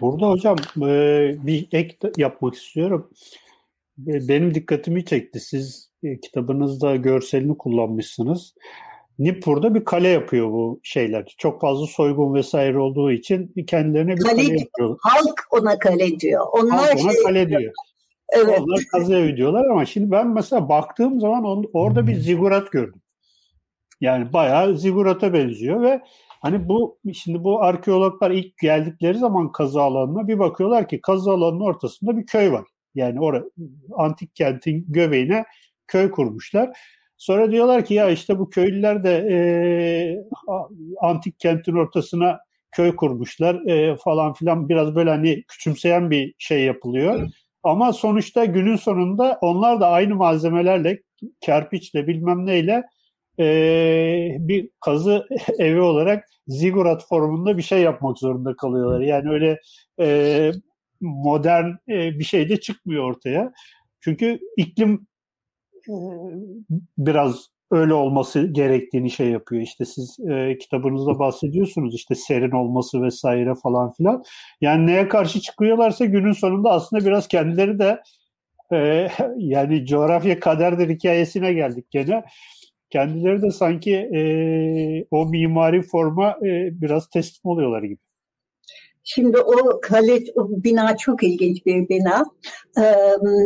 [0.01, 3.09] Burada hocam e, bir ek yapmak istiyorum.
[3.97, 5.39] Benim dikkatimi çekti.
[5.39, 8.55] Siz e, kitabınızda görselini kullanmışsınız.
[9.19, 11.35] Nippur'da bir kale yapıyor bu şeyler.
[11.37, 14.97] Çok fazla soygun vesaire olduğu için kendilerine bir kale, kale yapıyor.
[15.01, 16.45] Halk ona kale diyor.
[16.51, 17.73] Onlar halk ona şey, kale diyor.
[18.29, 18.59] Evet.
[18.59, 23.01] Onlar kazı diyorlar ama şimdi ben mesela baktığım zaman on, orada bir zigurat gördüm.
[24.01, 26.01] Yani bayağı zigurata benziyor ve
[26.45, 31.63] hani bu şimdi bu arkeologlar ilk geldikleri zaman kazı alanına bir bakıyorlar ki kazı alanının
[31.63, 32.65] ortasında bir köy var.
[32.95, 33.43] Yani orada
[33.97, 35.45] antik kentin göbeğine
[35.87, 36.77] köy kurmuşlar.
[37.17, 39.37] Sonra diyorlar ki ya işte bu köylüler de e,
[41.01, 42.39] antik kentin ortasına
[42.71, 47.29] köy kurmuşlar e, falan filan biraz böyle hani küçümseyen bir şey yapılıyor.
[47.63, 51.01] Ama sonuçta günün sonunda onlar da aynı malzemelerle
[51.41, 52.83] kerpiçle bilmem neyle
[53.39, 55.27] e, bir kazı
[55.59, 59.01] evi olarak zigurat formunda bir şey yapmak zorunda kalıyorlar.
[59.01, 59.59] Yani öyle
[59.99, 60.51] e,
[61.01, 63.53] modern e, bir şey de çıkmıyor ortaya.
[64.01, 65.07] Çünkü iklim
[65.89, 65.93] e,
[66.97, 69.61] biraz öyle olması gerektiğini şey yapıyor.
[69.61, 74.23] İşte siz e, kitabınızda bahsediyorsunuz işte serin olması vesaire falan filan.
[74.61, 78.01] Yani neye karşı çıkıyorlarsa günün sonunda aslında biraz kendileri de
[78.73, 79.07] e,
[79.37, 82.23] yani coğrafya kaderdir hikayesine geldik gene.
[82.89, 84.19] Kendileri de sanki e,
[85.11, 87.99] o mimari forma e, biraz teslim oluyorlar gibi.
[89.07, 92.25] Şimdi o kale, o bina çok ilginç bir bina.
[92.77, 92.95] Ee,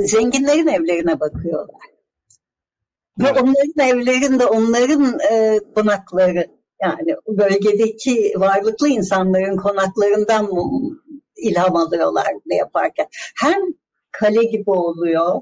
[0.05, 1.75] zenginlerin evlerine bakıyorlar.
[3.21, 3.35] Evet.
[3.35, 6.47] Ve onların evlerinde onların e, konakları
[6.81, 10.49] yani bölgedeki varlıklı insanların konaklarından
[11.37, 13.07] ilham alıyorlar ne yaparken.
[13.41, 13.61] Hem
[14.11, 15.41] kale gibi oluyor,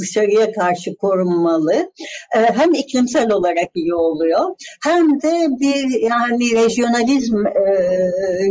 [0.00, 1.92] dışarıya karşı korunmalı.
[2.36, 4.54] E, hem iklimsel olarak iyi oluyor
[4.84, 7.82] hem de bir yani rejyonalizm e,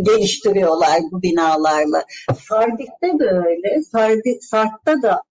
[0.02, 2.04] geliştiriyorlar bu binalarla.
[2.48, 3.84] Sardik'te de öyle.
[3.92, 5.22] Sardik, Sart'ta da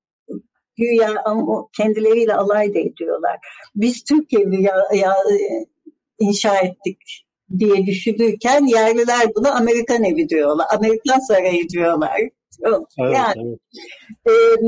[0.76, 1.24] güya
[1.76, 3.36] kendileriyle alay da ediyorlar.
[3.74, 5.14] Biz Türkiye ya, ya,
[6.20, 7.26] inşa ettik
[7.59, 10.66] diye düşünürken yerliler bunu Amerikan evi diyorlar.
[10.78, 12.20] Amerikan sarayı diyorlar.
[12.64, 13.59] Evet, yani
[14.26, 14.62] evet.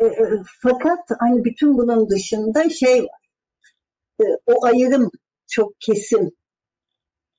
[0.00, 3.20] E, e, fakat hani bütün bunun dışında şey var.
[4.20, 5.10] E, o ayrım
[5.48, 6.36] çok kesin.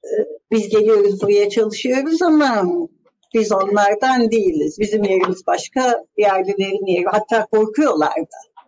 [0.03, 0.13] E,
[0.51, 2.65] biz geliyoruz buraya çalışıyoruz ama
[3.33, 4.79] biz onlardan değiliz.
[4.79, 7.05] Bizim yerimiz başka, yerlilerin yeri.
[7.05, 8.63] Hatta korkuyorlar da.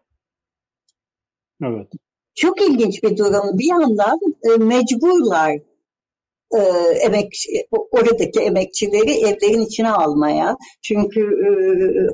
[1.64, 1.88] Evet.
[2.35, 3.60] Çok ilginç bir durum.
[3.60, 5.60] Bir yandan e, mecburlar
[6.54, 6.60] e,
[7.06, 7.34] emek
[7.92, 10.58] oradaki emekçileri evlerin içine almaya.
[10.82, 11.50] Çünkü e,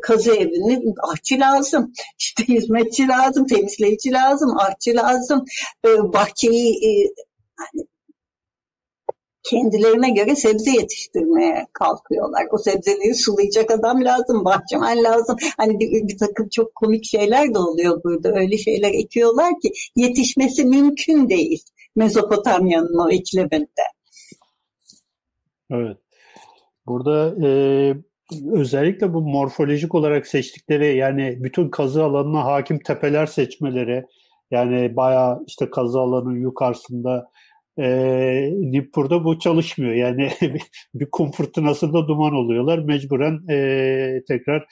[0.02, 5.46] kazı evinin ahçı lazım, işte hizmetçi lazım, temizleyici lazım, ahçı lazım,
[5.86, 6.90] e, bahçeyi e,
[7.60, 7.88] yani
[9.44, 12.48] kendilerine göre sebze yetiştirmeye kalkıyorlar.
[12.52, 15.36] O sebzeleri sulayacak adam lazım, bahçemen lazım.
[15.58, 18.40] Hani bir, bir takım çok komik şeyler de oluyor burada.
[18.40, 21.64] Öyle şeyler ekiyorlar ki yetişmesi mümkün değil
[21.96, 23.84] Mezopotamya'nın o ikliminde.
[25.72, 25.98] Evet.
[26.88, 27.50] Burada e,
[28.54, 34.06] özellikle bu morfolojik olarak seçtikleri yani bütün kazı alanına hakim tepeler seçmeleri
[34.52, 37.30] yani bayağı işte kazı alanının yukarısında
[37.80, 39.94] e, Nippur'da bu çalışmıyor.
[39.94, 40.30] Yani
[40.94, 42.80] bir kum fırtınasında duman oluyorlar.
[42.80, 44.66] Mecburen e, tekrar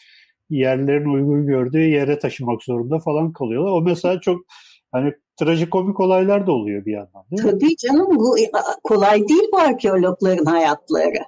[0.49, 3.71] yerlerin uygun gördüğü yere taşımak zorunda falan kalıyorlar.
[3.71, 4.41] O mesela çok
[4.97, 7.51] hani trajikomik olaylar da oluyor bir yandan değil mi?
[7.51, 8.35] Tabii canım bu
[8.83, 11.19] kolay değil bu arkeologların hayatları.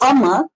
[0.00, 0.48] Ama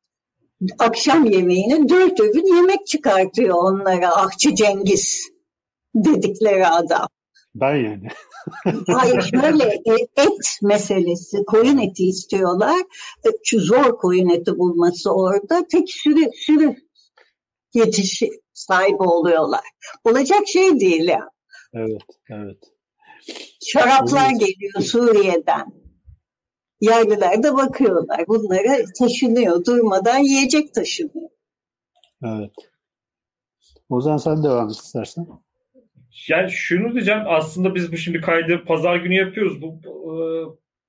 [0.78, 5.28] akşam yemeğini dört öğün yemek çıkartıyor onlara Ahçı Cengiz
[5.94, 7.09] dedikleri adam.
[7.55, 8.09] Ben yani.
[8.89, 12.80] Hayır şöyle e, et meselesi koyun eti istiyorlar.
[13.26, 16.76] E, şu zor koyun eti bulması orada tek sürü sürü
[17.74, 18.22] yetiş
[18.52, 19.64] sahibi oluyorlar.
[20.05, 21.30] Olacak şey değil ya.
[21.74, 22.59] Evet, evet.
[23.66, 25.73] Şaraplar geliyor Suriye'den.
[26.81, 28.24] Yerliler bakıyorlar.
[28.28, 29.65] Bunlara taşınıyor.
[29.65, 31.28] Durmadan yiyecek taşınıyor.
[32.24, 32.55] Evet.
[33.89, 35.27] O zaman sen devam et istersen.
[36.28, 39.62] Yani şunu diyeceğim aslında biz bu şimdi kaydı pazar günü yapıyoruz.
[39.62, 39.81] Bu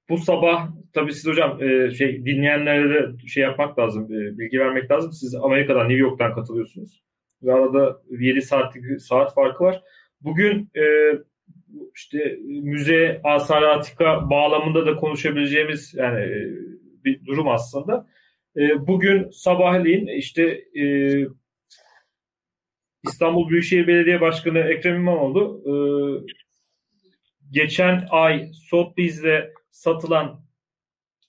[0.09, 4.91] bu sabah tabii siz hocam e, şey dinleyenlere de şey yapmak lazım, e, bilgi vermek
[4.91, 5.11] lazım.
[5.11, 7.03] Siz Amerika'dan, New York'tan katılıyorsunuz.
[7.43, 9.83] Ve arada 7 saatlik saat farkı var.
[10.21, 10.83] Bugün e,
[11.95, 16.25] işte müze, asar atika bağlamında da konuşabileceğimiz yani
[17.05, 18.07] bir durum aslında.
[18.57, 20.43] E, bugün sabahleyin işte
[20.79, 20.83] e,
[23.03, 25.73] İstanbul Büyükşehir Belediye Başkanı Ekrem İmamoğlu e,
[27.51, 30.41] geçen ay Sotheby's'de satılan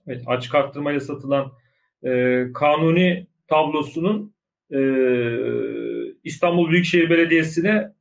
[0.07, 1.53] evet, açık arttırmayla satılan
[2.05, 4.35] e, kanuni tablosunun
[4.73, 4.81] e,
[6.25, 7.93] İstanbul Büyükşehir Belediyesi'ne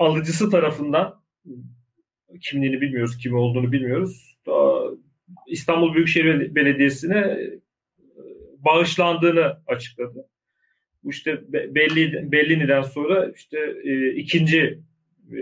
[0.00, 1.20] alıcısı tarafından
[2.40, 4.36] kimliğini bilmiyoruz, kim olduğunu bilmiyoruz.
[5.46, 7.60] İstanbul Büyükşehir Belediyesi'ne e,
[8.58, 10.26] bağışlandığını açıkladı.
[11.04, 14.78] Bu işte belli Bellini'den sonra işte e, ikinci
[15.32, 15.40] e,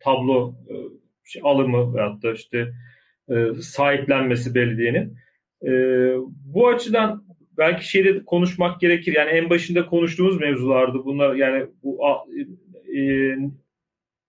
[0.00, 0.74] tablo e,
[1.24, 2.72] şey, alımı veyahut da işte
[3.30, 5.16] e, sahiplenmesi belediyenin.
[5.66, 5.70] E,
[6.44, 7.24] bu açıdan
[7.58, 9.14] belki şeyde konuşmak gerekir.
[9.16, 11.34] Yani en başında konuştuğumuz mevzulardı bunlar.
[11.34, 11.98] Yani bu
[12.96, 13.00] e,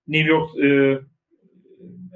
[0.07, 0.99] New York e,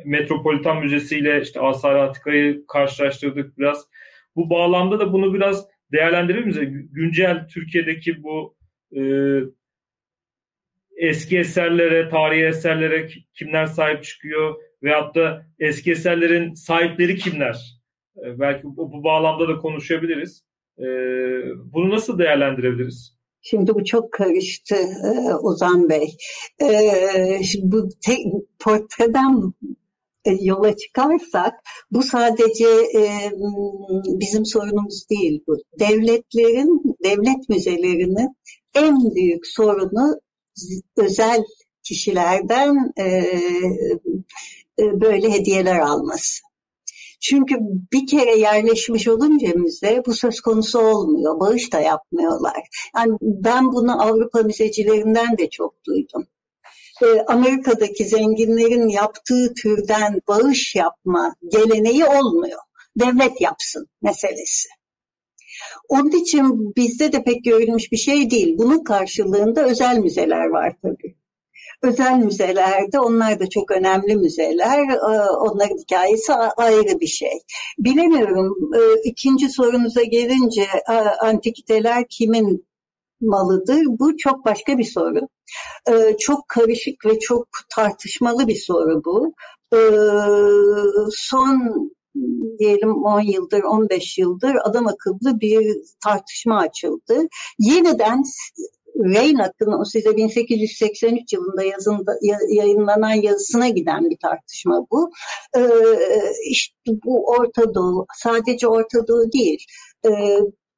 [0.06, 3.88] Metropolitan Müzesi ile işte Asar Atika'yı karşılaştırdık biraz.
[4.36, 6.88] Bu bağlamda da bunu biraz değerlendirir misiniz?
[6.91, 8.56] Güncel Türkiye'deki bu
[8.95, 9.02] e,
[10.98, 17.82] eski eserlere, tarihi eserlere kimler sahip çıkıyor veyahut da eski eserlerin sahipleri kimler?
[18.26, 20.45] E, belki bu, bu bağlamda da konuşabiliriz.
[20.80, 20.86] E,
[21.74, 23.18] bunu nasıl değerlendirebiliriz?
[23.45, 26.18] Şimdi bu çok karıştı e, Ozan Bey.
[26.61, 26.68] E,
[27.61, 28.18] bu te,
[28.60, 29.53] portreden
[30.26, 31.53] e, yola çıkarsak
[31.91, 32.65] bu sadece
[34.06, 35.57] bizim sorunumuz değil bu.
[35.80, 38.36] Devletlerin, devlet müzelerinin
[38.76, 40.20] en büyük sorunu
[40.98, 41.44] özel
[41.84, 42.94] kişilerden
[44.80, 46.53] böyle hediyeler alması.
[47.24, 47.56] Çünkü
[47.94, 51.40] bir kere yerleşmiş olunca müze bu söz konusu olmuyor.
[51.40, 52.68] Bağış da yapmıyorlar.
[52.95, 56.28] Yani ben bunu Avrupa müzecilerinden de çok duydum.
[57.04, 62.60] Ee, Amerika'daki zenginlerin yaptığı türden bağış yapma geleneği olmuyor.
[63.00, 64.70] Devlet yapsın meselesi.
[65.90, 68.58] Onun için bizde de pek görülmüş bir şey değil.
[68.58, 71.16] Bunun karşılığında özel müzeler var tabii.
[71.84, 74.90] Özel müzelerde onlar da çok önemli müzeler.
[74.90, 77.40] Ee, onların hikayesi ayrı bir şey.
[77.78, 78.56] Bilemiyorum.
[78.76, 80.68] Ee, ikinci sorunuza gelince
[81.22, 82.66] antikiteler kimin
[83.22, 83.86] malıdır?
[83.88, 85.20] Bu çok başka bir soru.
[85.90, 89.34] Ee, çok karışık ve çok tartışmalı bir soru bu.
[91.12, 91.92] Son
[92.60, 97.28] diyelim 10 yıldır, 15 yıldır adam akıllı bir tartışma açıldı.
[97.60, 98.24] Yeniden
[98.95, 102.15] Reynak'ın size 1883 yılında yazında,
[102.49, 105.11] yayınlanan yazısına giden bir tartışma bu.
[105.57, 105.61] Ee,
[106.49, 106.76] işte
[107.06, 109.65] bu Orta Doğu, sadece Orta Doğu değil,
[110.06, 110.11] e,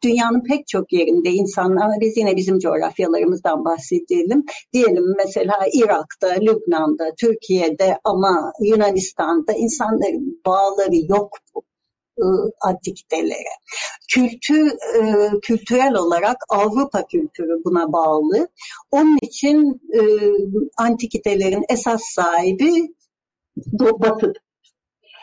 [0.03, 4.43] dünyanın pek çok yerinde insanlar, biz yine bizim coğrafyalarımızdan bahsedelim.
[4.73, 11.63] Diyelim mesela Irak'ta, Lübnan'da, Türkiye'de ama Yunanistan'da insanların bağları yok bu
[12.61, 13.55] antikitelere.
[14.13, 18.47] Kültür, e, kültürel olarak Avrupa kültürü buna bağlı.
[18.91, 20.01] Onun için e,
[20.77, 22.95] antikitelerin esas sahibi
[23.79, 24.33] Batı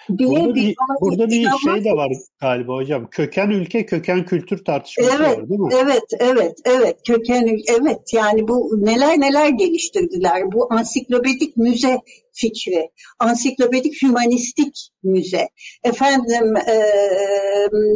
[0.09, 3.11] Burada bir, burada bir şey de var galiba hocam.
[3.11, 5.69] Köken ülke, köken kültür tartışması evet, var değil mi?
[5.83, 6.97] Evet, evet, evet.
[7.07, 10.53] Köken evet yani bu neler neler geliştirdiler.
[10.53, 12.01] Bu ansiklopedik müze
[12.33, 15.49] fikri, ansiklopedik hümanistik müze.
[15.85, 16.77] Efendim e,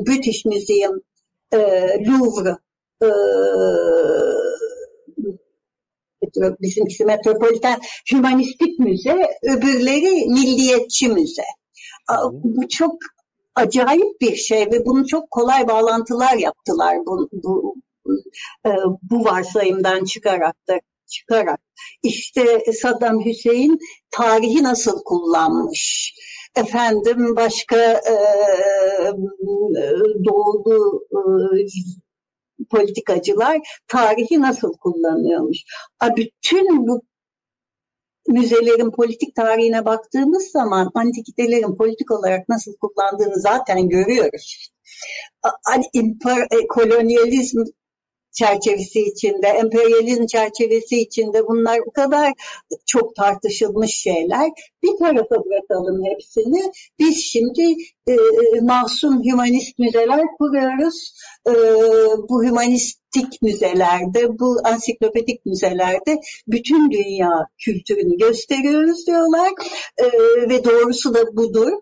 [0.06, 1.00] British Museum,
[1.52, 1.58] e,
[2.06, 2.56] Louvre,
[3.02, 3.08] e,
[6.60, 7.80] bizimkisi metropoliten
[8.12, 11.42] hümanistik müze, öbürleri milliyetçi müze.
[12.32, 12.94] Bu çok
[13.54, 17.74] acayip bir şey ve bunu çok kolay bağlantılar yaptılar bu, bu,
[18.66, 18.70] e,
[19.02, 21.60] bu varsayımdan çıkarak da çıkarak.
[22.02, 23.78] İşte Saddam Hüseyin
[24.10, 26.14] tarihi nasıl kullanmış?
[26.56, 28.16] Efendim başka e,
[30.24, 31.18] doğulu e,
[32.70, 33.58] politikacılar
[33.88, 35.58] tarihi nasıl kullanıyormuş?
[36.16, 37.02] Bütün bu
[38.28, 44.70] müzelerin politik tarihine baktığımız zaman antikitelerin politik olarak nasıl kullandığını zaten görüyoruz.
[45.64, 47.58] Hani impar, e, kolonyalizm
[48.36, 52.32] çerçevesi içinde, emperyalizm çerçevesi içinde bunlar o kadar
[52.86, 54.50] çok tartışılmış şeyler.
[54.82, 56.72] Bir tarafa bırakalım hepsini.
[56.98, 57.62] Biz şimdi
[58.08, 58.14] e,
[58.62, 61.12] masum hümanist müzeler kuruyoruz.
[61.48, 61.52] E,
[62.28, 69.52] bu hümanistik müzelerde, bu ansiklopedik müzelerde bütün dünya kültürünü gösteriyoruz diyorlar.
[69.98, 70.04] E,
[70.50, 71.72] ve doğrusu da budur.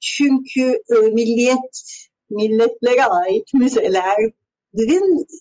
[0.00, 1.82] Çünkü e, milliyet
[2.30, 4.16] milletlere ait müzeler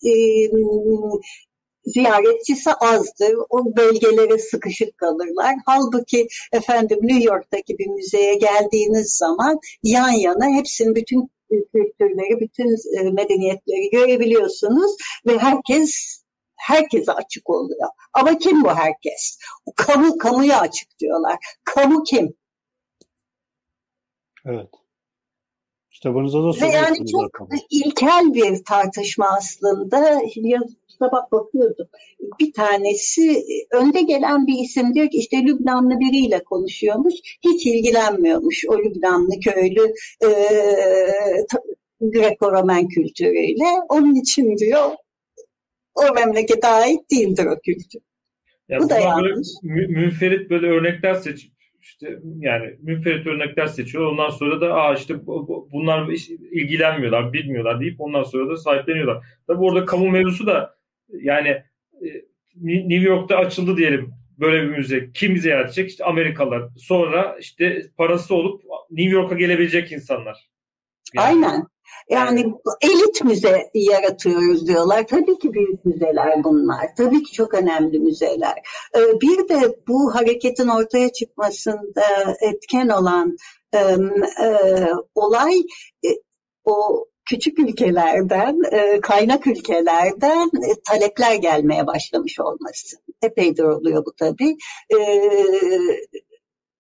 [0.05, 0.13] e,
[1.85, 3.35] ziyaretçisi azdır.
[3.49, 5.55] O bölgelere sıkışık kalırlar.
[5.65, 13.11] Halbuki efendim New York'taki bir müzeye geldiğiniz zaman yan yana hepsinin bütün kültürleri, bütün e,
[13.11, 14.91] medeniyetleri görebiliyorsunuz
[15.27, 16.21] ve herkes
[16.55, 17.89] herkese açık oluyor.
[18.13, 19.39] Ama kim bu herkes?
[19.75, 21.37] Kamu, kamuya açık diyorlar.
[21.63, 22.33] Kamu kim?
[24.45, 24.80] Evet.
[26.01, 27.59] Kitabınızda da Ve yani çok zaten.
[27.69, 30.21] ilkel bir tartışma aslında.
[30.99, 31.87] Sabah bakıyordum.
[32.39, 37.13] Bir tanesi önde gelen bir isim diyor ki işte Lübnanlı biriyle konuşuyormuş.
[37.43, 40.29] Hiç ilgilenmiyormuş o Lübnanlı köylü e,
[42.01, 43.65] Greco-Romen kültürüyle.
[43.89, 44.91] Onun için diyor
[45.95, 48.01] o memlekete ait değildir o kültür.
[48.69, 49.47] Ya Bu da yanlış.
[49.63, 54.11] Münferit böyle örnekler seçip işte yani münferit örnekler seçiyor.
[54.11, 55.15] Ondan sonra da aa işte
[55.71, 56.09] bunlar
[56.51, 59.25] ilgilenmiyorlar, bilmiyorlar deyip ondan sonra da sahipleniyorlar.
[59.47, 60.75] Tabii orada kamu mevzusu da
[61.09, 61.49] yani
[62.01, 62.07] e,
[62.61, 65.11] New York'ta açıldı diyelim böyle bir müze.
[65.13, 65.89] Kim ziyaret edecek?
[65.89, 66.63] İşte Amerikalılar.
[66.77, 70.49] Sonra işte parası olup New York'a gelebilecek insanlar.
[71.13, 71.27] Yani.
[71.27, 71.63] Aynen.
[72.09, 75.07] Yani elit müze yaratıyoruz diyorlar.
[75.07, 76.95] Tabii ki büyük müzeler bunlar.
[76.97, 78.55] Tabii ki çok önemli müzeler.
[78.95, 82.03] Ee, bir de bu hareketin ortaya çıkmasında
[82.41, 83.38] etken olan
[83.76, 83.97] e,
[85.15, 85.59] olay
[86.05, 86.09] e,
[86.65, 90.49] o küçük ülkelerden, e, kaynak ülkelerden
[90.85, 92.97] talepler gelmeye başlamış olması.
[93.22, 94.57] Epeydir oluyor bu tabii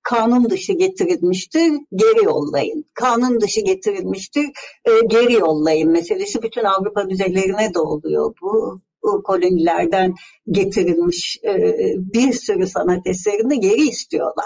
[0.03, 2.85] kanun dışı getirilmiştir, geri yollayın.
[2.93, 4.45] Kanun dışı getirilmiştir,
[4.85, 8.81] e, geri yollayın meselesi bütün Avrupa müzelerine de oluyor bu.
[9.23, 10.13] kolonilerden
[10.51, 14.45] getirilmiş e, bir sürü sanat eserini geri istiyorlar.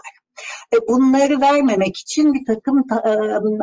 [0.73, 3.09] E, bunları vermemek için bir takım e,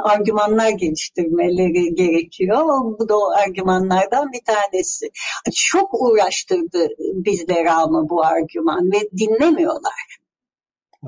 [0.02, 2.58] argümanlar geliştirmeleri gerekiyor.
[3.00, 5.10] Bu da o argümanlardan bir tanesi.
[5.54, 10.18] Çok uğraştırdı bizleri ama bu argüman ve dinlemiyorlar.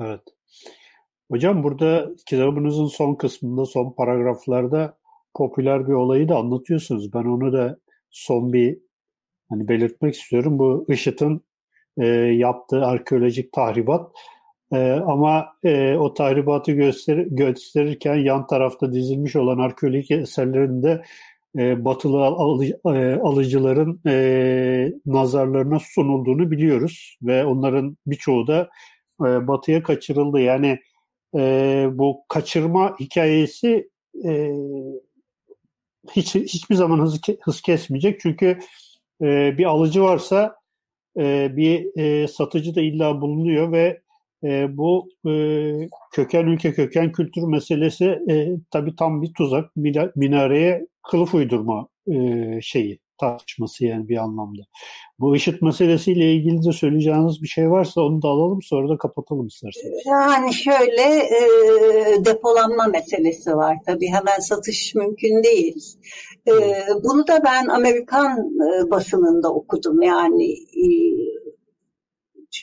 [0.01, 0.34] Evet.
[1.31, 4.97] Hocam burada kitabınızın son kısmında, son paragraflarda
[5.33, 7.13] popüler bir olayı da anlatıyorsunuz.
[7.13, 7.77] Ben onu da
[8.11, 8.77] son bir
[9.49, 10.59] hani belirtmek istiyorum.
[10.59, 11.41] Bu IŞİD'in
[11.97, 14.11] e, yaptığı arkeolojik tahribat.
[14.73, 21.03] E, ama e, o tahribatı göster gösterirken yan tarafta dizilmiş olan arkeolojik eserlerinde
[21.57, 27.17] e, batılı alı, e, alıcıların e, nazarlarına sunulduğunu biliyoruz.
[27.21, 28.69] Ve onların birçoğu da
[29.21, 30.39] e, batıya kaçırıldı.
[30.39, 30.79] Yani
[31.35, 33.89] e, bu kaçırma hikayesi
[34.25, 34.51] e,
[36.11, 38.19] hiç hiçbir zaman hız, hız kesmeyecek.
[38.19, 38.59] Çünkü
[39.21, 40.55] e, bir alıcı varsa
[41.17, 44.01] e, bir e, satıcı da illa bulunuyor ve
[44.43, 45.31] e, bu e,
[46.13, 49.75] köken ülke köken kültür meselesi e, tabii tam bir tuzak
[50.15, 54.61] minareye kılıf uydurma e, şeyi tartışması yani bir anlamda.
[55.19, 59.47] Bu IŞİD meselesiyle ilgili de söyleyeceğiniz bir şey varsa onu da alalım sonra da kapatalım
[59.47, 60.03] isterseniz.
[60.05, 61.41] Yani şöyle e,
[62.25, 65.83] depolanma meselesi var tabii hemen satış mümkün değil.
[66.47, 66.53] E,
[67.03, 70.85] bunu da ben Amerikan e, basınında okudum yani e,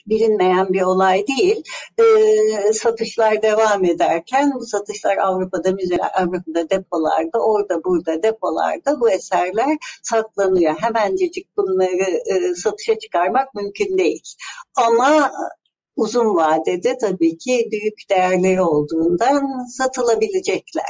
[0.06, 1.62] bilinmeyen bir olay değil.
[1.98, 9.78] E, satışlar devam ederken bu satışlar Avrupa'da müzeler, Avrupa'da depolarda, orada burada depolarda bu eserler
[10.02, 10.74] saklanıyor.
[10.74, 14.22] Hemencecik bunları e, satışa çıkarmak mümkün değil.
[14.76, 15.32] Ama
[15.96, 20.84] uzun vadede tabii ki büyük değerleri olduğundan satılabilecekler.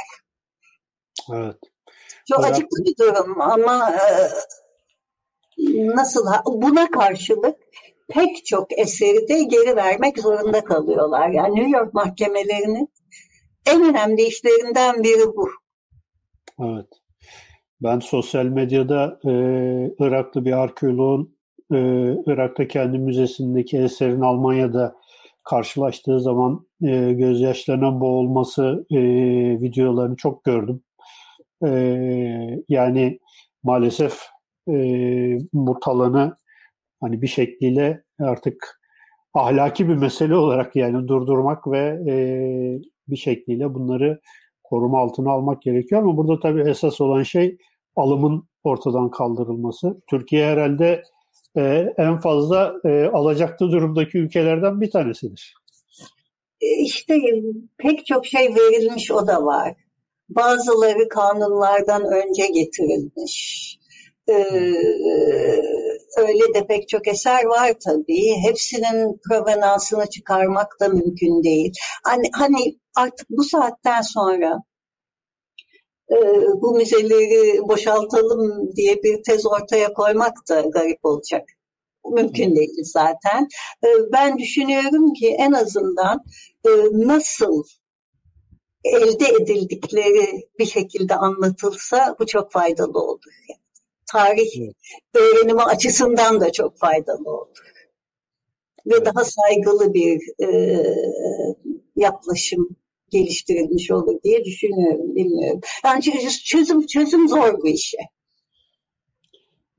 [1.33, 1.57] Evet.
[2.29, 2.53] Çok Hocam...
[2.53, 4.29] acıklı bir durum ama e,
[5.97, 7.57] nasıl buna karşılık
[8.15, 11.29] pek çok eseri de geri vermek zorunda kalıyorlar.
[11.29, 12.89] Yani New York mahkemelerinin
[13.67, 15.49] en önemli işlerinden biri bu.
[16.61, 16.87] Evet.
[17.83, 19.31] Ben sosyal medyada e,
[19.99, 21.37] Iraklı bir arkeoloğun
[21.73, 21.79] e,
[22.27, 24.97] Irak'ta kendi müzesindeki eserin Almanya'da
[25.45, 29.01] karşılaştığı zaman e, gözyaşlarına boğulması e,
[29.61, 30.83] videolarını çok gördüm.
[31.65, 31.71] E,
[32.69, 33.19] yani
[33.63, 34.21] maalesef
[34.69, 34.75] e,
[35.53, 36.37] bu talanı
[37.01, 38.81] hani bir şekliyle artık
[39.35, 42.15] ahlaki bir mesele olarak yani durdurmak ve e,
[43.09, 44.21] bir şekliyle bunları
[44.65, 47.57] koruma altına almak gerekiyor ama burada tabii esas olan şey
[47.97, 50.01] alımın ortadan kaldırılması.
[50.11, 51.03] Türkiye herhalde
[51.57, 55.55] e, en fazla e, alacaklı durumdaki ülkelerden bir tanesidir.
[56.61, 57.19] E, işte
[57.79, 59.75] pek çok şey verilmiş o da var.
[60.29, 63.79] Bazıları kanunlardan önce getirilmiş.
[64.29, 64.35] Ee,
[66.17, 68.35] öyle de pek çok eser var tabii.
[68.47, 71.73] Hepsinin provenansını çıkarmak da mümkün değil.
[72.05, 74.63] Hani, hani artık bu saatten sonra
[76.11, 76.17] e,
[76.63, 81.49] bu müzeleri boşaltalım diye bir tez ortaya koymak da garip olacak.
[82.15, 83.49] mümkün değil zaten.
[83.85, 86.25] E, ben düşünüyorum ki en azından
[86.67, 87.65] e, nasıl
[88.85, 93.33] elde edildikleri bir şekilde anlatılsa bu çok faydalı olur.
[94.13, 94.73] Tarih
[95.15, 97.73] öğrenimi açısından da çok faydalı olur.
[98.87, 100.79] Ve daha saygılı bir e,
[101.97, 102.77] yaklaşım
[103.11, 105.61] geliştirilmiş olur diye düşünüyorum, bilmiyorum.
[105.85, 106.03] Yani
[106.45, 107.99] çözüm çözüm zor bu işe.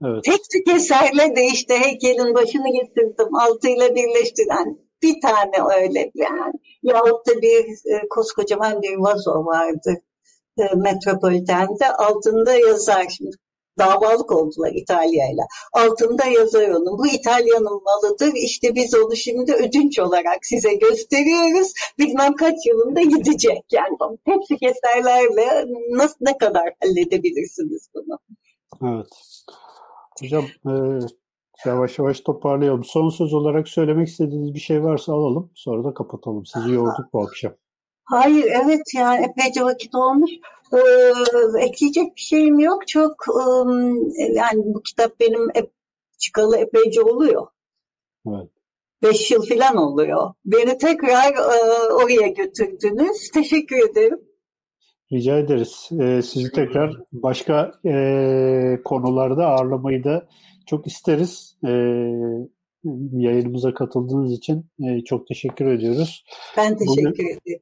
[0.05, 0.23] Evet.
[0.23, 6.53] Tek tük eserle de işte heykelin başını getirdim, altıyla birleştiren bir tane öyle yani.
[6.83, 10.01] Yahut da bir e, koskocaman bir vazo vardı
[10.57, 13.05] e, Metropoliten'de altında yazar.
[13.09, 13.35] Şimdi
[13.77, 15.43] davalık oldular İtalya'yla.
[15.73, 16.97] Altında yazar onun.
[16.97, 18.33] Bu İtalya'nın malıdır.
[18.35, 21.73] İşte biz onu şimdi ödünç olarak size gösteriyoruz.
[21.99, 23.63] Bilmem kaç yılında gidecek.
[23.71, 28.19] Yani hepsi eserlerle nasıl ne kadar halledebilirsiniz bunu?
[28.83, 29.07] Evet.
[30.21, 30.73] Hocam e,
[31.65, 32.83] yavaş yavaş toparlayalım.
[32.83, 35.51] Son söz olarak söylemek istediğiniz bir şey varsa alalım.
[35.55, 36.45] Sonra da kapatalım.
[36.45, 37.53] Sizi yorduk bu akşam.
[38.03, 40.31] Hayır, evet yani epeyce vakit olmuş.
[40.73, 42.87] Ee, ekleyecek bir şeyim yok.
[42.87, 45.71] Çok um, yani bu kitap benim ep,
[46.17, 47.47] çıkalı epeyce oluyor.
[48.27, 48.49] Evet.
[49.03, 50.33] Beş yıl falan oluyor.
[50.45, 53.31] Beni tekrar e, oraya götürdünüz.
[53.33, 54.19] Teşekkür ederim.
[55.11, 55.89] Rica ederiz.
[56.01, 57.93] Ee, sizi tekrar başka e,
[58.85, 60.27] konularda ağırlamayı da
[60.65, 61.57] çok isteriz.
[61.65, 61.69] Ee,
[63.11, 66.25] yayınımıza katıldığınız için e, çok teşekkür ediyoruz.
[66.57, 67.59] Ben teşekkür Bugün, ederim.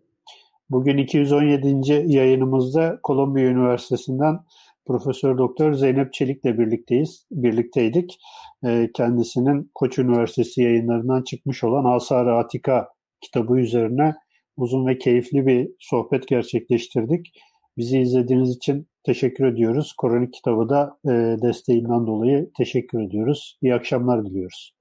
[0.72, 2.14] Bugün 217.
[2.14, 4.40] yayınımızda Kolombiya Üniversitesi'nden
[4.86, 8.20] Profesör Doktor Zeynep Çelik'le birlikteyiz, birlikteydik.
[8.66, 12.88] Ee, kendisinin Koç Üniversitesi yayınlarından çıkmış olan Asar-ı Atika
[13.22, 14.16] kitabı üzerine
[14.58, 17.32] uzun ve keyifli bir sohbet gerçekleştirdik.
[17.78, 19.94] Bizi izlediğiniz için teşekkür ediyoruz.
[19.98, 21.12] Koronik kitabı da e,
[21.42, 23.58] desteğinden dolayı teşekkür ediyoruz.
[23.62, 24.81] İyi akşamlar diliyoruz.